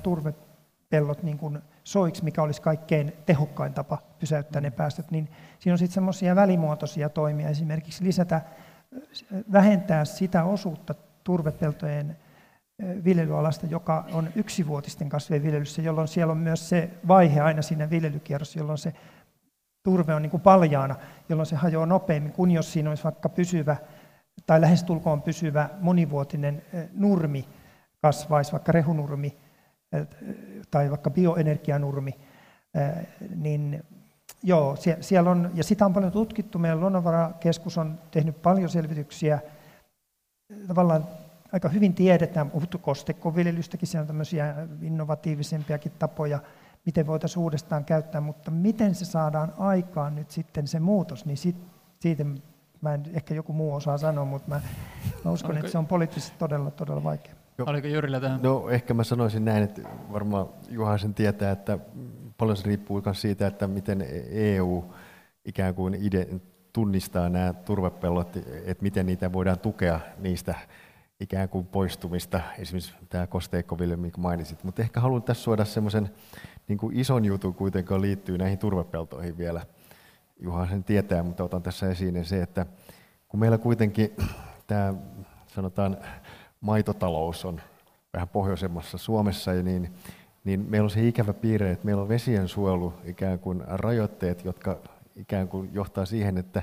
turvepellot 0.91 1.23
niin 1.23 1.39
kuin 1.39 1.59
soiksi, 1.85 2.25
mikä 2.25 2.43
olisi 2.43 2.63
kaikkein 2.63 3.13
tehokkain 3.27 3.75
tapa 3.75 3.99
pysäyttää 4.19 4.61
ne 4.61 4.71
päästöt, 4.71 5.11
niin 5.11 5.29
siinä 5.59 5.75
on 5.75 5.79
sitten 5.79 5.95
semmoisia 5.95 6.37
välimuotoisia 6.37 7.09
toimia, 7.09 7.49
esimerkiksi 7.49 8.05
lisätä, 8.05 8.37
äh, 8.37 8.43
vähentää 9.53 10.05
sitä 10.05 10.45
osuutta 10.45 10.95
turvepeltojen 11.25 12.17
viljelyalasta, 13.05 13.67
joka 13.67 14.05
on 14.13 14.29
yksivuotisten 14.37 15.09
kasvien 15.09 15.43
viljelyssä, 15.43 15.83
jolloin 15.83 16.09
siellä 16.09 16.31
on 16.31 16.39
myös 16.39 16.69
se 16.69 16.91
vaihe 17.09 17.41
aina 17.41 17.63
siinä 17.63 17.91
viljelykierrossa, 17.91 18.59
jolloin 18.59 18.79
se 18.79 18.93
turve 19.83 20.15
on 20.15 20.23
niin 20.23 20.31
kuin 20.31 20.41
paljaana, 20.41 20.97
jolloin 21.29 21.47
se 21.47 21.57
hajoaa 21.57 21.87
nopeammin 21.87 22.33
kuin 22.33 22.51
jos 22.51 22.73
siinä 22.73 22.89
olisi 22.91 23.05
vaikka 23.05 23.29
pysyvä 23.29 23.77
tai 24.47 24.61
lähestulkoon 24.61 25.23
pysyvä 25.23 25.71
monivuotinen 25.81 26.63
nurmi 26.93 27.49
kasvaisi, 28.03 28.53
vaikka 28.53 28.73
rehunurmi 28.73 29.27
eh, 29.27 29.48
tai 30.71 30.91
vaikka 30.91 31.11
bioenergianurmi, 31.11 32.15
niin 33.37 33.85
joo, 34.43 34.77
siellä 35.01 35.31
on, 35.31 35.51
ja 35.55 35.65
sitä 35.65 35.87
on 35.87 35.93
paljon 35.93 36.13
tutkittu. 36.13 36.59
Meidän 36.59 36.81
luonnonvarakeskus 36.81 37.79
on 37.79 37.99
tehnyt 38.11 38.43
paljon 38.43 38.69
selvityksiä. 38.69 39.41
Tavallaan 40.69 41.07
aika 41.53 41.69
hyvin 41.69 41.95
tiedetään, 41.95 42.51
puhuttu 42.51 42.79
kostekoviljelystäkin, 42.79 43.89
siellä 43.89 44.03
on 44.03 44.07
tämmöisiä 44.07 44.55
innovatiivisempiakin 44.83 45.93
tapoja– 45.99 46.39
miten 46.89 47.07
voitaisiin 47.07 47.43
uudestaan 47.43 47.85
käyttää, 47.85 48.21
mutta 48.21 48.51
miten 48.51 48.95
se 48.95 49.05
saadaan 49.05 49.53
aikaan 49.59 50.15
nyt 50.15 50.31
sitten 50.31 50.67
se 50.67 50.81
muutos, 50.81 51.25
niin 51.27 51.37
sit, 51.37 51.57
siitä 52.01 52.25
mä 52.81 52.95
en 52.95 53.03
ehkä 53.13 53.35
joku 53.35 53.53
muu 53.53 53.75
osaa 53.75 53.99
sanoa, 53.99 54.25
mutta 54.25 54.49
mä, 54.49 54.61
mä 55.25 55.31
uskon, 55.31 55.51
Oliko... 55.51 55.67
että 55.67 55.73
se 55.73 55.79
on 55.79 55.87
poliittisesti 55.87 56.39
todella, 56.39 56.71
todella 56.71 57.05
vaikea. 57.05 57.35
Jo. 57.59 57.65
Oliko 57.65 57.87
Jyrillä 57.87 58.21
tähän? 58.21 58.41
No 58.43 58.69
ehkä 58.71 58.95
mä 58.95 59.05
sanoisin 59.05 59.45
näin, 59.45 59.63
että 59.63 59.83
varmaan 60.13 60.49
Juha 60.69 60.99
sen 60.99 61.15
tietää, 61.15 61.53
että 61.53 61.79
paljon 62.39 62.57
se 62.57 62.67
riippuu 62.67 63.03
myös 63.05 63.21
siitä, 63.21 63.47
että 63.47 63.67
miten 63.67 64.07
EU 64.31 64.85
ikään 65.45 65.75
kuin 65.75 65.95
ide, 65.95 66.29
tunnistaa 66.73 67.29
nämä 67.29 67.53
turvepellot, 67.53 68.37
että 68.65 68.83
miten 68.83 69.07
niitä 69.07 69.33
voidaan 69.33 69.59
tukea 69.59 70.01
niistä 70.19 70.55
ikään 71.21 71.49
kuin 71.49 71.67
poistumista, 71.67 72.41
esimerkiksi 72.59 72.95
tämä 73.09 73.27
kosteikkovilja, 73.27 73.97
minkä 73.97 74.21
mainitsit. 74.21 74.65
Mutta 74.65 74.83
ehkä 74.83 75.01
haluan 75.01 75.23
tässä 75.23 75.43
suoda 75.43 75.65
semmoisen 75.65 76.11
niin 76.69 76.79
kuin 76.79 76.97
ison 76.97 77.25
jutun 77.25 77.55
kuitenkaan 77.55 78.03
liittyy 78.03 78.39
näihin 78.39 78.59
turvepeltoihin 78.59 79.39
vielä. 79.39 79.67
Juha 80.41 80.67
sen 80.67 80.85
tietää, 80.85 81.23
mutta 81.23 81.45
otan 81.45 81.63
tässä 81.63 81.91
esiin 81.91 82.25
se, 82.25 82.43
että 82.43 82.67
kun 83.29 83.41
meillä 83.41 83.59
kuitenkin 83.59 84.17
tämä 84.67 84.95
sanotaan 85.47 85.97
maitotalous 86.61 87.45
on 87.45 87.61
vähän 88.13 88.29
pohjoisemmassa 88.29 88.99
Suomessa, 88.99 89.53
niin, 89.53 89.93
niin 90.45 90.67
meillä 90.69 90.87
on 90.87 90.91
se 90.91 91.09
ikävä 91.09 91.33
piirre, 91.33 91.71
että 91.71 91.85
meillä 91.85 92.03
on 92.03 92.09
vesien 92.09 92.49
suojelu 92.49 92.95
ikään 93.05 93.39
kuin 93.39 93.63
rajoitteet, 93.67 94.45
jotka 94.45 94.77
ikään 95.17 95.49
kuin 95.49 95.71
johtaa 95.73 96.05
siihen, 96.05 96.39
että 96.39 96.63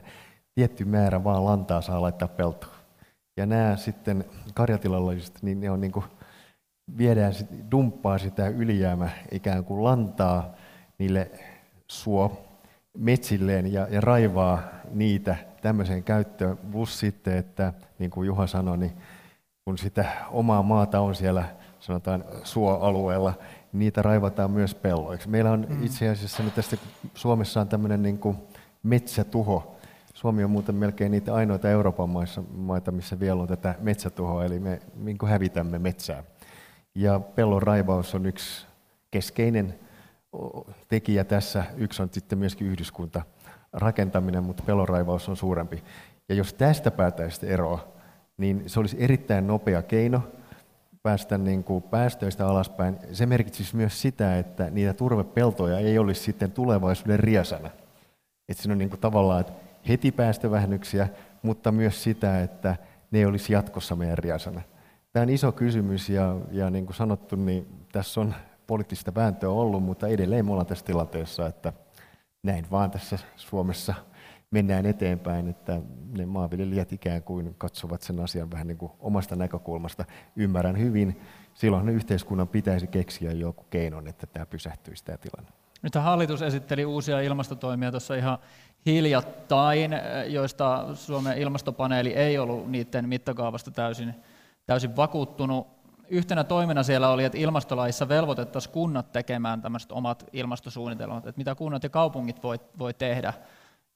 tietty 0.56 0.86
määrä 0.86 1.24
vaan 1.24 1.46
lantaa 1.46 1.82
saa 1.82 2.02
laittaa 2.02 2.28
peltoon. 2.28 2.76
Ja 3.38 3.46
nämä 3.46 3.76
sitten 3.76 4.26
karjatilalliset, 4.54 5.38
niin 5.42 5.60
ne 5.60 5.72
on 5.72 5.82
niin 5.82 5.92
kuin 5.92 6.06
viedään, 6.98 7.34
dumppaa 7.72 8.18
sitä 8.18 8.48
ylijäämä 8.48 9.10
ikään 9.32 9.66
kuin 9.66 9.84
lantaa 9.84 10.54
niille 10.98 11.32
suo 11.88 12.46
metsilleen 12.98 13.74
ja, 13.74 13.88
ja 13.92 14.02
raivaa 14.02 14.64
niitä 14.92 15.36
tämmöiseen 15.62 16.04
käyttöön. 16.04 16.58
Plus 16.58 17.00
sitten, 17.00 17.38
että 17.38 17.74
niin 18.00 18.12
kuin 18.12 18.28
Juha 18.28 18.48
sanoi, 18.48 18.78
niin 18.78 18.94
kun 19.66 19.78
sitä 19.78 20.06
omaa 20.32 20.64
maata 20.64 21.00
on 21.00 21.16
siellä 21.16 21.46
sanotaan 21.80 22.24
suoalueella, 22.44 23.34
niitä 23.74 24.02
raivataan 24.02 24.52
myös 24.52 24.76
pelloiksi. 24.76 25.30
Meillä 25.30 25.52
on 25.52 25.66
mm. 25.70 25.84
itse 25.84 26.10
asiassa 26.10 26.44
nyt 26.44 26.56
tästä 26.56 26.78
Suomessa 27.14 27.62
on 27.62 27.68
tämmöinen 27.68 28.04
niin 28.04 28.20
kuin 28.20 28.38
metsätuho. 28.84 29.76
Suomi 30.14 30.44
on 30.44 30.50
muuten 30.50 30.76
melkein 30.76 31.12
niitä 31.12 31.34
ainoita 31.34 31.70
Euroopan 31.70 32.10
maissa, 32.10 32.44
maita, 32.56 32.92
missä 32.92 33.20
vielä 33.20 33.42
on 33.42 33.48
tätä 33.48 33.76
metsätuhoa, 33.80 34.46
eli 34.46 34.60
me 34.60 34.82
niin 34.96 35.18
hävitämme 35.28 35.80
metsää. 35.80 36.24
Ja 36.96 37.20
pellon 37.20 37.62
raivaus 37.62 38.16
on 38.16 38.26
yksi 38.26 38.66
keskeinen 39.12 39.80
tekijä 40.88 41.24
tässä. 41.24 41.64
Yksi 41.78 42.02
on 42.02 42.10
sitten 42.12 42.38
myöskin 42.38 42.68
yhdyskunta 42.68 43.22
rakentaminen, 43.74 44.44
mutta 44.44 44.64
pellonraivaus 44.64 45.30
on 45.30 45.38
suurempi. 45.38 45.84
Ja 46.30 46.36
jos 46.36 46.54
tästä 46.54 46.92
päätäisiin 46.92 47.52
eroa, 47.52 47.95
niin 48.38 48.64
se 48.68 48.80
olisi 48.80 48.98
erittäin 49.00 49.48
nopea 49.48 49.82
keino 49.82 50.22
päästä 51.04 51.38
niin 51.38 51.64
kuin 51.64 51.84
päästöistä 51.84 52.48
alaspäin. 52.48 52.98
Se 53.12 53.26
merkitsisi 53.26 53.76
myös 53.76 54.02
sitä, 54.02 54.40
että 54.40 54.70
niitä 54.70 54.94
turvepeltoja 54.94 55.80
ei 55.80 55.98
olisi 55.98 56.22
sitten 56.24 56.52
tulevaisuuden 56.52 57.20
riesana. 57.20 57.70
Että 58.50 58.64
siinä 58.64 58.72
on 58.72 58.78
niin 58.78 58.90
kuin 58.90 59.00
tavallaan 59.00 59.42
että 59.42 59.54
heti 59.88 60.12
päästövähennyksiä, 60.12 61.10
mutta 61.42 61.72
myös 61.72 62.04
sitä, 62.04 62.44
että 62.44 62.76
ne 63.12 63.20
ei 63.20 63.26
olisi 63.26 63.54
jatkossa 63.54 63.96
meidän 63.96 64.18
riesana. 64.18 64.62
Tämä 65.14 65.24
on 65.24 65.30
iso 65.30 65.52
kysymys 65.52 66.10
ja, 66.10 66.36
ja 66.52 66.70
niin 66.70 66.86
kuin 66.86 66.96
sanottu, 66.96 67.36
niin 67.36 67.68
tässä 67.92 68.22
on 68.22 68.36
poliittista 68.68 69.16
vääntöä 69.16 69.50
ollut, 69.50 69.84
mutta 69.84 70.08
edelleen 70.08 70.46
me 70.46 70.52
ollaan 70.52 70.66
tässä 70.68 70.86
tilanteessa, 70.86 71.48
että 71.48 71.74
näin 72.44 72.66
vaan 72.72 72.92
tässä 72.92 73.20
Suomessa 73.36 73.94
mennään 74.56 74.86
eteenpäin, 74.86 75.48
että 75.48 75.82
ne 76.18 76.26
maanviljelijät 76.26 76.94
ikään 76.94 77.24
kuin 77.24 77.56
katsovat 77.58 78.02
sen 78.02 78.20
asian 78.20 78.52
vähän 78.52 78.68
niin 78.68 78.78
kuin 78.78 78.92
omasta 79.00 79.36
näkökulmasta. 79.36 80.06
Ymmärrän 80.36 80.80
hyvin, 80.80 81.22
silloin 81.54 81.90
yhteiskunnan 81.90 82.48
pitäisi 82.48 82.88
keksiä 82.88 83.32
joku 83.32 83.66
keinon, 83.70 84.08
että 84.08 84.28
tämä 84.28 84.46
pysähtyisi 84.46 85.06
tämä 85.06 85.18
tilanne. 85.18 85.52
Nyt 85.82 85.96
hallitus 85.96 86.42
esitteli 86.42 86.86
uusia 86.86 87.22
ilmastotoimia 87.22 87.92
tuossa 87.92 88.16
ihan 88.16 88.38
hiljattain, 88.86 89.92
joista 90.28 90.86
Suomen 90.94 91.38
ilmastopaneeli 91.38 92.14
ei 92.14 92.38
ollut 92.38 92.72
niiden 92.72 93.10
mittakaavasta 93.10 93.72
täysin 93.72 94.16
täysin 94.66 94.96
vakuuttunut. 94.96 95.68
Yhtenä 96.10 96.44
toimena 96.44 96.84
siellä 96.84 97.10
oli, 97.10 97.24
että 97.24 97.38
ilmastolaissa 97.38 98.10
velvoitettaisiin 98.10 98.74
kunnat 98.74 99.12
tekemään 99.12 99.62
tämmöiset 99.62 99.92
omat 99.92 100.26
ilmastosuunnitelmat, 100.34 101.28
että 101.28 101.40
mitä 101.40 101.56
kunnat 101.56 101.84
ja 101.84 101.90
kaupungit 101.90 102.44
voi, 102.44 102.60
voi 102.80 102.94
tehdä. 102.94 103.34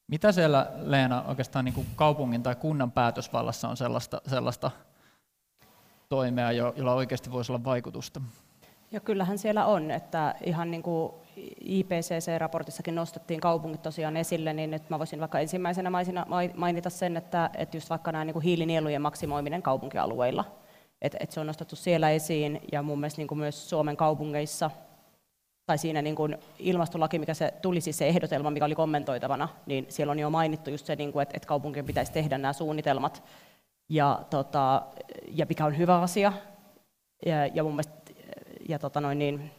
Mitä 0.09 0.31
siellä, 0.31 0.71
Leena, 0.75 1.23
oikeastaan 1.27 1.65
niin 1.65 1.75
kuin 1.75 1.87
kaupungin 1.95 2.43
tai 2.43 2.55
kunnan 2.55 2.91
päätösvallassa 2.91 3.69
on 3.69 3.77
sellaista, 3.77 4.21
sellaista 4.27 4.71
toimea, 6.09 6.51
jolla 6.51 6.93
oikeasti 6.93 7.31
voisi 7.31 7.51
olla 7.51 7.63
vaikutusta? 7.63 8.21
Ja 8.91 8.99
kyllähän 8.99 9.37
siellä 9.37 9.65
on, 9.65 9.91
että 9.91 10.35
ihan 10.43 10.71
niin 10.71 10.83
kuin 10.83 11.13
IPCC-raportissakin 11.61 12.95
nostettiin 12.95 13.39
kaupungit 13.39 13.81
tosiaan 13.81 14.17
esille, 14.17 14.53
niin 14.53 14.71
nyt 14.71 14.89
mä 14.89 14.99
voisin 14.99 15.19
vaikka 15.19 15.39
ensimmäisenä 15.39 15.91
mainita 16.55 16.89
sen, 16.89 17.17
että, 17.17 17.49
että 17.57 17.77
just 17.77 17.89
vaikka 17.89 18.11
nämä 18.11 18.25
niin 18.25 18.33
kuin 18.33 18.43
hiilinielujen 18.43 19.01
maksimoiminen 19.01 19.61
kaupunkialueilla, 19.61 20.45
että, 21.01 21.17
että 21.21 21.33
se 21.33 21.39
on 21.39 21.47
nostettu 21.47 21.75
siellä 21.75 22.09
esiin 22.09 22.61
ja 22.71 22.81
mun 22.81 22.99
mielestä 22.99 23.19
niin 23.19 23.27
kuin 23.27 23.39
myös 23.39 23.69
Suomen 23.69 23.97
kaupungeissa 23.97 24.71
tai 25.69 25.77
siinä 25.77 26.01
niin 26.01 26.15
kuin 26.15 26.37
ilmastolaki, 26.59 27.19
mikä 27.19 27.33
se 27.33 27.53
tuli 27.61 27.81
siis 27.81 27.97
se 27.97 28.07
ehdotelma, 28.07 28.51
mikä 28.51 28.65
oli 28.65 28.75
kommentoitavana, 28.75 29.49
niin 29.65 29.85
siellä 29.89 30.11
on 30.11 30.19
jo 30.19 30.29
mainittu 30.29 30.69
just 30.69 30.85
se, 30.85 30.95
niin 30.95 31.11
kuin, 31.11 31.23
että, 31.23 31.37
että 31.37 31.47
kaupunkien 31.47 31.85
pitäisi 31.85 32.11
tehdä 32.11 32.37
nämä 32.37 32.53
suunnitelmat, 32.53 33.23
ja, 33.89 34.19
tota, 34.29 34.81
ja 35.27 35.45
mikä 35.49 35.65
on 35.65 35.77
hyvä 35.77 36.01
asia. 36.01 36.33
Ja, 37.25 37.45
ja 37.45 37.63
mun 37.63 37.71
mielestä, 37.71 37.93
ja 38.69 38.79
tota 38.79 39.01
noin, 39.01 39.19
niin, 39.19 39.51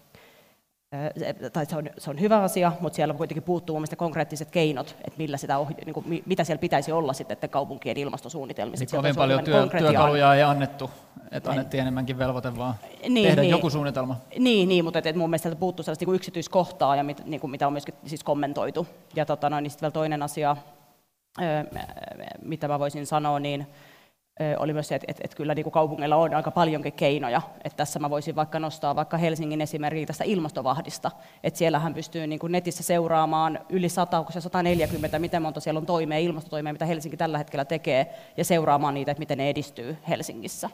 tai 1.53 1.66
se 1.66 1.76
on, 1.76 1.91
se 1.99 2.11
on 2.11 2.20
hyvä 2.20 2.43
asia, 2.43 2.72
mutta 2.80 2.97
siellä 2.97 3.14
kuitenkin 3.14 3.43
puuttuu 3.43 3.78
mun 3.78 3.86
konkreettiset 3.97 4.51
keinot, 4.51 4.97
että 5.05 5.18
millä 5.18 5.36
sitä 5.36 5.59
ohja, 5.59 5.76
niin 5.84 5.95
kuin, 5.95 6.22
mitä 6.26 6.45
siellä 6.45 6.61
pitäisi 6.61 6.93
olla 6.93 7.12
sitten 7.12 7.32
että 7.32 7.49
kaupunkien 7.49 7.97
ilmastosuunnitelmissa. 7.97 8.84
Niin 8.84 8.91
kovin 8.91 9.16
paljon 9.16 9.45
työ, 9.45 9.66
työkaluja 9.78 10.34
ei 10.34 10.43
annettu, 10.43 10.91
että 11.30 11.51
annettiin 11.51 11.80
enemmänkin 11.80 12.18
velvoite 12.18 12.57
vaan 12.57 12.74
niin, 13.09 13.28
tehdä 13.28 13.43
niin, 13.43 13.51
joku 13.51 13.70
suunnitelma. 13.70 14.16
Niin, 14.38 14.68
niin 14.68 14.84
mutta 14.84 14.99
et, 14.99 15.07
et 15.07 15.16
mun 15.16 15.30
mielestä 15.30 15.43
sieltä 15.43 15.61
puuttuu 15.61 15.82
sellaista 15.82 16.05
niin 16.05 16.14
yksityiskohtaa, 16.14 16.97
ja 16.97 17.05
mit, 17.05 17.26
niin 17.26 17.41
kuin, 17.41 17.51
mitä 17.51 17.66
on 17.66 17.72
myöskin 17.72 17.95
siis 18.07 18.24
kommentoitu. 18.24 18.86
Ja 19.14 19.26
tota, 19.26 19.51
noin, 19.51 19.62
niin 19.62 19.70
sitten 19.70 19.86
vielä 19.86 19.93
toinen 19.93 20.22
asia, 20.22 20.57
mitä 22.43 22.68
mä 22.68 22.78
voisin 22.78 23.07
sanoa, 23.07 23.38
niin 23.41 23.66
oli 24.59 24.72
myös 24.72 24.88
se, 24.88 24.95
että, 24.95 25.05
että, 25.09 25.22
että 25.24 25.36
kyllä 25.36 25.55
niin 25.55 25.62
kuin 25.62 25.72
kaupungilla 25.72 26.16
on 26.16 26.34
aika 26.34 26.51
paljonkin 26.51 26.93
keinoja. 26.93 27.43
Että 27.64 27.76
tässä 27.76 27.99
mä 27.99 28.11
voisin 28.11 28.36
vaikka 28.36 28.59
nostaa 28.59 28.97
vaikka 28.97 29.16
Helsingin 29.16 29.61
esimerkiksi 29.61 30.07
tästä 30.07 30.24
ilmastovahdista. 30.24 31.11
Että 31.45 31.59
siellähän 31.59 31.95
pystyy 31.95 32.26
niin 32.26 32.38
kuin 32.38 32.53
netissä 32.53 32.82
seuraamaan 32.82 33.59
yli 33.68 33.88
100, 33.88 34.18
onko 34.18 34.32
se 34.32 34.41
140, 34.41 35.18
miten 35.18 35.43
monta 35.43 35.61
siellä 35.61 35.78
on 35.78 35.86
toimea, 35.86 36.18
ilmastotoimia, 36.18 36.72
mitä 36.72 36.86
Helsinki 36.86 37.16
tällä 37.16 37.38
hetkellä 37.38 37.64
tekee, 37.64 38.14
ja 38.36 38.45
seuraamaan 38.45 38.95
niitä, 38.95 39.11
että 39.11 39.18
miten 39.18 39.38
ne 39.38 39.51
edistyy 39.51 39.97
Helsingissä. 40.09 40.70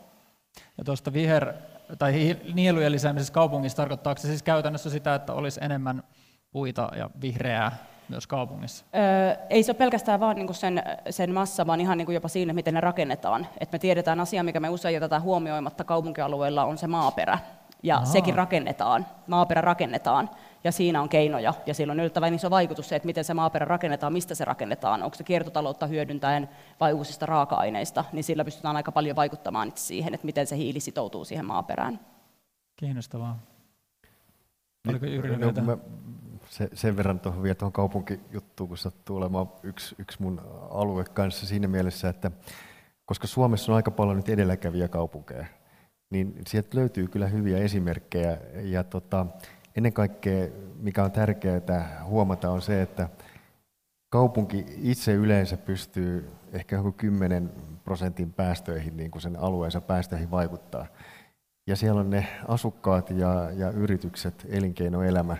Ja 0.78 0.84
tuosta 0.84 1.10
viher- 1.10 1.54
tai 1.98 2.36
nielujen 2.54 2.92
lisäämisessä 2.92 3.32
kaupungissa 3.32 3.76
tarkoittaako 3.76 4.20
se 4.20 4.28
siis 4.28 4.42
käytännössä 4.42 4.90
sitä, 4.90 5.14
että 5.14 5.32
olisi 5.32 5.60
enemmän 5.62 6.02
puita 6.52 6.88
ja 6.96 7.10
vihreää 7.20 7.95
myös 8.08 8.26
kaupungissa? 8.26 8.84
Öö, 8.94 9.46
ei 9.50 9.62
se 9.62 9.70
ole 9.72 9.78
pelkästään 9.78 10.20
vaan 10.20 10.36
niin 10.36 10.54
sen, 10.54 10.82
sen 11.10 11.34
massa, 11.34 11.66
vaan 11.66 11.80
ihan 11.80 11.98
niin 11.98 12.06
kuin 12.06 12.14
jopa 12.14 12.28
siinä, 12.28 12.52
miten 12.52 12.74
ne 12.74 12.80
rakennetaan. 12.80 13.46
Et 13.60 13.72
me 13.72 13.78
tiedetään 13.78 14.20
asia, 14.20 14.42
mikä 14.42 14.60
me 14.60 14.68
usein 14.68 14.94
jätetään 14.94 15.22
huomioimatta 15.22 15.84
kaupunkialueella, 15.84 16.64
on 16.64 16.78
se 16.78 16.86
maaperä. 16.86 17.38
Ja 17.82 17.96
Aha. 17.96 18.04
sekin 18.04 18.34
rakennetaan, 18.34 19.06
maaperä 19.26 19.60
rakennetaan, 19.60 20.30
ja 20.64 20.72
siinä 20.72 21.02
on 21.02 21.08
keinoja. 21.08 21.54
Ja 21.66 21.74
sillä 21.74 21.90
on 21.90 22.00
yllättävän 22.00 22.34
iso 22.34 22.50
vaikutus 22.50 22.88
se, 22.88 22.96
että 22.96 23.06
miten 23.06 23.24
se 23.24 23.34
maaperä 23.34 23.64
rakennetaan, 23.64 24.12
mistä 24.12 24.34
se 24.34 24.44
rakennetaan, 24.44 25.02
onko 25.02 25.16
se 25.16 25.24
kiertotaloutta 25.24 25.86
hyödyntäen 25.86 26.48
vai 26.80 26.92
uusista 26.92 27.26
raaka-aineista, 27.26 28.04
niin 28.12 28.24
sillä 28.24 28.44
pystytään 28.44 28.76
aika 28.76 28.92
paljon 28.92 29.16
vaikuttamaan 29.16 29.68
itse 29.68 29.84
siihen, 29.84 30.14
että 30.14 30.26
miten 30.26 30.46
se 30.46 30.56
hiili 30.56 30.80
sitoutuu 30.80 31.24
siihen 31.24 31.44
maaperään. 31.44 32.00
Kiinnostavaa. 32.76 33.38
Oliko 34.88 35.06
Jyri 35.06 35.36
no, 35.36 35.52
mä 35.62 35.76
se, 36.50 36.68
sen 36.74 36.96
verran 36.96 37.20
tuohon 37.20 37.42
vielä 37.42 37.54
tuohon 37.54 37.72
kaupunkijuttuun, 37.72 38.68
kun 38.68 38.78
sattuu 38.78 39.16
olemaan 39.16 39.48
yksi, 39.62 39.94
yksi 39.98 40.22
mun 40.22 40.40
alue 40.70 41.04
kanssa 41.04 41.46
siinä 41.46 41.68
mielessä, 41.68 42.08
että 42.08 42.30
koska 43.04 43.26
Suomessa 43.26 43.72
on 43.72 43.76
aika 43.76 43.90
paljon 43.90 44.16
nyt 44.16 44.28
edelläkävijä 44.28 44.88
kaupunkeja, 44.88 45.46
niin 46.10 46.34
sieltä 46.46 46.78
löytyy 46.78 47.08
kyllä 47.08 47.26
hyviä 47.26 47.58
esimerkkejä. 47.58 48.38
Ja 48.54 48.84
tota, 48.84 49.26
ennen 49.76 49.92
kaikkea, 49.92 50.48
mikä 50.78 51.04
on 51.04 51.12
tärkeää 51.12 52.04
huomata, 52.04 52.50
on 52.50 52.62
se, 52.62 52.82
että 52.82 53.08
kaupunki 54.08 54.64
itse 54.82 55.12
yleensä 55.12 55.56
pystyy 55.56 56.30
ehkä 56.52 56.76
joku 56.76 56.92
10 56.92 57.52
prosentin 57.84 58.32
päästöihin, 58.32 58.96
niin 58.96 59.10
kuin 59.10 59.22
sen 59.22 59.36
alueensa 59.40 59.80
päästöihin 59.80 60.30
vaikuttaa. 60.30 60.86
Ja 61.66 61.76
siellä 61.76 62.00
on 62.00 62.10
ne 62.10 62.26
asukkaat 62.48 63.10
ja, 63.10 63.50
ja 63.50 63.70
yritykset, 63.70 64.46
elinkeinoelämä, 64.48 65.36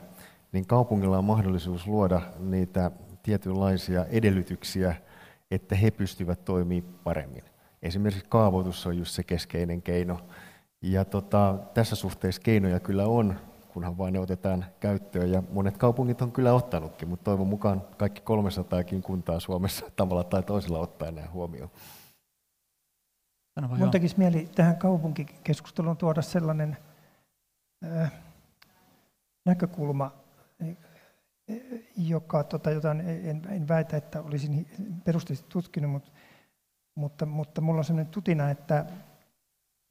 niin 0.53 0.66
kaupungilla 0.66 1.18
on 1.18 1.24
mahdollisuus 1.24 1.86
luoda 1.86 2.20
niitä 2.38 2.90
tietynlaisia 3.22 4.05
edellytyksiä, 4.05 4.94
että 5.51 5.74
he 5.74 5.90
pystyvät 5.90 6.44
toimimaan 6.44 6.94
paremmin. 7.05 7.44
Esimerkiksi 7.82 8.26
kaavoitus 8.28 8.86
on 8.86 8.99
just 8.99 9.14
se 9.14 9.22
keskeinen 9.22 9.82
keino. 9.82 10.20
Ja 10.82 11.05
tota, 11.05 11.59
tässä 11.74 11.97
suhteessa 11.97 12.42
keinoja 12.42 12.80
kyllä 12.80 13.07
on, 13.07 13.40
kunhan 13.68 13.99
vain 13.99 14.12
ne 14.12 14.20
otetaan 14.20 14.64
käyttöön. 14.80 15.30
Ja 15.30 15.42
monet 15.53 15.76
kaupungit 15.76 16.22
on 16.22 16.32
kyllä 16.32 16.53
ottanutkin, 16.53 17.09
mutta 17.09 17.24
toivon 17.24 17.47
mukaan 17.47 17.82
kaikki 17.97 18.20
300 18.20 18.80
kuntaa 19.03 19.40
Suomessa 19.40 19.90
tavalla 19.97 20.24
tai 20.24 20.42
toisella 20.42 20.78
ottaa 20.78 21.11
nämä 21.11 21.28
huomioon. 21.32 21.70
Mun 23.78 23.90
tekisi 23.90 24.18
mieli 24.18 24.49
tähän 24.55 24.76
kaupunkikeskusteluun 24.76 25.97
tuoda 25.97 26.22
sellainen 26.22 26.76
äh, 27.84 28.12
näkökulma, 29.44 30.12
joka, 31.96 32.44
tota, 32.44 32.70
jota 32.70 32.90
en, 32.90 33.42
en 33.50 33.68
väitä, 33.68 33.96
että 33.96 34.22
olisin 34.22 34.66
perusteellisesti 35.04 35.50
tutkinut, 35.50 35.90
mutta, 35.90 36.11
mutta, 36.94 37.26
mutta 37.26 37.61
mulla 37.61 37.78
on 37.78 37.84
sellainen 37.84 38.12
tutina, 38.12 38.50
että, 38.50 38.86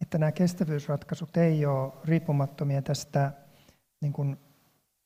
että 0.01 0.17
nämä 0.17 0.31
kestävyysratkaisut 0.31 1.37
ei 1.37 1.65
ole 1.65 1.93
riippumattomia 2.05 2.81
tästä 2.81 3.31
niin 4.01 4.13
kuin, 4.13 4.37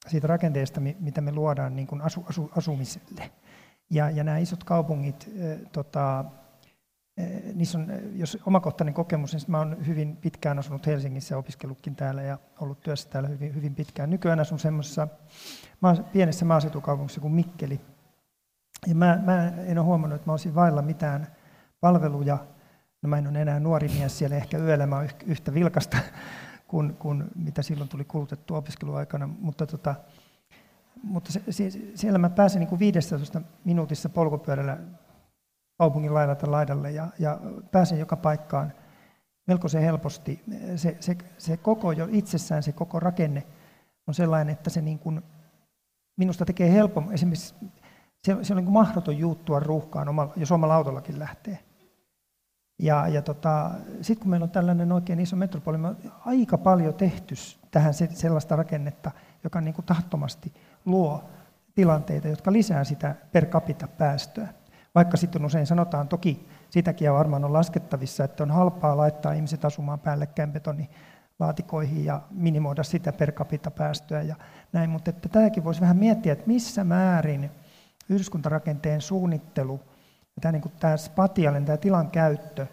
siitä 0.08 0.28
rakenteesta, 0.28 0.82
mitä 1.00 1.22
me 1.22 1.32
luodaan 1.32 1.76
niin 1.76 1.88
kuin 1.88 2.02
asu, 2.02 2.26
asu, 2.30 2.52
asumiselle. 2.58 3.32
Ja, 3.90 4.10
ja 4.10 4.24
nämä 4.24 4.38
isot 4.38 4.64
kaupungit, 4.64 5.30
tota, 5.72 6.26
niissä 7.54 7.78
on, 7.78 7.92
eh, 7.92 8.02
jos 8.16 8.38
omakohtainen 8.46 8.94
kokemus, 8.94 9.34
niin 9.34 9.44
mä 9.48 9.60
olen 9.60 9.88
hyvin 9.88 10.18
pitkään 10.18 10.60
asunut 10.60 10.88
Helsingissä 10.88 11.36
ja 11.36 11.40
opiskellutkin 11.40 11.96
täällä 11.96 12.22
ja 12.22 12.38
ollut 12.60 12.80
työssä 12.80 13.10
täällä 13.10 13.30
hyvin, 13.30 13.56
hyvin 13.56 13.76
pitkään. 13.76 14.10
Nykyään 14.10 14.40
asun 14.40 14.60
semmoisessa 14.60 15.08
pienessä 16.12 16.46
maaseutukaupungissa 16.46 17.22
kuin 17.22 17.34
Mikkeli. 17.34 17.82
Ja 18.88 18.96
mä, 18.96 19.20
mä 19.26 19.48
en 19.48 19.78
ole 19.78 19.86
huomannut, 19.86 20.16
että 20.16 20.30
mä 20.30 20.34
olisin 20.34 20.56
vailla 20.56 20.82
mitään 20.82 21.28
palveluja. 21.82 22.38
No 23.02 23.10
mä 23.10 23.18
en 23.18 23.28
ole 23.28 23.42
enää 23.42 23.60
nuori 23.60 23.88
mies 23.88 24.18
siellä, 24.18 24.36
ehkä 24.36 24.58
yöllä 24.58 24.86
mä 24.86 25.08
yhtä 25.26 25.54
vilkasta 25.54 25.98
kuin, 26.68 26.96
kuin 26.96 27.24
mitä 27.36 27.62
silloin 27.62 27.90
tuli 27.90 28.04
kulutettu 28.04 28.56
opiskeluaikana, 28.56 29.28
mutta 29.28 29.68
tota, 29.68 29.96
mutta 31.04 31.32
se, 31.32 31.42
se, 31.50 31.70
siellä 31.96 32.20
mä 32.20 32.30
pääsin 32.30 32.60
niin 32.60 32.68
kuin 32.68 32.80
15 32.80 33.42
minuutissa 33.66 34.10
polkupyörällä 34.10 34.78
kaupungin 35.80 36.14
laidalta 36.14 36.52
laidalle 36.52 36.92
ja, 36.92 37.08
ja 37.20 37.40
pääsen 37.72 38.00
joka 38.00 38.16
paikkaan 38.16 38.74
melkoisen 39.48 39.82
helposti. 39.82 40.44
Se, 40.76 40.98
se, 41.00 41.18
se 41.38 41.58
koko 41.58 41.92
jo 41.92 42.08
itsessään, 42.12 42.64
se 42.64 42.72
koko 42.72 43.00
rakenne 43.00 43.44
on 44.08 44.14
sellainen, 44.14 44.54
että 44.54 44.70
se 44.70 44.82
niin 44.82 45.00
kuin 45.00 45.22
minusta 46.18 46.46
tekee 46.46 46.72
helpommin. 46.72 47.14
Esimerkiksi 47.14 47.56
se, 48.24 48.38
se 48.42 48.54
on 48.54 48.58
niin 48.58 48.66
kuin 48.66 48.74
mahdoton 48.74 49.18
juuttua 49.18 49.60
ruuhkaan, 49.60 50.10
omalla, 50.10 50.34
jos 50.36 50.52
omalla 50.52 50.76
autollakin 50.76 51.20
lähtee. 51.20 51.60
Ja, 52.80 53.08
ja 53.08 53.22
tota, 53.22 53.72
sitten 54.02 54.22
kun 54.22 54.30
meillä 54.30 54.44
on 54.44 54.50
tällainen 54.50 54.92
oikein 54.92 55.20
iso 55.20 55.36
metropoli, 55.36 55.78
me 55.78 55.88
on 55.88 55.98
aika 56.26 56.58
paljon 56.58 56.94
tehty 56.94 57.36
tähän 57.72 57.94
sellaista 57.94 58.56
rakennetta, 58.56 59.12
joka 59.44 59.62
niin 59.62 59.74
kuin 59.74 59.86
tahtomasti 59.86 60.54
luo 60.86 61.24
tilanteita, 61.76 62.28
jotka 62.28 62.52
lisää 62.52 62.84
sitä 62.84 63.16
per 63.32 63.46
capita 63.46 63.88
päästöä. 63.88 64.59
Vaikka 64.96 65.18
sitten 65.18 65.46
usein 65.46 65.68
sanotaan, 65.68 66.08
toki 66.08 66.48
sitäkin 66.70 67.14
varmaan 67.14 67.46
on 67.46 67.54
laskettavissa, 67.54 68.24
että 68.24 68.44
on 68.44 68.52
halpaa 68.52 68.98
laittaa 68.98 69.34
ihmiset 69.34 69.66
asumaan 69.66 70.00
päällekkäin 70.00 70.52
betonilaatikoihin 70.52 72.06
ja 72.06 72.22
minimoida 72.32 72.84
sitä 72.84 73.14
per 73.14 73.32
capita 73.32 73.72
päästöä 73.72 74.22
ja 74.22 74.36
näin, 74.74 74.90
mutta 74.90 75.10
että 75.10 75.30
tätäkin 75.30 75.64
voisi 75.64 75.82
vähän 75.82 75.98
miettiä, 75.98 76.34
että 76.34 76.48
missä 76.48 76.84
määrin 76.84 77.52
yhdyskuntarakenteen 78.10 79.02
suunnittelu 79.02 79.80
tämä, 80.42 80.52
niin 80.52 80.62
kuin 80.62 80.74
tämä 80.80 80.98
spatiaalinen, 80.98 81.66
tämä 81.66 81.78
tilan 81.78 82.12
käyttö 82.12 82.68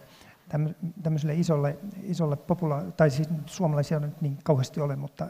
tämmöiselle 1.03 1.35
isolle, 1.35 1.79
isolle 2.03 2.37
popula- 2.37 2.93
tai 2.97 3.11
siis 3.11 3.29
suomalaisia 3.47 3.97
on 3.97 4.03
nyt 4.03 4.21
niin 4.21 4.39
kauheasti 4.45 4.81
ole, 4.81 4.97
mutta 4.97 5.27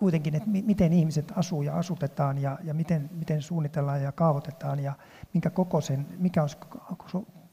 kuitenkin, 0.00 0.34
että 0.34 0.48
miten 0.50 0.92
ihmiset 0.92 1.32
asuu 1.36 1.62
ja 1.62 1.76
asutetaan 1.76 2.38
ja, 2.38 2.58
ja 2.64 2.74
miten, 2.74 3.10
miten 3.12 3.42
suunnitellaan 3.42 4.02
ja 4.02 4.12
kaavoitetaan 4.12 4.80
ja 4.80 4.92
minkä 5.34 5.50
kokoisen, 5.50 6.06
mikä 6.18 6.42
olisi 6.42 6.56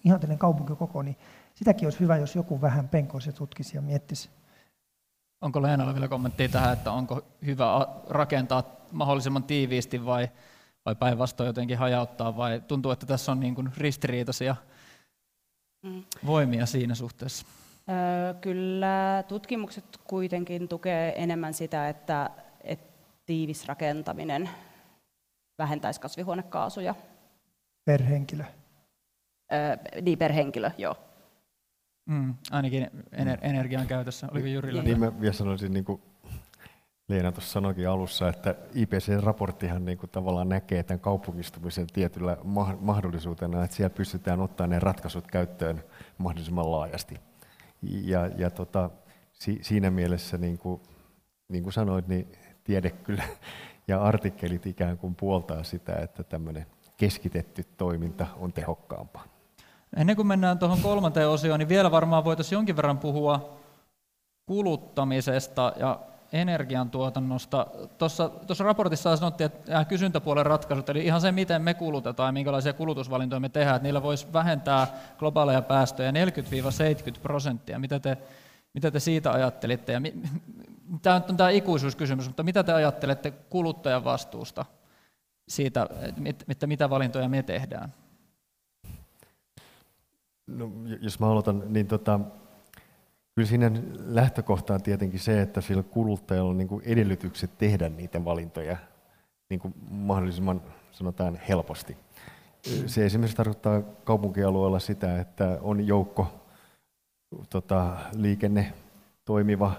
ihanteellinen 0.06 0.39
kaupunkikoko, 0.39 1.02
niin 1.02 1.18
sitäkin 1.54 1.86
olisi 1.86 2.00
hyvä, 2.00 2.18
jos 2.18 2.36
joku 2.36 2.62
vähän 2.62 2.89
penkoisi 2.89 3.30
ja 3.30 3.34
tutkisi 3.34 3.78
ja 3.78 3.82
miettisi. 3.82 4.30
Onko 5.41 5.62
Leenalla 5.62 5.93
vielä 5.93 6.08
kommenttia 6.08 6.50
tähän, 6.50 6.74
että 6.74 6.91
onko 6.91 7.22
hyvä 7.45 7.88
rakentaa 8.10 8.64
mahdollisimman 8.91 9.43
tiiviisti 9.43 10.06
vai, 10.06 10.30
vai 10.86 10.95
päinvastoin 10.95 11.48
jotenkin 11.48 11.78
hajauttaa 11.78 12.38
vai 12.38 12.62
tuntuu, 12.68 12.91
että 12.91 13.06
tässä 13.06 13.32
on 13.32 13.39
niin 13.39 13.56
kuin 13.56 13.70
ristiriitaisia 13.78 14.56
mm. 15.84 16.04
voimia 16.26 16.66
siinä 16.66 16.95
suhteessa? 16.95 17.45
Kyllä 18.42 19.24
tutkimukset 19.28 19.86
kuitenkin 20.08 20.68
tukee 20.68 21.24
enemmän 21.24 21.54
sitä, 21.54 21.90
että, 21.90 22.30
että 22.64 22.88
tiivis 23.26 23.68
rakentaminen 23.68 24.50
vähentäisi 25.58 26.02
kasvihuonekaasuja. 26.02 26.96
Per 27.86 28.04
henkilö? 28.04 28.44
Öö, 29.54 29.78
niin, 30.02 30.18
per 30.18 30.34
henkilö, 30.34 30.72
joo. 30.78 30.96
Mm, 32.06 32.36
ainakin 32.52 32.88
ener- 33.12 33.40
energian 33.42 33.88
käytössä. 33.88 34.28
Oliko 34.32 34.48
Jyrillä? 34.48 34.84
Niin 34.84 35.00
mä 35.00 35.22
vielä 35.22 35.34
sanoisin, 35.34 35.74
niin 35.74 35.86
kuin 35.86 36.02
Leena 37.10 37.32
tuossa 37.32 37.52
sanoikin 37.52 37.90
alussa, 37.90 38.30
että 38.30 38.56
IPC-raporttihan 38.76 39.86
niin 39.86 39.98
kuin 39.98 40.10
tavallaan 40.10 40.50
näkee 40.50 40.84
tämän 40.84 41.00
kaupungistumisen 41.00 41.88
tietyllä 41.88 42.38
mahdollisuutena, 42.80 43.64
että 43.64 43.76
siellä 43.76 43.96
pystytään 43.96 44.40
ottamaan 44.40 44.70
ne 44.70 44.80
ratkaisut 44.80 45.28
käyttöön 45.28 45.84
mahdollisimman 46.18 46.72
laajasti. 46.72 47.20
Ja, 47.82 48.28
ja 48.28 48.49
tota, 48.49 48.89
si, 49.34 49.59
siinä 49.61 49.91
mielessä, 49.91 50.38
niin 50.38 50.57
kuin, 50.57 50.82
niin 51.49 51.63
kuin 51.63 51.73
sanoit, 51.73 52.07
niin 52.07 52.32
tiede 52.63 52.89
kyllä 52.89 53.23
ja 53.88 54.01
artikkelit 54.01 54.65
ikään 54.65 54.97
kuin 54.97 55.15
puoltaa 55.15 55.63
sitä, 55.63 55.95
että 55.95 56.23
tämmöinen 56.23 56.65
keskitetty 56.97 57.63
toiminta 57.78 58.28
on 58.36 58.53
tehokkaampaa. 58.53 59.23
Ennen 59.97 60.15
kuin 60.15 60.28
mennään 60.28 60.59
tuohon 60.59 60.82
kolmanteen 60.84 61.30
osioon, 61.30 61.59
niin 61.59 61.69
vielä 61.69 61.91
varmaan 61.91 62.25
voitaisiin 62.25 62.57
jonkin 62.57 62.75
verran 62.75 62.97
puhua 62.97 63.57
kuluttamisesta 64.45 65.73
ja 65.80 65.99
energiantuotannosta. 66.34 67.67
Tuossa, 67.97 68.30
tuossa 68.30 68.63
raportissa 68.63 69.17
sanottiin, 69.17 69.45
että 69.45 69.86
kysyntäpuolen 69.86 70.45
ratkaisut, 70.45 70.89
eli 70.89 71.05
ihan 71.05 71.21
se, 71.21 71.32
miten 71.32 71.61
me 71.61 71.73
kulutetaan 71.73 72.28
ja 72.28 72.32
minkälaisia 72.32 72.73
kulutusvalintoja 72.73 73.39
me 73.39 73.49
tehdään, 73.49 73.75
että 73.75 73.84
niillä 73.84 74.03
voisi 74.03 74.28
vähentää 74.34 74.88
globaaleja 75.19 75.61
päästöjä 75.61 76.11
40-70 76.11 76.15
prosenttia. 77.21 77.80
Mitä 77.80 77.99
te, 77.99 78.17
mitä 78.73 78.91
te 78.91 78.99
siitä 78.99 79.32
ajattelitte? 79.32 79.91
Ja 79.91 79.99
mi, 79.99 80.13
tämä 81.01 81.21
on 81.30 81.38
tämä 81.38 81.49
ikuisuuskysymys, 81.49 82.28
mutta 82.28 82.43
mitä 82.43 82.63
te 82.63 82.73
ajattelette 82.73 83.32
kuluttajan 83.32 84.03
vastuusta 84.03 84.65
siitä, 85.47 85.88
että 86.47 86.67
mitä 86.67 86.89
valintoja 86.89 87.30
me 87.30 87.43
tehdään? 87.43 87.93
No, 90.47 90.71
jos 91.01 91.19
mä 91.19 91.30
aloitan, 91.32 91.63
niin 91.67 91.88
tota, 91.88 92.19
kyllä 93.38 93.50
siinä 93.50 93.72
lähtökohta 94.06 94.74
on 94.74 94.82
tietenkin 94.82 95.20
se, 95.20 95.42
että 95.42 95.62
sillä 95.62 95.84
kuluttajalla 95.84 96.50
on 96.50 96.58
niin 96.58 96.68
kuin 96.68 96.84
edellytykset 96.86 97.58
tehdä 97.58 97.90
niitä 97.90 98.26
valintoja 98.26 98.78
niin 99.50 99.60
kuin 99.60 99.74
mahdollisimman 99.90 100.62
sanotaan 100.92 101.40
helposti. 101.50 101.98
Se 102.86 103.06
esimerkiksi 103.06 103.38
tarkoittaa 103.38 103.82
kaupunkialueella 103.82 104.80
sitä, 104.80 105.20
että 105.22 105.58
on 105.62 105.88
joukko 105.88 106.34
tota, 107.50 107.98
liikenne 108.14 108.74
toimiva, 109.26 109.72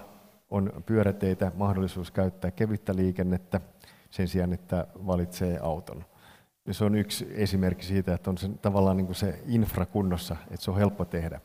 on 0.49 0.83
pyöräteitä, 0.85 1.51
mahdollisuus 1.55 2.11
käyttää 2.11 2.51
kevyttä 2.51 2.95
liikennettä 2.95 3.61
sen 4.09 4.27
sijaan, 4.27 4.53
että 4.53 4.87
valitsee 5.07 5.59
auton. 5.61 6.05
Ja 6.65 6.73
se 6.73 6.85
on 6.85 6.95
yksi 6.95 7.27
esimerkki 7.31 7.85
siitä, 7.85 8.13
että 8.13 8.29
on 8.29 8.37
se, 8.37 8.49
tavallaan 8.61 8.97
niin 8.97 9.07
kuin 9.07 9.15
se 9.15 9.39
infra 9.47 9.85
kunnossa, 9.85 10.35
että 10.51 10.63
se 10.63 10.71
on 10.71 10.77
helppo 10.77 11.05
tehdä. 11.05 11.41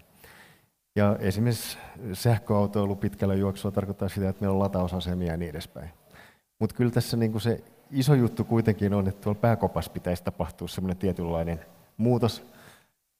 Ja 0.96 1.16
esimerkiksi 1.20 1.78
sähköautoilu 2.12 2.96
pitkällä 2.96 3.34
juoksulla 3.34 3.74
tarkoittaa 3.74 4.08
sitä, 4.08 4.28
että 4.28 4.40
meillä 4.40 4.54
on 4.54 4.60
latausasemia 4.60 5.32
ja 5.32 5.36
niin 5.36 5.50
edespäin. 5.50 5.90
Mutta 6.58 6.76
kyllä 6.76 6.90
tässä 6.90 7.16
niin 7.16 7.40
se 7.40 7.64
iso 7.90 8.14
juttu 8.14 8.44
kuitenkin 8.44 8.94
on, 8.94 9.08
että 9.08 9.20
tuolla 9.20 9.40
pääkopassa 9.40 9.90
pitäisi 9.90 10.24
tapahtua 10.24 10.68
semmoinen 10.68 10.96
tietynlainen 10.96 11.60
muutos, 11.96 12.46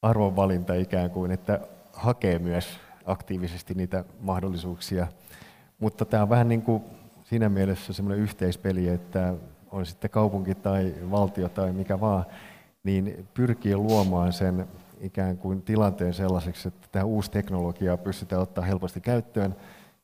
arvonvalinta 0.01 0.73
ikään 0.73 1.11
kuin, 1.11 1.31
että 1.31 1.59
hakee 1.93 2.39
myös 2.39 2.79
aktiivisesti 3.05 3.73
niitä 3.73 4.03
mahdollisuuksia. 4.19 5.07
Mutta 5.79 6.05
tämä 6.05 6.23
on 6.23 6.29
vähän 6.29 6.47
niin 6.47 6.61
kuin 6.61 6.83
siinä 7.23 7.49
mielessä 7.49 7.93
semmoinen 7.93 8.23
yhteispeli, 8.23 8.87
että 8.87 9.33
on 9.71 9.85
sitten 9.85 10.09
kaupunki 10.09 10.55
tai 10.55 10.93
valtio 11.11 11.49
tai 11.49 11.71
mikä 11.71 11.99
vaan, 11.99 12.25
niin 12.83 13.27
pyrkii 13.33 13.75
luomaan 13.75 14.33
sen 14.33 14.67
ikään 14.99 15.37
kuin 15.37 15.61
tilanteen 15.61 16.13
sellaiseksi, 16.13 16.67
että 16.67 16.87
tämä 16.91 17.05
uusi 17.05 17.31
teknologia 17.31 17.97
pystytään 17.97 18.41
ottaa 18.41 18.63
helposti 18.63 19.01
käyttöön, 19.01 19.55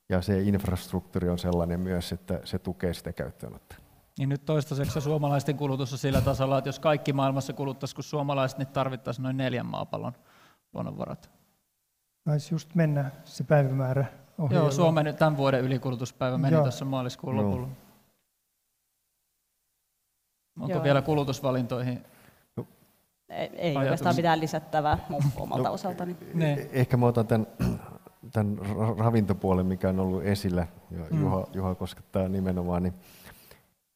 ja 0.09 0.21
se 0.21 0.41
infrastruktuuri 0.41 1.29
on 1.29 1.39
sellainen 1.39 1.79
myös, 1.79 2.11
että 2.11 2.39
se 2.43 2.59
tukee 2.59 2.93
sitä 2.93 3.13
käyttöönottoa. 3.13 3.77
Niin 4.17 4.29
nyt 4.29 4.45
toistaiseksi 4.45 5.01
suomalaisten 5.01 5.57
kulutus 5.57 5.91
on 5.91 5.97
sillä 5.97 6.21
tasolla, 6.21 6.57
että 6.57 6.67
jos 6.67 6.79
kaikki 6.79 7.13
maailmassa 7.13 7.53
kuluttaisi 7.53 7.95
kuin 7.95 8.05
suomalaiset, 8.05 8.57
niin 8.57 8.67
tarvittaisiin 8.67 9.23
noin 9.23 9.37
neljän 9.37 9.65
maapallon 9.65 10.13
luonnonvarat. 10.73 11.31
Taisi 12.23 12.53
just 12.53 12.75
mennä 12.75 13.11
se 13.23 13.43
päivämäärä 13.43 14.05
ohi. 14.37 14.55
Joo, 14.55 14.71
Suomen 14.71 15.15
tämän 15.15 15.37
vuoden 15.37 15.61
ylikulutuspäivä 15.61 16.37
meni 16.37 16.53
Joo. 16.53 16.63
tuossa 16.63 16.85
maaliskuun 16.85 17.35
no. 17.35 17.43
lopulla. 17.43 17.67
Onko 20.59 20.73
Joo. 20.73 20.83
vielä 20.83 21.01
kulutusvalintoihin 21.01 22.03
ei, 23.31 23.49
ei 23.53 23.77
oikeastaan 23.77 24.15
mitään 24.15 24.39
lisättävää 24.39 24.97
omalta 25.35 25.67
no, 25.67 25.73
osaltani. 25.73 26.15
Ne. 26.33 26.53
E- 26.53 26.69
ehkä 26.71 26.97
mä 26.97 27.05
otan 27.05 27.27
tämän, 27.27 27.47
tämän 28.31 28.57
ravintopuolen, 28.97 29.65
mikä 29.65 29.89
on 29.89 29.99
ollut 29.99 30.23
esillä, 30.25 30.67
ja 30.91 31.05
mm. 31.11 31.21
Juha, 31.21 31.47
Juha 31.53 31.75
koskettaa 31.75 32.27
nimenomaan, 32.27 32.83
niin 32.83 32.93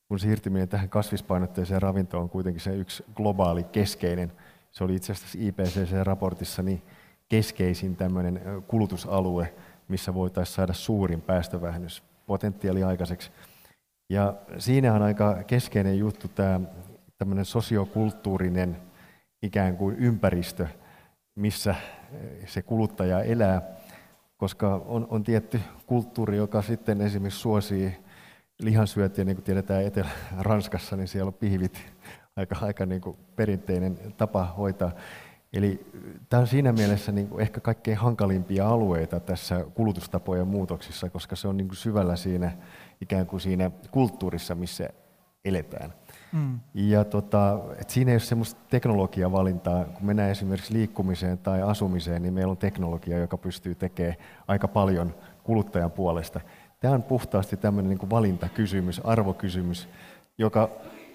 kun 0.07 0.19
siirtyminen 0.19 0.69
tähän 0.69 0.89
kasvispainotteiseen 0.89 1.81
ravintoon 1.81 2.23
on 2.23 2.29
kuitenkin 2.29 2.61
se 2.61 2.75
yksi 2.75 3.05
globaali 3.15 3.63
keskeinen, 3.63 4.31
se 4.71 4.83
oli 4.83 4.95
itse 4.95 5.11
asiassa 5.11 5.37
IPCC-raportissa 5.41 6.63
niin 6.63 6.81
keskeisin 7.29 7.95
tämmöinen 7.95 8.41
kulutusalue, 8.67 9.53
missä 9.87 10.13
voitaisiin 10.13 10.55
saada 10.55 10.73
suurin 10.73 11.21
päästövähennyspotentiaali 11.21 12.83
aikaiseksi. 12.83 13.31
Ja 14.09 14.33
siinä 14.57 14.93
on 14.93 15.01
aika 15.01 15.43
keskeinen 15.47 15.99
juttu 15.99 16.27
tämä 16.27 16.59
tämmöinen 17.17 17.45
sosiokulttuurinen 17.45 18.77
ikään 19.45 19.77
kuin 19.77 19.95
ympäristö, 19.95 20.67
missä 21.35 21.75
se 22.45 22.61
kuluttaja 22.61 23.21
elää, 23.21 23.61
koska 24.37 24.75
on, 24.85 25.07
on 25.09 25.23
tietty 25.23 25.61
kulttuuri, 25.85 26.37
joka 26.37 26.61
sitten 26.61 27.01
esimerkiksi 27.01 27.39
suosii 27.39 27.97
lihansyötiä, 28.59 29.25
niin 29.25 29.35
kuin 29.35 29.43
tiedetään 29.43 29.83
Etelä-Ranskassa, 29.83 30.95
niin 30.95 31.07
siellä 31.07 31.27
on 31.27 31.33
pihvit 31.33 31.85
aika, 32.35 32.55
aika 32.61 32.85
niin 32.85 33.01
kuin 33.01 33.17
perinteinen 33.35 33.97
tapa 34.17 34.45
hoitaa. 34.57 34.91
Eli 35.53 35.85
tämä 36.29 36.41
on 36.41 36.47
siinä 36.47 36.71
mielessä 36.71 37.11
niin 37.11 37.27
kuin 37.27 37.41
ehkä 37.41 37.59
kaikkein 37.59 37.97
hankalimpia 37.97 38.67
alueita 38.67 39.19
tässä 39.19 39.65
kulutustapojen 39.73 40.47
muutoksissa, 40.47 41.09
koska 41.09 41.35
se 41.35 41.47
on 41.47 41.57
niin 41.57 41.67
kuin 41.67 41.77
syvällä 41.77 42.15
siinä 42.15 42.51
ikään 43.01 43.25
kuin 43.25 43.41
siinä 43.41 43.71
kulttuurissa, 43.91 44.55
missä 44.55 44.89
eletään. 45.45 45.93
Mm. 46.31 46.59
Ja 46.73 47.03
tota, 47.03 47.59
et 47.81 47.89
siinä 47.89 48.11
ei 48.11 48.15
ole 48.15 48.19
semmoista 48.19 48.61
teknologiavalintaa. 48.69 49.85
Kun 49.85 50.05
mennään 50.05 50.31
esimerkiksi 50.31 50.73
liikkumiseen 50.73 51.37
tai 51.37 51.61
asumiseen, 51.61 52.21
niin 52.21 52.33
meillä 52.33 52.51
on 52.51 52.57
teknologia, 52.57 53.19
joka 53.19 53.37
pystyy 53.37 53.75
tekemään 53.75 54.15
aika 54.47 54.67
paljon 54.67 55.15
kuluttajan 55.43 55.91
puolesta. 55.91 56.41
Tämä 56.79 56.93
on 56.93 57.03
puhtaasti 57.03 57.57
tämmöinen 57.57 57.97
niin 57.97 58.09
valintakysymys, 58.09 59.01
arvokysymys, 59.03 59.89
joka 60.37 60.69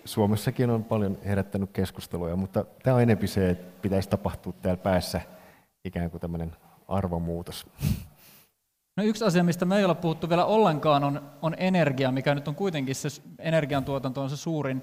Suomessakin 0.04 0.70
on 0.70 0.84
paljon 0.84 1.18
herättänyt 1.24 1.70
keskusteluja, 1.72 2.36
mutta 2.36 2.64
tämä 2.82 2.96
on 2.96 3.02
enempi 3.02 3.26
se, 3.26 3.50
että 3.50 3.82
pitäisi 3.82 4.08
tapahtua 4.08 4.52
täällä 4.52 4.82
päässä 4.82 5.20
ikään 5.84 6.10
kuin 6.10 6.20
tämmöinen 6.20 6.52
arvomuutos. 6.88 7.66
No 8.96 9.04
yksi 9.04 9.24
asia, 9.24 9.44
mistä 9.44 9.64
me 9.64 9.78
ei 9.78 9.84
ole 9.84 9.94
puhuttu 9.94 10.28
vielä 10.28 10.44
ollenkaan, 10.44 11.04
on, 11.04 11.22
on 11.42 11.54
energia, 11.58 12.12
mikä 12.12 12.34
nyt 12.34 12.48
on 12.48 12.54
kuitenkin 12.54 12.94
se 12.94 13.08
energiantuotanto 13.38 14.22
on 14.22 14.30
se 14.30 14.36
suurin, 14.36 14.82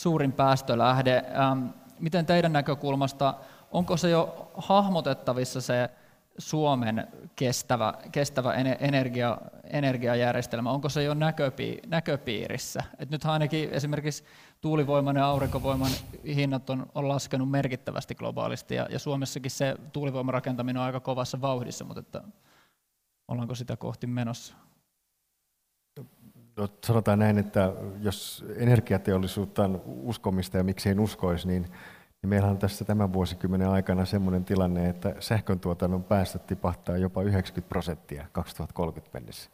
suurin 0.00 0.32
päästölähde. 0.32 1.24
Ähm, 1.40 1.66
miten 1.98 2.26
teidän 2.26 2.52
näkökulmasta, 2.52 3.34
onko 3.70 3.96
se 3.96 4.10
jo 4.10 4.50
hahmotettavissa 4.54 5.60
se 5.60 5.90
Suomen 6.38 7.08
kestävä, 7.36 7.94
kestävä 8.12 8.54
energia, 8.80 9.38
energiajärjestelmä, 9.64 10.70
onko 10.70 10.88
se 10.88 11.02
jo 11.02 11.14
näköpi, 11.14 11.78
näköpiirissä? 11.86 12.82
Et 12.98 13.10
nythän 13.10 13.32
ainakin 13.32 13.70
esimerkiksi 13.70 14.24
tuulivoiman 14.60 15.16
ja 15.16 15.26
aurinkovoiman 15.26 15.90
hinnat 16.24 16.70
on, 16.70 16.86
on 16.94 17.08
laskenut 17.08 17.50
merkittävästi 17.50 18.14
globaalisti, 18.14 18.74
ja, 18.74 18.86
ja 18.90 18.98
Suomessakin 18.98 19.50
se 19.50 19.76
tuulivoiman 19.92 20.34
rakentaminen 20.34 20.80
on 20.80 20.86
aika 20.86 21.00
kovassa 21.00 21.40
vauhdissa, 21.40 21.84
mutta 21.84 22.00
että 22.00 22.22
ollaanko 23.28 23.54
sitä 23.54 23.76
kohti 23.76 24.06
menossa? 24.06 24.54
No, 26.56 26.68
sanotaan 26.86 27.18
näin, 27.18 27.38
että 27.38 27.72
jos 28.00 28.44
energiateollisuutta 28.56 29.64
on 29.64 29.82
uskomista 29.86 30.56
ja 30.56 30.64
miksei 30.64 30.98
uskoisi, 30.98 31.48
niin 31.48 31.66
niin 32.22 32.30
meillä 32.30 32.48
on 32.48 32.58
tässä 32.58 32.84
tämän 32.84 33.12
vuosikymmenen 33.12 33.68
aikana 33.68 34.04
sellainen 34.04 34.44
tilanne, 34.44 34.88
että 34.88 35.14
sähköntuotannon 35.20 36.04
päästöt 36.04 36.46
tipahtaa 36.46 36.96
jopa 36.96 37.22
90 37.22 37.68
prosenttia 37.68 38.26
2030 38.32 39.18
mennessä. 39.18 39.50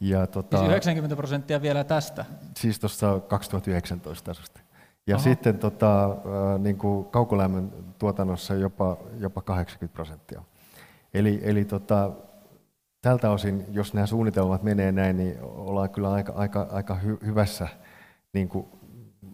Ja 0.00 0.26
tota, 0.26 0.58
siis 0.58 0.70
90 0.70 1.16
prosenttia 1.16 1.62
vielä 1.62 1.84
tästä? 1.84 2.24
Siis 2.56 2.80
tuossa 2.80 3.20
2019 3.28 4.24
tasosta. 4.24 4.60
Ja 5.06 5.16
Aha. 5.16 5.24
sitten 5.24 5.58
tota, 5.58 6.16
niin 6.58 6.78
kuin 6.78 7.04
kaukolämmön 7.04 7.72
tuotannossa 7.98 8.54
jopa, 8.54 8.96
jopa 9.18 9.42
80 9.42 9.94
prosenttia. 9.94 10.42
Eli, 11.14 11.40
eli 11.42 11.64
tota, 11.64 12.10
tältä 13.06 13.30
osin, 13.30 13.64
jos 13.70 13.94
nämä 13.94 14.06
suunnitelmat 14.06 14.62
menee 14.62 14.92
näin, 14.92 15.16
niin 15.16 15.36
ollaan 15.42 15.90
kyllä 15.90 16.12
aika, 16.12 16.32
aika, 16.36 16.66
aika 16.70 16.94
hy, 16.94 17.18
hyvässä 17.26 17.68
niin 18.32 18.48
kuin 18.48 18.66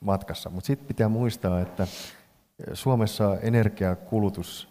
matkassa. 0.01 0.51
Mutta 0.51 0.67
sitten 0.67 0.89
pitää 0.89 1.09
muistaa, 1.09 1.61
että 1.61 1.87
Suomessa 2.73 3.37
energiakulutus 3.41 4.69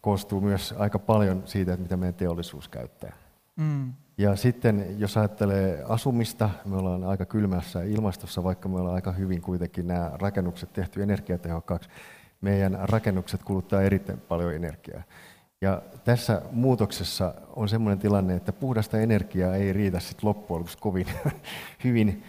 koostuu 0.00 0.40
myös 0.40 0.74
aika 0.78 0.98
paljon 0.98 1.42
siitä, 1.44 1.72
että 1.72 1.82
mitä 1.82 1.96
meidän 1.96 2.14
teollisuus 2.14 2.68
käyttää. 2.68 3.12
Mm. 3.56 3.92
Ja 4.18 4.36
sitten 4.36 4.86
jos 4.98 5.16
ajattelee 5.16 5.84
asumista, 5.88 6.50
me 6.64 6.76
ollaan 6.76 7.04
aika 7.04 7.24
kylmässä 7.24 7.82
ilmastossa, 7.82 8.44
vaikka 8.44 8.68
me 8.68 8.80
ollaan 8.80 8.94
aika 8.94 9.12
hyvin 9.12 9.42
kuitenkin 9.42 9.86
nämä 9.86 10.10
rakennukset 10.14 10.72
tehty 10.72 11.02
energiatehokkaaksi. 11.02 11.88
Meidän 12.40 12.78
rakennukset 12.82 13.42
kuluttaa 13.42 13.82
erittäin 13.82 14.20
paljon 14.20 14.54
energiaa. 14.54 15.02
Ja 15.60 15.82
tässä 16.04 16.42
muutoksessa 16.52 17.34
on 17.56 17.68
sellainen 17.68 17.98
tilanne, 17.98 18.36
että 18.36 18.52
puhdasta 18.52 18.98
energiaa 18.98 19.54
ei 19.54 19.72
riitä 19.72 20.00
sit 20.00 20.22
loppujen 20.22 20.58
lopuksi 20.58 20.78
kovin 20.78 21.06
hyvin. 21.84 22.24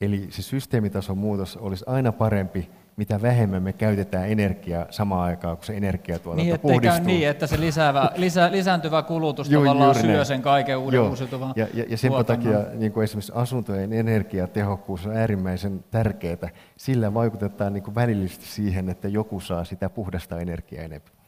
Eli 0.00 0.26
se 0.30 0.42
systeemitason 0.42 1.18
muutos 1.18 1.56
olisi 1.56 1.84
aina 1.86 2.12
parempi, 2.12 2.70
mitä 2.96 3.22
vähemmän 3.22 3.62
me 3.62 3.72
käytetään 3.72 4.28
energiaa 4.28 4.86
samaan 4.90 5.22
aikaan, 5.22 5.56
kun 5.56 5.66
se 5.66 5.76
energiatuotanto 5.76 6.44
niin, 6.44 6.60
puhdistuu. 6.60 7.06
niin, 7.06 7.28
että 7.28 7.46
se 7.46 7.60
lisäävä, 7.60 8.10
lisä, 8.16 8.52
lisääntyvä 8.52 9.02
kulutus 9.02 9.50
Joo, 9.50 9.62
tavallaan 9.62 9.94
syö 9.94 10.24
sen 10.24 10.42
kaiken 10.42 10.78
uuden 10.78 10.96
Joo. 10.96 11.08
uusiutuvan 11.08 11.52
Ja, 11.56 11.66
ja, 11.74 11.84
ja 11.88 11.96
sen 11.96 12.12
takia 12.26 12.58
niin 12.74 12.92
kuin 12.92 13.04
esimerkiksi 13.04 13.32
asuntojen 13.34 13.92
energiatehokkuus 13.92 15.06
on 15.06 15.16
äärimmäisen 15.16 15.84
tärkeää. 15.90 16.48
Sillä 16.76 17.14
vaikutetaan 17.14 17.72
niin 17.72 17.82
kuin 17.82 17.94
välillisesti 17.94 18.46
siihen, 18.46 18.88
että 18.88 19.08
joku 19.08 19.40
saa 19.40 19.64
sitä 19.64 19.90
puhdasta 19.90 20.38
energiaa 20.38 20.84
enemmän. 20.84 21.21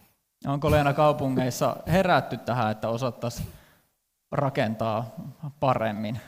Onko 0.46 0.70
Leena 0.70 0.92
kaupungeissa 0.92 1.76
herätty 1.86 2.36
tähän, 2.36 2.70
että 2.70 2.88
osattaisiin 2.88 3.48
rakentaa 4.32 5.14
paremmin? 5.60 6.20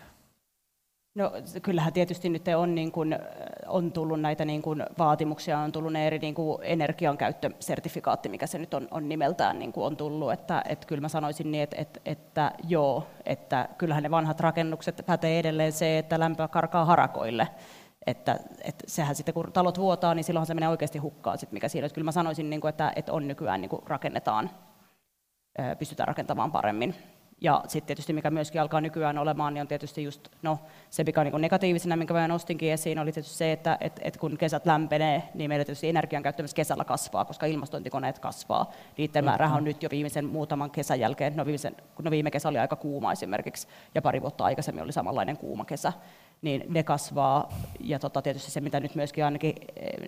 No 1.15 1.33
kyllähän 1.63 1.93
tietysti 1.93 2.29
nyt 2.29 2.49
on, 2.57 2.75
niin 2.75 2.93
kuin, 2.93 3.19
on 3.67 3.93
tullut 3.93 4.21
näitä 4.21 4.45
niin 4.45 4.63
kuin, 4.63 4.85
vaatimuksia, 4.99 5.59
on 5.59 5.73
tullut 5.73 5.93
ne 5.93 6.07
eri 6.07 6.19
niin 6.19 6.35
kuin, 6.35 6.59
energiankäyttösertifikaatti, 6.63 8.29
mikä 8.29 8.47
se 8.47 8.59
nyt 8.59 8.75
on, 8.75 8.89
on 8.91 9.09
nimeltään 9.09 9.59
niin 9.59 9.73
kuin 9.73 9.85
on 9.85 9.97
tullut, 9.97 10.33
että, 10.33 10.63
että 10.69 10.87
kyllä 10.87 11.01
mä 11.01 11.09
sanoisin 11.09 11.51
niin, 11.51 11.63
että, 11.63 11.77
että, 11.79 12.01
että 12.05 12.53
joo, 12.69 13.07
että 13.27 13.69
kyllähän 13.79 14.03
ne 14.03 14.11
vanhat 14.11 14.41
rakennukset 14.41 15.03
pätee 15.07 15.39
edelleen 15.39 15.73
se, 15.73 15.99
että 15.99 16.21
lämpö 16.21 16.49
karkaa 16.49 16.85
harakoille, 16.85 17.49
että, 18.07 18.39
että 18.65 18.85
sehän 18.87 19.15
sitten 19.15 19.35
kun 19.35 19.53
talot 19.53 19.79
vuotaa, 19.79 20.15
niin 20.15 20.25
silloinhan 20.25 20.47
se 20.47 20.55
menee 20.55 20.69
oikeasti 20.69 20.99
hukkaan, 20.99 21.39
sit 21.39 21.53
mikä 21.53 21.69
siinä, 21.69 21.87
että 21.87 21.95
kyllä 21.95 22.05
mä 22.05 22.13
sanoisin, 22.13 22.51
niin 22.51 22.61
kuin, 22.61 22.69
että, 22.69 22.93
että 22.97 23.13
on 23.13 23.29
nykyään 23.29 23.61
niin 23.61 23.69
kuin 23.69 23.83
rakennetaan, 23.87 24.51
pystytään 25.79 26.09
rakentamaan 26.09 26.53
paremmin. 26.53 26.95
Ja 27.41 27.65
sitten 27.69 27.87
tietysti 27.87 28.13
mikä 28.13 28.31
myöskin 28.31 28.61
alkaa 28.61 28.81
nykyään 28.81 29.19
olemaan, 29.19 29.55
niin 29.55 29.61
on 29.61 29.69
tietysti 29.69 30.05
just 30.05 30.29
no, 30.43 30.59
se, 30.91 31.05
mikä 31.05 31.21
on 31.21 31.27
niin 31.27 31.41
negatiivisena, 31.41 31.97
minkä 31.97 32.15
mä 32.15 32.29
nostinkin 32.29 32.73
esiin, 32.73 32.99
oli 32.99 33.13
tietysti 33.13 33.37
se, 33.37 33.53
että 33.53 33.79
et, 33.81 34.01
et 34.03 34.17
kun 34.17 34.39
kesät 34.39 34.67
lämpenee, 34.67 35.23
niin 35.35 35.51
meillä 35.51 35.65
tietysti 35.65 35.89
energian 35.89 36.23
käyttö 36.23 36.43
myös 36.43 36.55
kesällä 36.55 36.85
kasvaa, 36.85 37.25
koska 37.25 37.47
ilmastointikoneet 37.47 38.19
kasvaa. 38.19 38.73
Niiden 38.97 39.25
määrä 39.25 39.49
on 39.49 39.65
nyt 39.65 39.83
jo 39.83 39.89
viimeisen 39.91 40.25
muutaman 40.25 40.71
kesän 40.71 41.01
jälkeen, 41.01 41.37
no, 41.37 41.47
viimeisen, 41.47 41.77
no 42.03 42.11
viime 42.11 42.31
kesä 42.31 42.49
oli 42.49 42.59
aika 42.59 42.77
kuuma 42.77 43.13
esimerkiksi, 43.13 43.69
ja 43.95 44.03
pari 44.03 44.23
vuotta 44.23 44.45
aikaisemmin 44.45 44.85
oli 44.85 44.93
samanlainen 44.93 45.37
kuuma 45.37 45.65
kesä, 45.65 45.93
niin 46.43 46.65
ne 46.69 46.83
kasvaa. 46.83 47.49
Ja 47.81 47.99
tota, 47.99 48.23
tietysti 48.23 48.51
se, 48.51 48.61
mitä 48.61 48.81
nyt 48.81 48.95
myöskin 48.95 49.25
ainakin, 49.25 49.55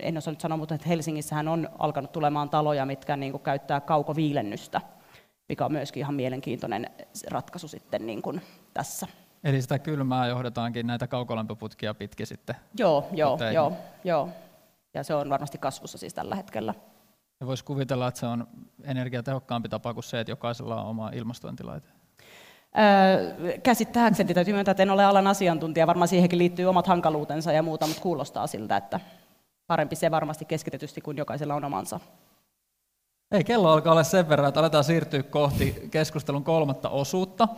en 0.03 0.19
osaa 0.19 0.33
nyt 0.33 0.41
sanoa, 0.41 0.59
mutta 0.59 0.75
että 0.75 0.89
Helsingissähän 0.89 1.49
on 1.49 1.69
alkanut 1.79 2.13
tulemaan 2.13 2.51
taloja, 2.51 2.87
mitkä 2.87 3.17
niin 3.17 3.33
kuin 3.33 3.43
käyttää 3.43 3.81
kaukoviilennystä 3.81 4.81
mikä 5.49 5.65
on 5.65 5.73
myöskin 5.73 6.01
ihan 6.01 6.15
mielenkiintoinen 6.15 6.91
ratkaisu 7.31 7.69
sitten 7.69 8.07
niin 8.07 8.23
kuin 8.23 8.43
tässä. 8.75 9.07
Eli 9.45 9.63
sitä 9.63 9.79
kylmää 9.79 10.27
johdetaankin 10.27 10.87
näitä 10.87 11.07
kaukolämpöputkia 11.07 11.95
pitkin 11.95 12.27
sitten? 12.27 12.57
Joo, 12.79 13.09
joo, 13.13 13.39
joo, 13.55 13.73
joo. 14.05 14.29
Ja 14.95 15.05
se 15.05 15.15
on 15.15 15.31
varmasti 15.31 15.59
kasvussa 15.59 15.99
siis 15.99 16.15
tällä 16.15 16.37
hetkellä. 16.37 16.75
Ja 17.41 17.47
voisi 17.47 17.65
kuvitella, 17.65 18.09
että 18.09 18.21
se 18.21 18.27
on 18.27 18.47
energiatehokkaampi 18.85 19.69
tapa 19.69 19.95
kuin 19.95 20.05
se, 20.05 20.21
että 20.21 20.31
jokaisella 20.31 20.83
on 20.83 20.89
oma 20.89 21.11
ilmastointilaite. 21.11 21.89
Käsittääkseni 23.63 24.35
täytyy 24.35 24.55
myöntää, 24.55 24.71
että 24.71 24.83
en 24.83 24.91
ole 24.91 25.05
alan 25.05 25.27
asiantuntija. 25.27 25.87
Varmaan 25.87 26.09
siihenkin 26.09 26.39
liittyy 26.39 26.67
omat 26.67 26.87
hankaluutensa 26.87 27.53
ja 27.53 27.63
muuta, 27.63 27.87
mutta 27.87 28.03
kuulostaa 28.03 28.47
siltä, 28.47 28.77
että 28.77 29.01
parempi 29.67 29.97
se 29.97 30.11
varmasti 30.11 30.45
keskitetysti 30.45 31.01
kuin 31.01 31.17
jokaisella 31.17 31.55
on 31.55 31.65
omansa. 31.65 32.01
Ei, 33.31 33.45
kello 33.45 33.71
alkaa 33.71 33.93
olla 33.93 34.03
sen 34.03 34.29
verran, 34.29 34.49
että 34.49 34.61
aletaan 34.61 34.85
siirtyä 34.85 35.23
kohti 35.23 35.89
keskustelun 35.91 36.45
kolmatta 36.45 36.89
osuutta. 36.89 37.49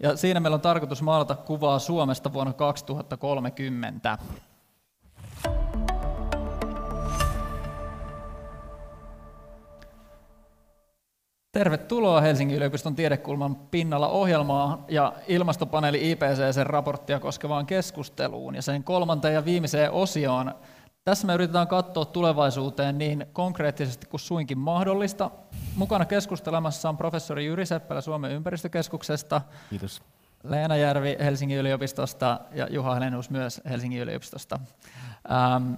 Ja 0.00 0.16
siinä 0.16 0.40
meillä 0.40 0.54
on 0.54 0.60
tarkoitus 0.60 1.02
maalata 1.02 1.34
kuvaa 1.34 1.78
Suomesta 1.78 2.32
vuonna 2.32 2.52
2030. 2.52 4.18
Tervetuloa 11.58 12.20
Helsingin 12.20 12.56
yliopiston 12.56 12.94
tiedekulman 12.94 13.56
pinnalla 13.56 14.08
ohjelmaa 14.08 14.84
ja 14.88 15.12
ilmastopaneeli 15.28 16.10
IPCC 16.10 16.62
raporttia 16.62 17.20
koskevaan 17.20 17.66
keskusteluun. 17.66 18.54
Ja 18.54 18.62
sen 18.62 18.84
kolmanteen 18.84 19.34
ja 19.34 19.44
viimeiseen 19.44 19.90
osioon 19.90 20.54
tässä 21.04 21.26
me 21.26 21.34
yritetään 21.34 21.68
katsoa 21.68 22.04
tulevaisuuteen 22.04 22.98
niin 22.98 23.26
konkreettisesti 23.32 24.06
kuin 24.06 24.20
suinkin 24.20 24.58
mahdollista. 24.58 25.30
Mukana 25.76 26.04
keskustelemassa 26.04 26.88
on 26.88 26.96
professori 26.96 27.46
Jyri 27.46 27.66
Seppälä 27.66 28.00
Suomen 28.00 28.32
ympäristökeskuksesta. 28.32 29.40
Kiitos. 29.70 30.02
Leena 30.42 30.76
Järvi 30.76 31.16
Helsingin 31.20 31.58
yliopistosta 31.58 32.40
ja 32.52 32.66
Juha 32.70 32.94
Helenus 32.94 33.30
myös 33.30 33.60
Helsingin 33.68 34.02
yliopistosta. 34.02 34.60
Ähm, 35.30 35.74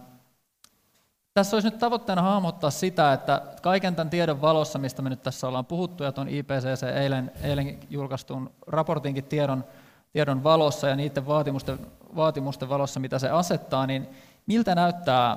tässä 1.40 1.56
olisi 1.56 1.70
nyt 1.70 1.78
tavoitteena 1.78 2.22
hahmottaa 2.22 2.70
sitä, 2.70 3.12
että 3.12 3.42
kaiken 3.62 3.94
tämän 3.94 4.10
tiedon 4.10 4.40
valossa, 4.40 4.78
mistä 4.78 5.02
me 5.02 5.10
nyt 5.10 5.22
tässä 5.22 5.48
ollaan 5.48 5.66
puhuttu, 5.66 6.04
ja 6.04 6.12
tuon 6.12 6.28
IPCC 6.28 6.82
eilen, 6.82 7.32
eilen 7.42 7.78
julkaistun 7.90 8.50
raportinkin 8.66 9.24
tiedon, 9.24 9.64
tiedon 10.12 10.44
valossa 10.44 10.88
ja 10.88 10.96
niiden 10.96 11.26
vaatimusten, 11.26 11.78
vaatimusten 12.16 12.68
valossa, 12.68 13.00
mitä 13.00 13.18
se 13.18 13.30
asettaa, 13.30 13.86
niin 13.86 14.08
miltä 14.46 14.74
näyttää 14.74 15.36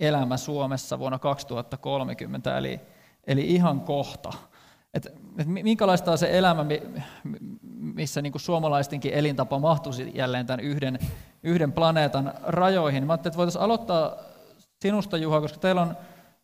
elämä 0.00 0.36
Suomessa 0.36 0.98
vuonna 0.98 1.18
2030, 1.18 2.58
eli, 2.58 2.80
eli 3.26 3.46
ihan 3.46 3.80
kohta. 3.80 4.32
Et, 4.94 5.06
et 5.38 5.46
minkälaista 5.46 6.12
on 6.12 6.18
se 6.18 6.38
elämä, 6.38 6.66
missä 7.78 8.22
niin 8.22 8.32
kuin 8.32 8.42
suomalaistenkin 8.42 9.14
elintapa 9.14 9.58
mahtuisi 9.58 10.12
jälleen 10.14 10.46
tämän 10.46 10.60
yhden, 10.60 10.98
yhden 11.42 11.72
planeetan 11.72 12.34
rajoihin. 12.42 13.06
Mä 13.06 13.12
ajattelin, 13.12 13.30
että 13.30 13.38
voitaisiin 13.38 13.62
aloittaa 13.62 14.31
sinusta, 14.82 15.16
Juha, 15.16 15.40
koska 15.40 15.58
teillä 15.58 15.82
on 15.82 15.96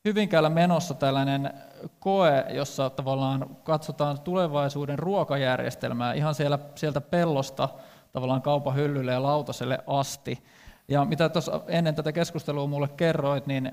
Hyvinkäällä 0.04 0.50
menossa 0.50 0.94
tällainen 0.94 1.52
koe, 1.98 2.44
jossa 2.50 2.90
tavallaan 2.90 3.56
katsotaan 3.64 4.20
tulevaisuuden 4.20 4.98
ruokajärjestelmää 4.98 6.12
ihan 6.12 6.34
siellä, 6.34 6.58
sieltä 6.74 7.00
pellosta 7.00 7.68
tavallaan 8.12 8.42
kaupan 8.42 8.74
hyllylle 8.74 9.12
ja 9.12 9.22
lautaselle 9.22 9.78
asti. 9.86 10.44
Ja 10.88 11.04
mitä 11.04 11.28
tuossa 11.28 11.60
ennen 11.66 11.94
tätä 11.94 12.12
keskustelua 12.12 12.66
mulle 12.66 12.88
kerroit, 12.88 13.46
niin 13.46 13.72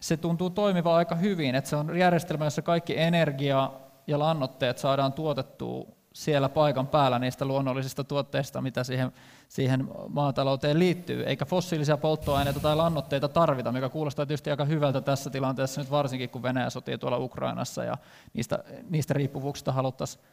se 0.00 0.16
tuntuu 0.16 0.50
toimiva 0.50 0.96
aika 0.96 1.14
hyvin, 1.14 1.54
että 1.54 1.70
se 1.70 1.76
on 1.76 1.98
järjestelmä, 1.98 2.44
jossa 2.44 2.62
kaikki 2.62 2.98
energia 2.98 3.70
ja 4.06 4.18
lannoitteet 4.18 4.78
saadaan 4.78 5.12
tuotettua 5.12 5.86
siellä 6.12 6.48
paikan 6.48 6.86
päällä 6.86 7.18
niistä 7.18 7.44
luonnollisista 7.44 8.04
tuotteista, 8.04 8.62
mitä 8.62 8.84
siihen, 8.84 9.12
siihen 9.48 9.88
maatalouteen 10.08 10.78
liittyy, 10.78 11.24
eikä 11.24 11.44
fossiilisia 11.44 11.96
polttoaineita 11.96 12.60
tai 12.60 12.76
lannoitteita 12.76 13.28
tarvita, 13.28 13.72
mikä 13.72 13.88
kuulostaa 13.88 14.26
tietysti 14.26 14.50
aika 14.50 14.64
hyvältä 14.64 15.00
tässä 15.00 15.30
tilanteessa 15.30 15.80
nyt 15.80 15.90
varsinkin, 15.90 16.30
kun 16.30 16.42
Venäjä 16.42 16.70
sotii 16.70 16.98
tuolla 16.98 17.18
Ukrainassa 17.18 17.84
ja 17.84 17.98
niistä, 18.34 18.64
niistä 18.90 19.14
riippuvuuksista 19.14 19.72
haluttaisiin 19.72 20.24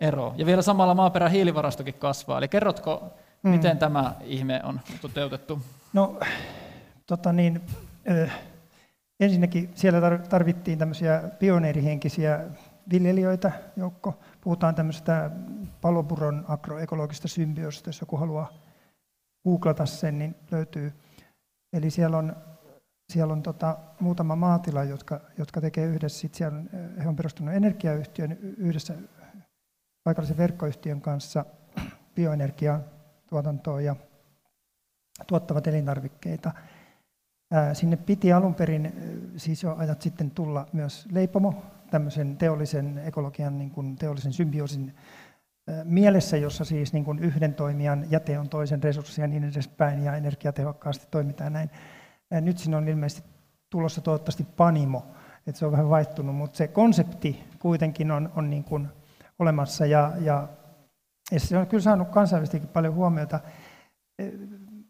eroa. 0.00 0.34
Ja 0.36 0.46
vielä 0.46 0.62
samalla 0.62 0.94
maaperän 0.94 1.30
hiilivarastokin 1.30 1.94
kasvaa. 1.94 2.38
Eli 2.38 2.48
kerrotko 2.48 3.12
Mm. 3.46 3.50
Miten 3.50 3.78
tämä 3.78 4.14
ihme 4.24 4.60
on 4.64 4.80
toteutettu? 5.00 5.62
No, 5.92 6.20
tota 7.06 7.32
niin, 7.32 7.60
äh, 8.10 8.38
ensinnäkin 9.20 9.70
siellä 9.74 10.00
tarvittiin 10.28 10.78
tämmöisiä 10.78 11.22
pioneerihenkisiä 11.38 12.40
viljelijöitä 12.90 13.52
joukko. 13.76 14.18
Puhutaan 14.46 14.74
tämmöisestä 14.74 15.30
palopuron 15.80 16.44
agroekologista 16.48 17.28
symbioosista, 17.28 17.88
jos 17.88 18.00
joku 18.00 18.16
haluaa 18.16 18.52
googlata 19.44 19.86
sen, 19.86 20.18
niin 20.18 20.34
löytyy. 20.50 20.92
Eli 21.72 21.90
siellä 21.90 22.18
on, 22.18 22.36
siellä 23.12 23.32
on 23.32 23.42
tota, 23.42 23.78
muutama 24.00 24.36
maatila, 24.36 24.84
jotka, 24.84 25.20
jotka 25.38 25.60
tekee 25.60 25.86
yhdessä, 25.86 26.20
sit 26.20 26.34
siellä 26.34 26.58
on, 26.58 26.70
he 27.02 27.08
on 27.08 27.16
perustunut 27.16 27.54
energiayhtiön 27.54 28.38
yhdessä 28.40 28.94
paikallisen 30.04 30.36
verkkoyhtiön 30.36 31.00
kanssa 31.00 31.44
bioenergiaa 32.14 32.80
tuotantoon 33.28 33.84
ja 33.84 33.96
tuottavat 35.26 35.66
elintarvikkeita. 35.66 36.52
Sinne 37.72 37.96
piti 37.96 38.32
alun 38.32 38.54
perin, 38.54 38.92
siis 39.36 39.62
jo 39.62 39.76
ajat 39.78 40.02
sitten, 40.02 40.30
tulla 40.30 40.66
myös 40.72 41.08
leipomo, 41.12 41.62
tämmöisen 41.90 42.36
teollisen 42.36 42.98
ekologian, 42.98 43.58
niin 43.58 43.70
kuin 43.70 43.96
teollisen 43.96 44.32
symbioosin 44.32 44.94
mielessä, 45.84 46.36
jossa 46.36 46.64
siis 46.64 46.92
niin 46.92 47.04
kuin 47.04 47.18
yhden 47.18 47.54
toimijan 47.54 48.10
jäte 48.10 48.38
on 48.38 48.48
toisen 48.48 48.82
resurssi 48.82 49.20
ja 49.20 49.26
niin 49.26 49.44
edespäin, 49.44 50.04
ja 50.04 50.16
energiatehokkaasti 50.16 51.06
toimitaan 51.10 51.52
näin. 51.52 51.70
Nyt 52.30 52.58
siinä 52.58 52.76
on 52.76 52.88
ilmeisesti 52.88 53.28
tulossa 53.70 54.00
toivottavasti 54.00 54.46
panimo, 54.56 55.06
että 55.46 55.58
se 55.58 55.66
on 55.66 55.72
vähän 55.72 55.90
vaihtunut, 55.90 56.36
mutta 56.36 56.56
se 56.56 56.68
konsepti 56.68 57.44
kuitenkin 57.58 58.10
on, 58.10 58.32
on 58.36 58.50
niin 58.50 58.64
kuin 58.64 58.88
olemassa, 59.38 59.86
ja, 59.86 60.12
ja 60.20 60.48
ja 61.30 61.40
se 61.40 61.58
on 61.58 61.66
kyllä 61.66 61.82
saanut 61.82 62.08
kansainvälisestikin 62.08 62.68
paljon 62.68 62.94
huomiota. 62.94 63.40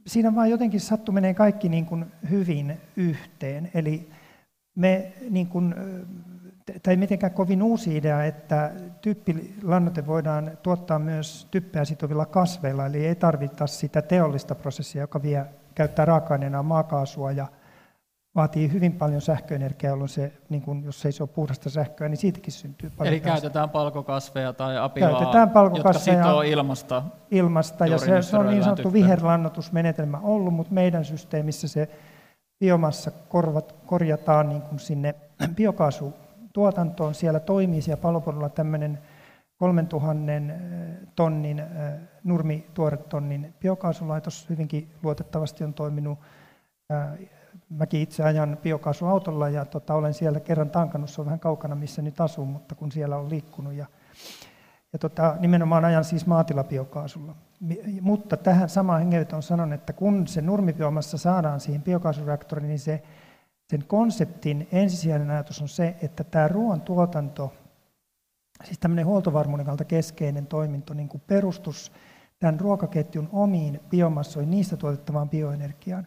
Siinä 0.06 0.34
vaan 0.34 0.50
jotenkin 0.50 0.80
sattu 0.80 1.12
menee 1.12 1.34
kaikki 1.34 1.68
niin 1.68 1.86
kuin 1.86 2.06
hyvin 2.30 2.80
yhteen. 2.96 3.70
Eli 3.74 4.10
me 4.76 5.12
niin 5.30 5.46
kuin, 5.46 5.74
tai 6.82 6.96
mitenkään 6.96 7.32
kovin 7.32 7.62
uusi 7.62 7.96
idea, 7.96 8.24
että 8.24 8.72
typpilannoite 9.00 10.06
voidaan 10.06 10.58
tuottaa 10.62 10.98
myös 10.98 11.48
typpeä 11.50 11.84
sitovilla 11.84 12.26
kasveilla, 12.26 12.86
eli 12.86 13.06
ei 13.06 13.14
tarvita 13.14 13.66
sitä 13.66 14.02
teollista 14.02 14.54
prosessia, 14.54 15.00
joka 15.00 15.22
vie, 15.22 15.46
käyttää 15.74 16.04
raaka-aineena 16.04 16.62
maakaasua 16.62 17.32
ja 17.32 17.46
vaatii 18.34 18.72
hyvin 18.72 18.92
paljon 18.92 19.20
sähköenergiaa, 19.20 19.90
jolloin 19.90 20.08
se, 20.08 20.32
niin 20.48 20.62
kun, 20.62 20.84
jos 20.84 21.06
ei 21.06 21.12
se 21.12 21.22
ole 21.22 21.30
puhdasta 21.34 21.70
sähköä, 21.70 22.08
niin 22.08 22.16
siitäkin 22.16 22.52
syntyy 22.52 22.90
paljon 22.90 23.12
Eli 23.14 23.20
käytetään 23.20 23.70
palkokasveja 23.70 24.52
tai 24.52 24.78
apilaa, 24.78 25.10
Käytetään 25.10 25.50
palkokasveja. 25.50 26.16
jotka 26.16 26.28
sitoo 26.28 26.42
ilmasta. 26.42 27.02
ilmasta, 27.30 27.86
ja 27.86 27.98
se, 27.98 28.22
se 28.22 28.36
on 28.36 28.46
niin 28.46 28.64
sanottu 28.64 28.92
viherlannotusmenetelmä 28.92 30.18
ollut, 30.22 30.54
mutta 30.54 30.74
meidän 30.74 31.04
systeemissä 31.04 31.68
se 31.68 31.88
biomassa 32.60 33.10
korvat, 33.10 33.74
korjataan 33.86 34.48
niin 34.48 34.62
kuin 34.62 34.78
sinne 34.78 35.14
biokaasutuotantoon. 36.56 37.14
Siellä 37.14 37.40
toimii 37.40 37.82
siellä 37.82 38.02
palopuolella 38.02 38.48
tämmöinen 38.48 38.98
3000 39.58 40.32
tonnin, 41.16 41.60
äh, 41.60 41.66
nurmituoretonnin 42.24 43.54
biokaasulaitos 43.60 44.48
hyvinkin 44.50 44.90
luotettavasti 45.02 45.64
on 45.64 45.74
toiminut. 45.74 46.18
Äh, 46.92 47.18
Mäkin 47.68 48.00
itse 48.00 48.22
ajan 48.22 48.58
biokaasuautolla 48.62 49.48
ja 49.48 49.64
tota, 49.64 49.94
olen 49.94 50.14
siellä 50.14 50.40
kerran 50.40 50.70
tankannut, 50.70 51.10
se 51.10 51.20
on 51.20 51.26
vähän 51.26 51.40
kaukana 51.40 51.74
missä 51.74 52.02
nyt 52.02 52.20
asun, 52.20 52.48
mutta 52.48 52.74
kun 52.74 52.92
siellä 52.92 53.16
on 53.16 53.30
liikkunut 53.30 53.72
ja 53.72 53.86
ja 54.92 54.98
tota, 54.98 55.36
nimenomaan 55.40 55.84
ajan 55.84 56.04
siis 56.04 56.26
maatilabiokaasulla. 56.26 57.34
Mutta 58.00 58.36
tähän 58.36 58.68
samaan 58.68 59.00
hengenvetoon 59.00 59.42
sanon, 59.42 59.72
että 59.72 59.92
kun 59.92 60.26
se 60.26 60.42
nurmibiomassa 60.42 61.18
saadaan 61.18 61.60
siihen 61.60 61.82
biokaasureaktoriin, 61.82 62.68
niin 62.68 62.78
se, 62.78 63.02
sen 63.70 63.84
konseptin 63.86 64.68
ensisijainen 64.72 65.30
ajatus 65.30 65.62
on 65.62 65.68
se, 65.68 65.96
että 66.02 66.24
tämä 66.24 66.48
ruoantuotanto, 66.48 67.52
siis 68.64 68.78
tämmöinen 68.78 69.06
huoltovarmuuden 69.06 69.66
kannalta 69.66 69.84
keskeinen 69.84 70.46
toiminto, 70.46 70.94
niin 70.94 71.08
kuin 71.08 71.22
perustus 71.26 71.92
tämän 72.38 72.60
ruokaketjun 72.60 73.28
omiin 73.32 73.80
biomassoihin, 73.90 74.50
niistä 74.50 74.76
tuotettavaan 74.76 75.30
bioenergiaan. 75.30 76.06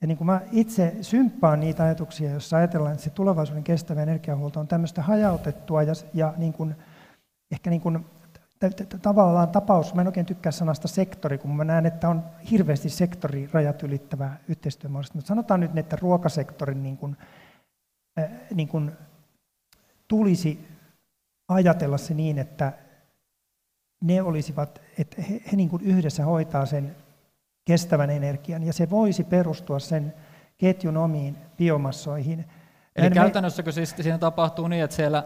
Ja 0.00 0.06
niin 0.06 0.18
kuin 0.18 0.26
mä 0.26 0.40
itse 0.52 0.96
symppaan 1.00 1.60
niitä 1.60 1.84
ajatuksia, 1.84 2.30
joissa 2.30 2.56
ajatellaan, 2.56 2.92
että 2.92 3.04
se 3.04 3.10
tulevaisuuden 3.10 3.64
kestävä 3.64 4.02
energiahuolto 4.02 4.60
on 4.60 4.68
tämmöistä 4.68 5.02
hajautettua 5.02 5.82
ja, 5.82 5.92
ja 6.14 6.34
niin 6.36 6.52
kuin, 6.52 6.74
ehkä 7.50 7.70
niin 7.70 7.80
kuin 7.80 8.04
tavallaan 9.02 9.48
tapaus, 9.48 9.94
mä 9.94 10.00
en 10.00 10.06
oikein 10.06 10.26
tykkää 10.26 10.52
sanasta 10.52 10.88
sektori, 10.88 11.38
kun 11.38 11.56
mä 11.56 11.64
näen, 11.64 11.86
että 11.86 12.08
on 12.08 12.24
hirveästi 12.50 12.88
sektorirajat 12.88 13.82
ylittävää 13.82 14.40
yhteistyömahdollista. 14.48 15.18
Mutta 15.18 15.28
sanotaan 15.28 15.60
nyt, 15.60 15.78
että 15.78 15.96
ruokasektorin 16.00 16.82
niin 16.82 16.96
kuin, 16.96 17.16
äh, 18.18 18.30
niin 18.54 18.68
kuin 18.68 18.92
tulisi 20.08 20.68
ajatella 21.48 21.98
se 21.98 22.14
niin, 22.14 22.38
että 22.38 22.72
ne 24.04 24.22
olisivat, 24.22 24.80
että 24.98 25.22
he, 25.22 25.42
he 25.52 25.56
niin 25.56 25.68
kuin 25.68 25.82
yhdessä 25.82 26.24
hoitaa 26.24 26.66
sen 26.66 26.96
kestävän 27.64 28.10
energian, 28.10 28.62
ja 28.62 28.72
se 28.72 28.90
voisi 28.90 29.24
perustua 29.24 29.78
sen 29.78 30.14
ketjun 30.58 30.96
omiin 30.96 31.38
biomassoihin. 31.56 32.38
Eli 32.38 32.46
Näin 32.96 33.12
me- 33.12 33.14
käytännössäkö 33.14 33.72
siis 33.72 33.94
siinä 34.00 34.18
tapahtuu 34.18 34.68
niin, 34.68 34.84
että 34.84 34.96
siellä 34.96 35.24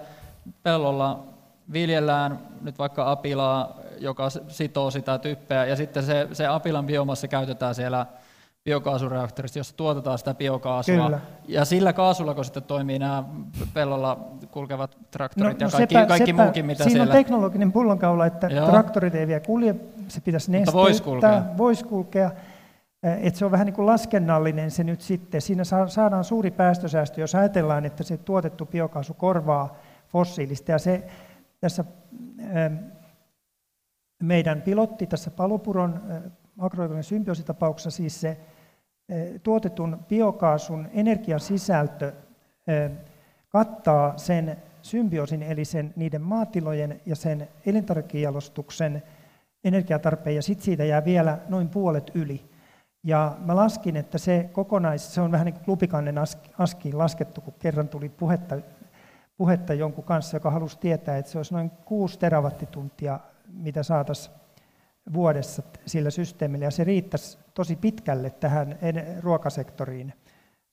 pellolla 0.62 1.31
viljellään 1.72 2.38
nyt 2.62 2.78
vaikka 2.78 3.10
apilaa, 3.10 3.76
joka 3.98 4.30
sitoo 4.48 4.90
sitä 4.90 5.18
typpeä, 5.18 5.64
ja 5.64 5.76
sitten 5.76 6.02
se, 6.02 6.28
se 6.32 6.46
apilan 6.46 6.86
biomassa 6.86 7.28
käytetään 7.28 7.74
siellä 7.74 8.06
biokaasureaktorissa, 8.64 9.58
jossa 9.58 9.76
tuotetaan 9.76 10.18
sitä 10.18 10.34
biokaasua. 10.34 11.04
Kyllä. 11.04 11.20
Ja 11.48 11.64
sillä 11.64 11.92
kaasulla, 11.92 12.34
kun 12.34 12.44
sitten 12.44 12.62
toimii 12.62 12.98
nämä 12.98 13.24
pellolla 13.74 14.18
kulkevat 14.50 14.96
traktorit 15.10 15.60
ja 15.60 15.66
no 15.66 15.70
kaikki, 15.70 15.94
sepä- 15.94 16.06
kaikki 16.06 16.30
sepä- 16.32 16.42
muukin, 16.42 16.66
mitä 16.66 16.84
siinä 16.84 16.90
siellä... 16.90 17.12
on 17.12 17.16
teknologinen 17.18 17.72
pullonkaula, 17.72 18.26
että 18.26 18.46
Joo. 18.46 18.66
traktorit 18.70 19.14
ei 19.14 19.26
vielä 19.26 19.40
kulje, 19.40 19.74
se 20.08 20.20
pitäisi 20.20 20.50
nesteyttää, 20.50 20.74
vois 20.82 21.00
kulkea. 21.00 21.42
voisi 21.56 21.84
kulkea. 21.84 22.30
Eh, 23.02 23.18
Et 23.26 23.36
se 23.36 23.44
on 23.44 23.50
vähän 23.50 23.66
niin 23.66 23.74
kuin 23.74 23.86
laskennallinen 23.86 24.70
se 24.70 24.84
nyt 24.84 25.00
sitten. 25.00 25.40
Siinä 25.40 25.64
saa- 25.64 25.88
saadaan 25.88 26.24
suuri 26.24 26.50
päästösäästö, 26.50 27.20
jos 27.20 27.34
ajatellaan, 27.34 27.84
että 27.84 28.02
se 28.02 28.16
tuotettu 28.16 28.66
biokaasu 28.66 29.14
korvaa 29.14 29.76
fossiilista. 30.08 30.72
Ja 30.72 30.78
se 30.78 31.04
tässä 31.62 31.84
ähm, 32.56 32.74
meidän 34.22 34.62
pilotti 34.62 35.06
tässä 35.06 35.30
Palopuron 35.30 36.02
äh, 36.10 36.22
agroekologisen 36.58 37.08
symbioositapauksessa, 37.08 37.90
siis 37.90 38.20
se 38.20 38.28
äh, 38.28 39.16
tuotetun 39.42 39.98
biokaasun 40.08 40.88
energiasisältö 40.92 42.12
äh, 42.68 42.90
kattaa 43.48 44.18
sen 44.18 44.56
symbioosin, 44.82 45.42
eli 45.42 45.64
sen, 45.64 45.92
niiden 45.96 46.22
maatilojen 46.22 47.00
ja 47.06 47.16
sen 47.16 47.48
elintarvikejalostuksen 47.66 49.02
energiatarpeen, 49.64 50.36
ja 50.36 50.42
sitten 50.42 50.64
siitä 50.64 50.84
jää 50.84 51.04
vielä 51.04 51.38
noin 51.48 51.68
puolet 51.68 52.10
yli. 52.14 52.50
Ja 53.04 53.36
mä 53.44 53.56
laskin, 53.56 53.96
että 53.96 54.18
se 54.18 54.50
kokonais, 54.52 55.14
se 55.14 55.20
on 55.20 55.32
vähän 55.32 55.44
niin 55.44 55.54
kuin 55.54 55.64
klupikannen 55.64 56.18
ask- 56.18 56.54
askiin 56.58 56.98
laskettu, 56.98 57.40
kun 57.40 57.54
kerran 57.58 57.88
tuli 57.88 58.08
puhetta, 58.08 58.56
puhetta 59.36 59.74
jonkun 59.74 60.04
kanssa, 60.04 60.36
joka 60.36 60.50
halusi 60.50 60.78
tietää, 60.78 61.16
että 61.16 61.32
se 61.32 61.38
olisi 61.38 61.54
noin 61.54 61.70
6 61.70 62.18
terawattituntia, 62.18 63.20
mitä 63.48 63.82
saataisiin 63.82 64.34
vuodessa 65.12 65.62
sillä 65.86 66.10
systeemillä, 66.10 66.64
ja 66.64 66.70
se 66.70 66.84
riittäisi 66.84 67.38
tosi 67.54 67.76
pitkälle 67.76 68.30
tähän 68.30 68.78
ruokasektoriin. 69.20 70.14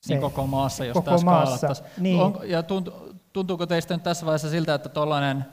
Se, 0.00 0.14
niin 0.14 0.20
koko 0.20 0.46
maassa, 0.46 0.84
jos 0.84 0.94
koko 0.94 1.10
tämä 1.10 1.24
maassa, 1.24 1.84
niin. 1.98 2.20
Onko- 2.20 2.42
ja 2.42 2.62
tuntu- 2.62 3.16
tuntuuko 3.32 3.66
teistä 3.66 3.94
nyt 3.94 4.02
tässä 4.02 4.26
vaiheessa 4.26 4.50
siltä, 4.50 4.74
että 4.74 4.88
tuollainen 4.88 5.44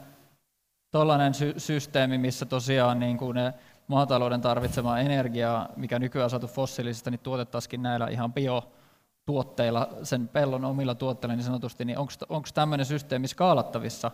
tollainen 0.91 1.33
sy- 1.33 1.53
systeemi, 1.57 2.17
missä 2.17 2.45
tosiaan 2.45 2.99
niin 2.99 3.17
kuin 3.17 3.35
ne 3.35 3.53
maatalouden 3.87 4.41
tarvitsemaa 4.41 4.99
energiaa, 4.99 5.69
mikä 5.75 5.99
nykyään 5.99 6.23
on 6.23 6.29
saatu 6.29 6.47
fossiilisista, 6.47 7.11
niin 7.11 7.19
tuotettaisiin 7.19 7.81
näillä 7.81 8.07
ihan 8.07 8.33
biotuotteilla, 9.27 9.89
sen 10.03 10.27
pellon 10.27 10.65
omilla 10.65 10.95
tuotteilla 10.95 11.35
niin 11.35 11.43
sanotusti, 11.43 11.85
niin 11.85 11.97
onko 12.29 12.47
tämmöinen 12.53 12.85
systeemi 12.85 13.27
skaalattavissa 13.27 14.11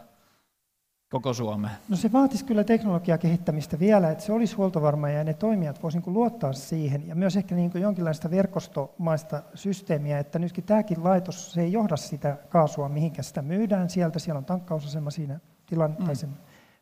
koko 1.09 1.33
Suomeen? 1.33 1.73
No 1.89 1.95
se 1.95 2.11
vaatisi 2.11 2.45
kyllä 2.45 2.63
teknologiaa 2.63 3.17
kehittämistä 3.17 3.79
vielä, 3.79 4.11
että 4.11 4.23
se 4.23 4.33
olisi 4.33 4.55
huoltovarma 4.55 5.09
ja 5.09 5.23
ne 5.23 5.33
toimijat 5.33 5.83
voisivat 5.83 6.05
niin 6.05 6.13
luottaa 6.13 6.53
siihen. 6.53 7.07
Ja 7.07 7.15
myös 7.15 7.37
ehkä 7.37 7.55
niin 7.55 7.71
kuin 7.71 7.81
jonkinlaista 7.81 8.31
verkostomaista 8.31 9.41
systeemiä, 9.55 10.19
että 10.19 10.39
nytkin 10.39 10.63
tämäkin 10.63 11.03
laitos, 11.03 11.53
se 11.53 11.61
ei 11.61 11.71
johda 11.71 11.97
sitä 11.97 12.37
kaasua, 12.49 12.89
mihinkä 12.89 13.23
sitä 13.23 13.41
myydään 13.41 13.89
sieltä. 13.89 14.19
Siellä 14.19 14.37
on 14.37 14.45
tankkausasema 14.45 15.11
siinä 15.11 15.39
tilan 15.65 15.95
Mm. 15.99 16.05
tai 16.05 16.15
sen 16.15 16.29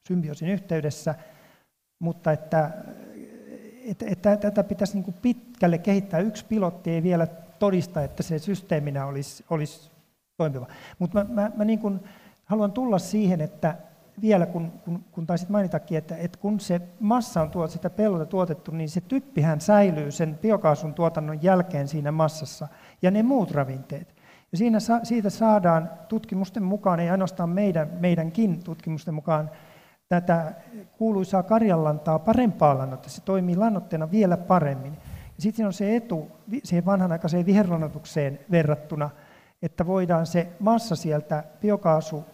symbioosin 0.07 0.49
yhteydessä. 0.49 1.15
Mutta 1.99 2.31
että, 2.31 2.71
että, 3.85 4.05
että 4.07 4.37
tätä 4.37 4.63
pitäisi 4.63 4.93
niin 4.93 5.03
kuin 5.03 5.15
pitkälle 5.21 5.77
kehittää. 5.77 6.19
Yksi 6.19 6.45
pilotti 6.45 6.91
ei 6.91 7.03
vielä 7.03 7.27
todista, 7.61 8.03
että 8.03 8.23
se 8.23 8.39
systeeminä 8.39 9.05
olisi, 9.05 9.45
olisi 9.49 9.91
toimiva. 10.37 10.67
Mutta 10.99 11.23
mä, 11.23 11.41
mä, 11.41 11.51
mä 11.55 11.65
niin 11.65 11.79
kuin 11.79 11.99
haluan 12.45 12.71
tulla 12.71 12.99
siihen, 12.99 13.41
että 13.41 13.75
vielä 14.21 14.45
kun, 14.45 14.71
kun, 14.71 15.03
kun 15.11 15.27
taisit 15.27 15.49
mainitakin, 15.49 15.97
että, 15.97 16.15
että 16.17 16.37
kun 16.39 16.59
se 16.59 16.81
massa 16.99 17.41
on 17.41 17.51
tuot, 17.51 17.71
sitä 17.71 17.89
pellolta 17.89 18.25
tuotettu, 18.25 18.71
niin 18.71 18.89
se 18.89 19.01
typpihän 19.01 19.61
säilyy 19.61 20.11
sen 20.11 20.39
biokaasun 20.41 20.93
tuotannon 20.93 21.43
jälkeen 21.43 21.87
siinä 21.87 22.11
massassa 22.11 22.67
ja 23.01 23.11
ne 23.11 23.23
muut 23.23 23.51
ravinteet. 23.51 24.15
Ja 24.51 24.57
siinä, 24.57 24.77
siitä 25.03 25.29
saadaan 25.29 25.89
tutkimusten 26.07 26.63
mukaan, 26.63 26.99
ei 26.99 27.09
ainoastaan 27.09 27.49
meidän, 27.49 27.89
meidänkin 27.99 28.63
tutkimusten 28.63 29.13
mukaan, 29.13 29.49
tätä 30.09 30.53
kuuluisaa 30.97 31.43
karjanlantaa 31.43 32.19
parempaa 32.19 32.77
lannoitetta. 32.77 33.09
Se 33.09 33.21
toimii 33.21 33.55
lannoitteena 33.55 34.11
vielä 34.11 34.37
paremmin. 34.37 34.97
Sitten 35.41 35.55
siinä 35.55 35.67
on 35.67 35.73
se 35.73 35.95
etu 35.95 36.31
siihen 36.63 36.85
vanhanaikaiseen 36.85 37.45
viherlannoitukseen 37.45 38.39
verrattuna, 38.51 39.09
että 39.61 39.85
voidaan 39.85 40.25
se 40.25 40.47
massa 40.59 40.95
sieltä 40.95 41.43
biokaasu, 41.61 42.25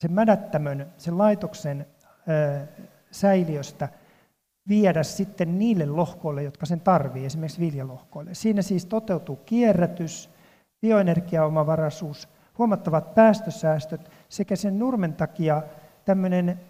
sen 0.00 0.12
mädättämön, 0.12 0.92
sen 0.96 1.18
laitoksen 1.18 1.86
ö, 2.28 2.66
säiliöstä 3.10 3.88
viedä 4.68 5.02
sitten 5.02 5.58
niille 5.58 5.86
lohkoille, 5.86 6.42
jotka 6.42 6.66
sen 6.66 6.80
tarvii, 6.80 7.24
esimerkiksi 7.24 7.60
viljalohkoille. 7.60 8.34
Siinä 8.34 8.62
siis 8.62 8.86
toteutuu 8.86 9.36
kierrätys, 9.36 10.30
bioenergiaomavaraisuus, 10.80 12.28
huomattavat 12.58 13.14
päästösäästöt 13.14 14.10
sekä 14.28 14.56
sen 14.56 14.78
nurmen 14.78 15.14
takia 15.14 15.62
tämmöinen 16.04 16.60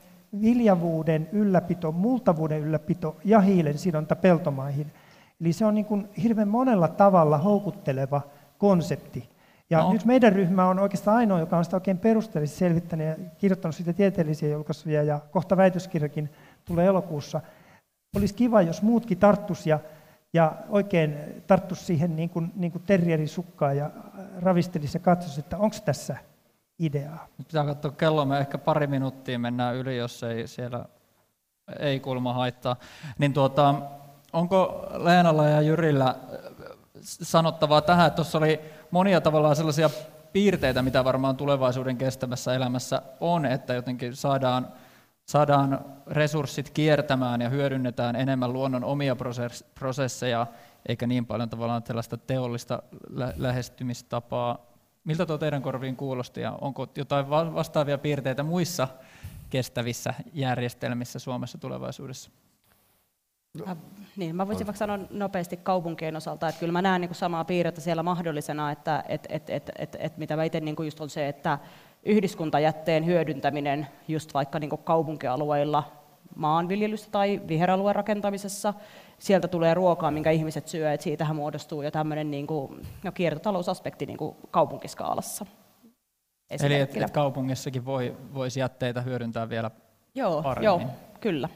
viljavuuden 0.41 1.29
ylläpito, 1.33 1.93
multavuuden 1.93 2.61
ylläpito 2.61 3.17
ja 3.25 3.41
hiilen 3.41 3.79
sidonta 3.79 4.17
peltomaihin. 4.17 4.93
Eli 5.41 5.53
se 5.53 5.65
on 5.67 5.75
niin 5.75 5.85
kuin 5.85 6.09
hirveän 6.23 6.49
monella 6.49 6.89
tavalla 6.89 7.39
houkutteleva 7.39 8.21
konsepti. 8.59 9.29
Ja 9.71 9.79
No. 9.79 9.93
nyt 9.93 10.05
meidän 10.05 10.33
ryhmä 10.33 10.69
on 10.69 10.79
oikeastaan 10.79 11.17
ainoa, 11.17 11.41
joka 11.41 11.59
on 11.59 11.65
sitä 11.65 11.77
oikein 11.77 11.99
perusteellisesti 11.99 12.59
selvittänyt 12.59 13.07
ja 13.07 13.17
kirjoittanut 13.39 13.75
siitä 13.75 13.93
tieteellisiä 13.93 14.49
julkaisuja 14.49 15.03
ja 15.03 15.21
kohta 15.31 15.57
väitöskirjakin 15.57 16.31
tulee 16.65 16.87
elokuussa. 16.87 17.41
Olisi 18.17 18.35
kiva, 18.35 18.63
jos 18.63 18.83
muutkin 18.83 19.19
tarttus 19.19 19.67
ja, 19.67 19.81
ja 20.33 20.53
oikein 20.69 21.15
tarttus 21.47 21.87
siihen 21.87 22.17
niin 22.17 22.31
kuin, 22.31 22.53
niin 22.57 22.73
kuin 22.73 22.83
terrierin 22.87 23.29
sukkaan 23.29 23.77
ja 23.77 23.91
ravistelisi 24.39 24.97
ja 24.97 25.01
katsoisi, 25.01 25.41
että 25.41 25.59
onko 25.59 25.77
tässä 25.85 26.17
ideaa. 26.79 27.27
Nyt 27.39 27.49
pitää 27.49 27.65
katsoa 27.65 27.91
kelloa, 27.91 28.25
me 28.25 28.39
ehkä 28.39 28.59
pari 28.59 28.87
minuuttia 28.87 29.39
mennään 29.39 29.77
yli, 29.77 29.97
jos 29.97 30.23
ei 30.23 30.47
siellä 30.47 30.85
ei 31.79 32.01
kulma 32.01 32.33
haittaa. 32.33 32.77
Niin 33.19 33.33
tuota, 33.33 33.75
onko 34.33 34.89
Leenalla 34.97 35.49
ja 35.49 35.61
Jyrillä 35.61 36.15
sanottavaa 37.01 37.81
tähän, 37.81 38.07
että 38.07 38.17
tuossa 38.17 38.39
oli 38.39 38.61
monia 38.91 39.21
tavallaan 39.21 39.57
sellaisia 39.57 39.91
piirteitä, 40.33 40.83
mitä 40.83 41.05
varmaan 41.05 41.37
tulevaisuuden 41.37 41.97
kestävässä 41.97 42.55
elämässä 42.55 43.03
on, 43.21 43.47
että 43.47 43.75
jotenkin 43.75 44.17
saadaan, 44.17 44.69
saadaan 45.27 45.85
resurssit 46.07 46.71
kiertämään 46.71 47.41
ja 47.41 47.49
hyödynnetään 47.49 48.17
enemmän 48.17 48.53
luonnon 48.53 48.85
omia 48.85 49.17
prosesseja, 49.75 50.47
eikä 50.89 51.07
niin 51.07 51.27
paljon 51.27 51.49
tavallaan 51.49 51.83
tällaista 51.83 52.17
teollista 52.17 52.83
lä- 53.11 53.33
lähestymistapaa. 53.37 54.59
Miltä 55.05 55.27
tuo 55.27 55.39
teidän 55.39 55.63
korviin 55.63 55.97
kuulosti 55.97 56.41
ja 56.41 56.59
onko 56.61 56.87
jotain 56.97 57.31
vastaavia 57.31 57.99
piirteitä 57.99 58.43
muissa 58.43 58.89
kestävissä 59.51 60.15
järjestelmissä 60.33 61.19
Suomessa 61.19 61.59
tulevaisuudessa? 61.59 62.31
Mä, 63.67 63.77
niin, 64.17 64.37
mä 64.37 64.47
voisin 64.47 64.67
vaikka 64.67 64.79
sanoa 64.79 64.99
nopeasti 65.11 65.57
kaupunkien 65.57 66.17
osalta, 66.17 66.49
että 66.49 66.59
kyllä 66.59 66.73
mä 66.73 66.83
näen 66.83 67.01
niin 67.01 67.09
kuin 67.09 67.17
samaa 67.17 67.45
piirrettä 67.45 67.81
siellä 67.81 68.03
mahdollisena, 68.03 68.73
että 68.73 69.05
et, 69.09 69.27
et, 69.29 69.51
et, 69.51 69.71
et, 69.79 69.97
et, 70.01 70.19
mitä 70.19 70.37
mä 70.37 70.45
itse 70.45 70.61
niin 70.61 70.77
just 70.85 71.01
on 71.01 71.11
se, 71.11 71.29
että 71.29 71.59
yhdyskuntajätteen 72.03 73.07
hyödyntäminen 73.07 73.87
just 74.09 74.35
vaikka 74.35 74.59
niin 74.59 74.71
kuin 74.71 74.83
kaupunkialueilla 74.85 75.85
maanviljelystä 76.37 77.11
tai 77.11 77.41
viheralueen 77.49 77.97
rakentamisessa, 77.97 78.75
sieltä 79.19 79.49
tulee 79.49 79.75
ruokaa, 79.75 80.11
minkä 80.11 80.31
ihmiset 80.31 80.69
syö, 80.69 80.93
että 80.93 81.05
siitähän 81.05 81.37
muodostuu 81.37 81.83
jo 81.83 81.91
tämmöinen 81.91 82.31
niin 82.31 82.47
kuin, 82.47 82.87
no, 83.05 83.13
kiertotalousaspekti 83.13 84.07
niin 84.07 84.19
kuin 84.19 84.37
kaupunkiskaalassa. 84.51 85.47
Eli 86.63 86.75
että 86.75 87.05
et 87.05 87.11
kaupungissakin 87.11 87.85
voi, 87.85 88.17
voisi 88.35 88.61
jätteitä 88.61 89.01
hyödyntää 89.01 89.49
vielä 89.49 89.71
joo, 90.15 90.43
paremmin. 90.43 90.65
Joo, 90.65 90.81
kyllä. 91.21 91.49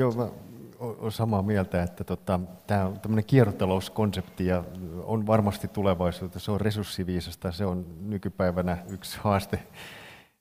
Joo, 0.00 0.12
mä 0.12 0.28
olen 0.78 1.12
samaa 1.12 1.42
mieltä, 1.42 1.82
että 1.82 2.04
tota, 2.04 2.40
tämä 2.66 2.86
on 2.86 3.00
tämmöinen 3.00 3.24
kiertotalouskonsepti 3.24 4.46
ja 4.46 4.64
on 5.04 5.26
varmasti 5.26 5.68
tulevaisuutta. 5.68 6.38
Se 6.38 6.50
on 6.50 6.60
resurssiviisasta, 6.60 7.52
se 7.52 7.64
on 7.64 7.86
nykypäivänä 8.00 8.78
yksi 8.88 9.18
haaste, 9.22 9.62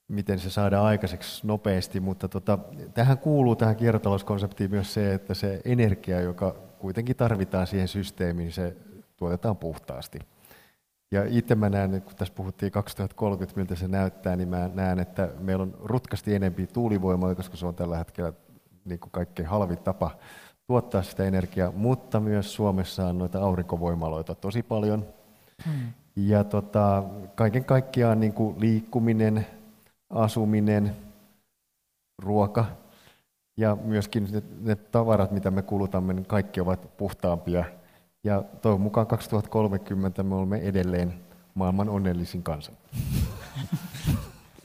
miten 0.08 0.40
se 0.40 0.50
saadaan 0.50 0.86
aikaiseksi 0.86 1.48
nopeasti, 1.48 2.00
mutta 2.00 2.28
tota, 2.28 2.60
tähän 2.94 3.18
kuuluu 3.18 3.56
tähän 3.56 3.76
kiertotalouskonseptiin 3.76 4.72
myös 4.72 4.94
se, 4.94 5.14
että 5.14 5.34
se 5.34 5.62
energia, 5.66 6.22
joka 6.22 6.56
kuitenkin 6.80 7.16
tarvitaan 7.16 7.68
siihen 7.68 7.88
systeemiin, 7.88 8.52
se 8.52 8.78
tuotetaan 9.18 9.58
puhtaasti. 9.58 10.20
Ja 11.12 11.24
itse 11.28 11.56
mä 11.56 11.70
näen, 11.70 12.02
kun 12.02 12.16
tässä 12.16 12.34
puhuttiin 12.34 12.72
2030, 12.72 13.60
miltä 13.60 13.76
se 13.76 13.88
näyttää, 13.88 14.36
niin 14.36 14.50
mä 14.50 14.70
näen, 14.74 15.00
että 15.00 15.30
meillä 15.40 15.64
on 15.64 15.78
rutkasti 15.84 16.36
enempi 16.36 16.68
tuulivoimaa, 16.68 17.36
koska 17.36 17.58
se 17.58 17.66
on 17.66 17.76
tällä 17.76 17.98
hetkellä 17.98 18.34
niin 18.86 19.00
kuin 19.00 19.12
kaikkein 19.12 19.50
halvin 19.50 19.78
tapa 19.78 20.12
tuottaa 20.68 21.04
sitä 21.04 21.24
energiaa, 21.24 21.72
mutta 21.72 22.20
myös 22.20 22.54
Suomessa 22.54 23.06
on 23.06 23.18
noita 23.18 23.40
aurinkovoimaloita 23.40 24.36
tosi 24.36 24.64
paljon. 24.64 25.06
Hmm. 25.66 25.94
Ja 26.16 26.44
tota, 26.44 27.04
kaiken 27.36 27.66
kaikkiaan 27.66 28.20
niin 28.20 28.34
kuin 28.34 28.56
liikkuminen, 28.60 29.48
asuminen, 30.10 30.96
ruoka 32.20 32.66
ja 33.58 33.78
myöskin 33.84 34.28
ne, 34.32 34.44
ne 34.62 34.76
tavarat, 34.76 35.32
mitä 35.32 35.52
me 35.52 35.62
kulutamme, 35.62 36.14
niin 36.14 36.26
kaikki 36.26 36.62
ovat 36.62 36.98
puhtaampia. 36.98 37.66
Ja 38.24 38.44
toivon 38.62 38.82
mukaan 38.82 39.08
2030 39.08 40.24
me 40.24 40.36
olemme 40.36 40.58
edelleen 40.58 41.14
maailman 41.54 41.90
onnellisin 41.90 42.44
kansa. 42.44 42.72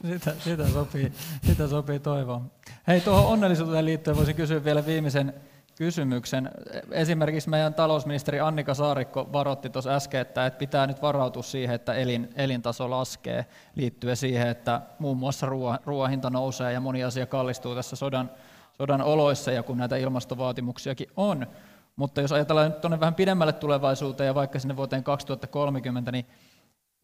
Sitä, 0.05 0.33
sitä, 0.39 0.67
sopii, 0.67 1.11
sitä 1.43 1.67
sopii 1.67 1.99
toivoa. 1.99 2.41
Hei, 2.87 3.01
tuohon 3.01 3.25
onnellisuuteen 3.25 3.85
liittyen 3.85 4.17
voisin 4.17 4.35
kysyä 4.35 4.63
vielä 4.63 4.85
viimeisen 4.85 5.33
kysymyksen. 5.75 6.51
Esimerkiksi 6.91 7.49
meidän 7.49 7.73
talousministeri 7.73 8.39
Annika 8.39 8.73
Saarikko 8.73 9.29
varoitti 9.33 9.69
tuossa 9.69 9.95
äsken, 9.95 10.21
että 10.21 10.51
pitää 10.51 10.87
nyt 10.87 11.01
varautua 11.01 11.43
siihen, 11.43 11.75
että 11.75 11.93
elin, 11.93 12.29
elintaso 12.35 12.89
laskee 12.89 13.45
liittyen 13.75 14.17
siihen, 14.17 14.47
että 14.47 14.81
muun 14.99 15.17
muassa 15.17 15.45
ruoan, 15.85 16.09
hinta 16.09 16.29
nousee 16.29 16.73
ja 16.73 16.79
moni 16.79 17.03
asia 17.03 17.25
kallistuu 17.25 17.75
tässä 17.75 17.95
sodan, 17.95 18.31
sodan 18.77 19.01
oloissa 19.01 19.51
ja 19.51 19.63
kun 19.63 19.77
näitä 19.77 19.97
ilmastovaatimuksiakin 19.97 21.07
on. 21.15 21.47
Mutta 21.95 22.21
jos 22.21 22.31
ajatellaan 22.31 22.71
nyt 22.71 22.81
tuonne 22.81 22.99
vähän 22.99 23.15
pidemmälle 23.15 23.53
tulevaisuuteen 23.53 24.27
ja 24.27 24.35
vaikka 24.35 24.59
sinne 24.59 24.77
vuoteen 24.77 25.03
2030, 25.03 26.11
niin 26.11 26.25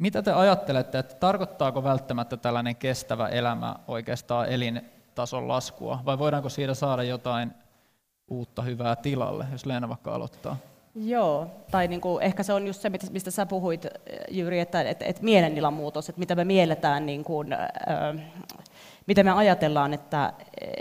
mitä 0.02 0.22
te 0.22 0.32
ajattelette, 0.32 1.00
että 1.00 1.16
tarkoittaako 1.16 1.84
välttämättä 1.84 2.38
tällainen 2.38 2.76
kestävä 2.76 3.28
elämä 3.28 3.76
oikeastaan 3.88 4.50
elintason 4.50 5.48
laskua, 5.48 6.00
vai 6.06 6.20
voidaanko 6.20 6.50
siitä 6.50 6.74
saada 6.74 7.04
jotain 7.04 7.52
uutta 8.28 8.62
hyvää 8.62 8.96
tilalle, 8.96 9.46
jos 9.52 9.66
Leena 9.66 9.90
vaikka 9.90 10.16
aloittaa? 10.16 10.58
Joo, 10.96 11.48
tai 11.72 11.88
niin 11.88 12.02
kuin, 12.02 12.24
ehkä 12.24 12.44
se 12.44 12.54
on 12.54 12.68
just 12.68 12.82
se, 12.82 12.92
mistä 13.12 13.32
sä 13.32 13.46
puhuit, 13.46 13.86
Jyri, 14.32 14.60
että, 14.60 14.82
että, 14.82 15.06
että 15.06 15.24
mielentilan 15.24 15.74
muutos, 15.74 16.10
että 16.10 16.20
mitä 16.20 16.36
me 16.36 16.46
mielletään, 16.46 17.06
niin 17.06 17.24
kuin, 17.24 17.54
äh, 17.54 17.60
mitä 19.08 19.24
me 19.24 19.32
ajatellaan 19.32 19.94
että, 19.94 20.34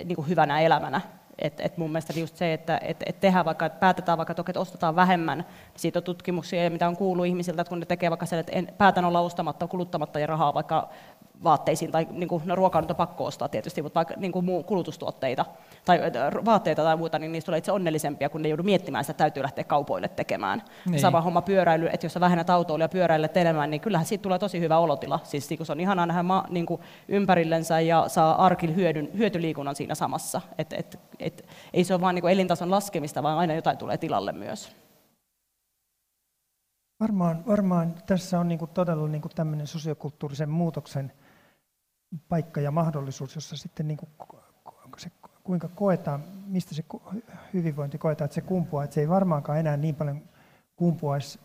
niin 0.05 0.17
kuin 0.17 0.29
hyvänä 0.29 0.61
elämänä. 0.61 1.01
Et, 1.41 1.61
et 1.61 1.79
mun 1.79 1.91
mielestä 1.91 2.21
just 2.21 2.37
se, 2.37 2.53
että 2.53 2.81
et, 2.83 3.03
et 3.07 3.21
tehdään 3.21 3.45
vaikka, 3.45 3.67
että 3.67 3.79
päätetään 3.79 4.19
vaikka, 4.19 4.35
että 4.49 4.61
ostetaan 4.61 4.97
vähemmän, 4.97 5.47
siitä 5.77 5.99
on 5.99 6.03
tutkimuksia, 6.03 6.71
mitä 6.71 6.89
on 6.89 6.97
kuullut 6.97 7.27
ihmisiltä, 7.27 7.63
että 7.63 7.69
kun 7.69 7.81
ne 7.81 7.87
tekee 7.87 8.11
vaikka 8.11 8.27
sen, 8.27 8.39
että 8.39 8.53
en, 8.53 8.75
päätän 8.79 9.05
olla 9.05 9.21
ostamatta, 9.21 9.67
kuluttamatta 9.67 10.19
ja 10.19 10.27
rahaa 10.27 10.55
vaikka 10.55 10.89
vaatteisiin, 11.45 11.93
tai 11.93 12.07
niin 12.11 12.29
kuin, 12.29 12.43
no 12.47 12.55
ruokaa 12.55 12.81
nyt 12.81 12.91
on 12.91 12.97
pakko 12.97 13.25
ostaa 13.25 13.49
tietysti, 13.49 13.83
mutta 13.83 13.95
vaikka 13.95 14.15
niin 14.17 14.33
kuin 14.33 14.45
muu 14.45 14.63
kulutustuotteita 14.63 15.45
tai 15.85 16.01
vaatteita 16.45 16.83
tai 16.83 16.97
muuta, 16.97 17.19
niin 17.19 17.33
niistä 17.33 17.47
tulee 17.47 17.59
itse 17.59 17.73
onnellisempia, 17.73 18.29
kun 18.29 18.43
ne 18.43 18.49
joudu 18.49 18.63
miettimään 18.63 19.05
sitä, 19.05 19.11
että 19.13 19.25
täytyy 19.25 19.43
lähteä 19.43 19.65
kaupoille 19.65 20.09
tekemään. 20.09 20.63
Niin. 20.87 21.01
Sama 21.01 21.21
homma 21.21 21.43
pyöräily, 21.43 21.89
että 21.93 22.07
jos 22.07 22.13
sä 22.13 22.21
vähennät 22.21 22.47
ja 22.81 22.89
pyöräilet 22.89 23.37
enemmän, 23.37 23.71
niin 23.71 23.81
kyllähän 23.81 24.07
siitä 24.07 24.23
tulee 24.23 24.39
tosi 24.39 24.61
hyvä 24.61 24.79
olotila. 24.79 25.21
Siis 25.23 25.51
niin 25.51 25.59
kuin 25.59 25.67
se 25.67 25.73
on 25.73 25.81
ihanaa 25.81 26.07
nähdä 26.07 26.23
ma, 26.23 26.45
niin 26.51 26.67
kuin 26.67 26.81
ympärillensä 27.09 27.81
ja 27.81 28.05
saa 28.09 28.45
arkilla 28.45 28.75
hyödyn, 28.75 29.11
hyötyliikunnan 29.19 29.77
siinä 29.77 29.95
samassa. 29.95 30.41
Et, 30.59 30.73
et, 30.73 31.01
et, 31.19 31.47
ei 31.73 31.85
se 31.85 31.95
ole 31.95 32.01
vain 32.01 32.15
niin 32.15 32.29
elintason 32.29 32.71
laskemista, 32.71 33.23
vaan 33.23 33.39
aina 33.39 33.55
jotain 33.55 33.79
tulee 33.79 33.99
tilalle 33.99 34.33
myös. 34.33 34.77
Varmaan, 37.01 37.47
varmaan 37.47 37.95
tässä 38.07 38.41
on 38.41 38.49
niin 38.49 38.59
kuin 38.59 38.71
todella 38.71 39.09
niin 39.09 39.23
kuin 39.23 39.33
tämmöinen 39.35 39.67
sosiokulttuurisen 39.67 40.51
muutoksen 40.51 41.13
paikka 42.29 42.61
ja 42.61 42.71
mahdollisuus, 42.71 43.35
jossa 43.35 43.57
sitten 43.57 43.89
niin 43.89 43.99
kuin 43.99 44.11
kuinka 45.45 45.69
koetaan, 45.69 46.25
mistä 46.47 46.75
se 46.75 46.85
hyvinvointi 47.55 47.99
koetaan, 47.99 48.27
että 48.27 48.35
se 48.35 48.41
kumpuaa, 48.41 48.85
että 48.85 48.95
se 48.95 49.01
ei 49.01 49.09
varmaankaan 49.09 49.59
enää 49.59 49.77
niin 49.77 49.95
paljon 49.95 50.23
kumpuaisi 50.77 51.41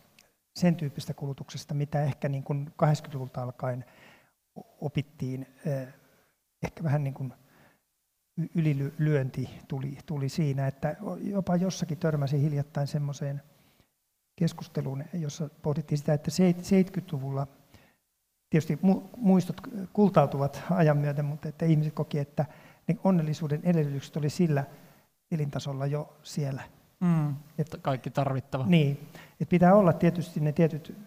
sen 0.56 0.76
tyyppistä 0.76 1.14
kulutuksesta, 1.14 1.74
mitä 1.74 2.04
ehkä 2.04 2.30
niin 2.30 2.44
kuin 2.44 2.72
80-luvulta 2.84 3.44
alkaen 3.44 3.86
opittiin. 4.82 5.48
Ehkä 6.64 6.84
vähän 6.84 7.04
niin 7.04 7.14
kuin 7.14 7.34
ylilyönti 8.56 9.50
tuli, 9.68 9.98
tuli 10.06 10.30
siinä, 10.30 10.68
että 10.68 10.96
jopa 11.22 11.56
jossakin 11.56 11.98
törmäsi 11.98 12.42
hiljattain 12.42 12.88
semmoiseen 12.88 13.42
keskusteluun, 14.36 15.04
jossa 15.14 15.50
pohdittiin 15.62 15.98
sitä, 15.98 16.14
että 16.14 16.32
70-luvulla 16.32 17.48
tietysti 18.50 18.80
muistot 19.18 19.62
kultautuvat 19.94 20.64
ajan 20.70 20.98
myöten, 20.98 21.26
mutta 21.26 21.50
että 21.50 21.66
ihmiset 21.66 21.94
koki, 21.94 22.20
että 22.20 22.46
ne 22.88 22.98
onnellisuuden 23.04 23.62
edellytykset 23.64 24.18
oli 24.18 24.30
sillä 24.30 24.64
elintasolla 25.32 25.86
jo 25.86 26.18
siellä. 26.24 26.64
Mm, 27.00 27.36
että 27.58 27.78
kaikki 27.78 28.10
tarvittava. 28.10 28.66
Niin, 28.68 29.10
että 29.32 29.50
pitää 29.50 29.76
olla 29.76 29.94
tietysti 29.94 30.40
ne 30.40 30.52
tietyt 30.52 30.98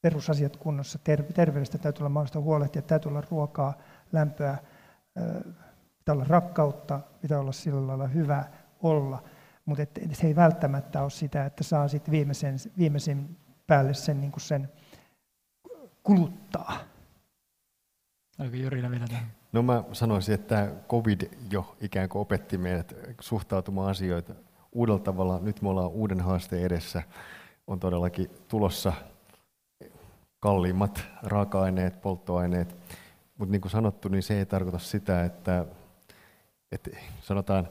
perusasiat 0.00 0.56
kunnossa. 0.56 0.98
Terveydestä 1.34 1.78
täytyy 1.78 2.00
olla 2.00 2.08
mahdollista 2.08 2.40
huolehtia, 2.40 2.82
täytyy 2.82 3.08
olla 3.08 3.22
ruokaa, 3.30 3.74
lämpöä, 4.12 4.58
pitää 5.98 6.12
olla 6.12 6.24
rakkautta, 6.24 7.00
pitää 7.20 7.40
olla 7.40 7.52
sillä 7.52 7.86
lailla 7.86 8.06
hyvä 8.06 8.44
olla. 8.82 9.22
Mutta 9.64 9.84
se 10.12 10.26
ei 10.26 10.36
välttämättä 10.36 11.02
ole 11.02 11.10
sitä, 11.10 11.46
että 11.46 11.64
saa 11.64 11.88
sitten 11.88 12.12
viimeisen, 12.12 12.56
viimeisen 12.78 13.36
päälle 13.66 13.94
sen, 13.94 14.20
niin 14.20 14.32
sen 14.36 14.68
kuluttaa. 16.02 16.78
Oliko 18.38 18.56
Jyrillä 18.56 18.90
vielä 18.90 19.06
tähän? 19.06 19.26
No 19.56 19.62
mä 19.62 19.84
sanoisin, 19.92 20.34
että 20.34 20.72
COVID 20.88 21.20
jo 21.50 21.76
ikään 21.80 22.08
kuin 22.08 22.22
opetti 22.22 22.58
meidät 22.58 22.94
suhtautumaan 23.20 23.90
asioita 23.90 24.34
uudella 24.72 24.98
tavalla. 24.98 25.38
Nyt 25.42 25.62
me 25.62 25.68
ollaan 25.68 25.90
uuden 25.90 26.20
haasteen 26.20 26.62
edessä. 26.62 27.02
On 27.66 27.80
todellakin 27.80 28.30
tulossa 28.48 28.92
kalliimmat 30.40 31.04
raaka-aineet, 31.22 32.02
polttoaineet. 32.02 32.76
Mutta 33.38 33.52
niin 33.52 33.60
kuin 33.60 33.72
sanottu, 33.72 34.08
niin 34.08 34.22
se 34.22 34.38
ei 34.38 34.46
tarkoita 34.46 34.78
sitä, 34.78 35.24
että, 35.24 35.66
että 36.72 36.90
sanotaan, 37.20 37.68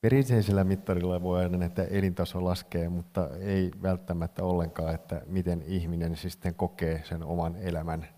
perinteisellä 0.00 0.64
mittarilla 0.64 1.22
voi 1.22 1.42
aina, 1.42 1.64
että 1.64 1.84
elintaso 1.84 2.44
laskee, 2.44 2.88
mutta 2.88 3.28
ei 3.40 3.70
välttämättä 3.82 4.44
ollenkaan, 4.44 4.94
että 4.94 5.22
miten 5.26 5.62
ihminen 5.66 6.16
sitten 6.16 6.54
kokee 6.54 7.02
sen 7.04 7.22
oman 7.22 7.56
elämän 7.56 8.08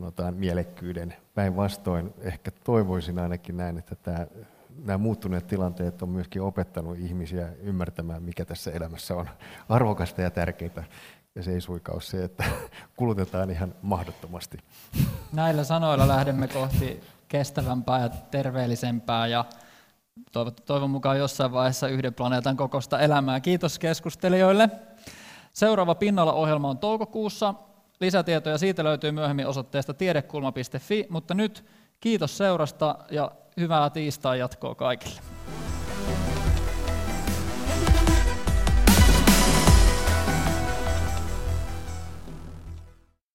sanotaan 0.00 0.34
mielekkyyden. 0.34 1.16
Päinvastoin 1.34 2.14
ehkä 2.20 2.50
toivoisin 2.50 3.18
ainakin 3.18 3.56
näin, 3.56 3.78
että 3.78 3.94
tämä 3.94 4.26
nämä 4.84 4.98
muuttuneet 4.98 5.46
tilanteet 5.46 6.02
on 6.02 6.08
myöskin 6.08 6.42
opettanut 6.42 6.98
ihmisiä 6.98 7.48
ymmärtämään, 7.60 8.22
mikä 8.22 8.44
tässä 8.44 8.70
elämässä 8.70 9.16
on 9.16 9.28
arvokasta 9.68 10.22
ja 10.22 10.30
tärkeää. 10.30 10.84
Ja 11.34 11.42
se 11.42 11.52
ei 11.52 11.60
suinkaan 11.60 11.96
ole 11.96 12.02
se, 12.02 12.24
että 12.24 12.44
kulutetaan 12.96 13.50
ihan 13.50 13.74
mahdottomasti. 13.82 14.58
Näillä 15.32 15.64
sanoilla 15.64 16.08
lähdemme 16.08 16.48
kohti 16.48 17.00
kestävämpää 17.28 18.00
ja 18.00 18.08
terveellisempää 18.08 19.26
ja 19.26 19.44
toivon 20.66 20.90
mukaan 20.90 21.18
jossain 21.18 21.52
vaiheessa 21.52 21.88
yhden 21.88 22.14
planeetan 22.14 22.56
kokosta 22.56 23.00
elämää. 23.00 23.40
Kiitos 23.40 23.78
keskustelijoille. 23.78 24.70
Seuraava 25.52 25.94
Pinnalla-ohjelma 25.94 26.70
on 26.70 26.78
toukokuussa. 26.78 27.54
Lisätietoja 28.00 28.58
siitä 28.58 28.84
löytyy 28.84 29.12
myöhemmin 29.12 29.46
osoitteesta 29.46 29.94
tiedekulma.fi, 29.94 31.06
mutta 31.10 31.34
nyt 31.34 31.64
kiitos 32.00 32.36
seurasta 32.36 32.98
ja 33.10 33.30
hyvää 33.56 33.90
tiistai 33.90 34.38
jatkoa 34.38 34.74
kaikille. 34.74 35.33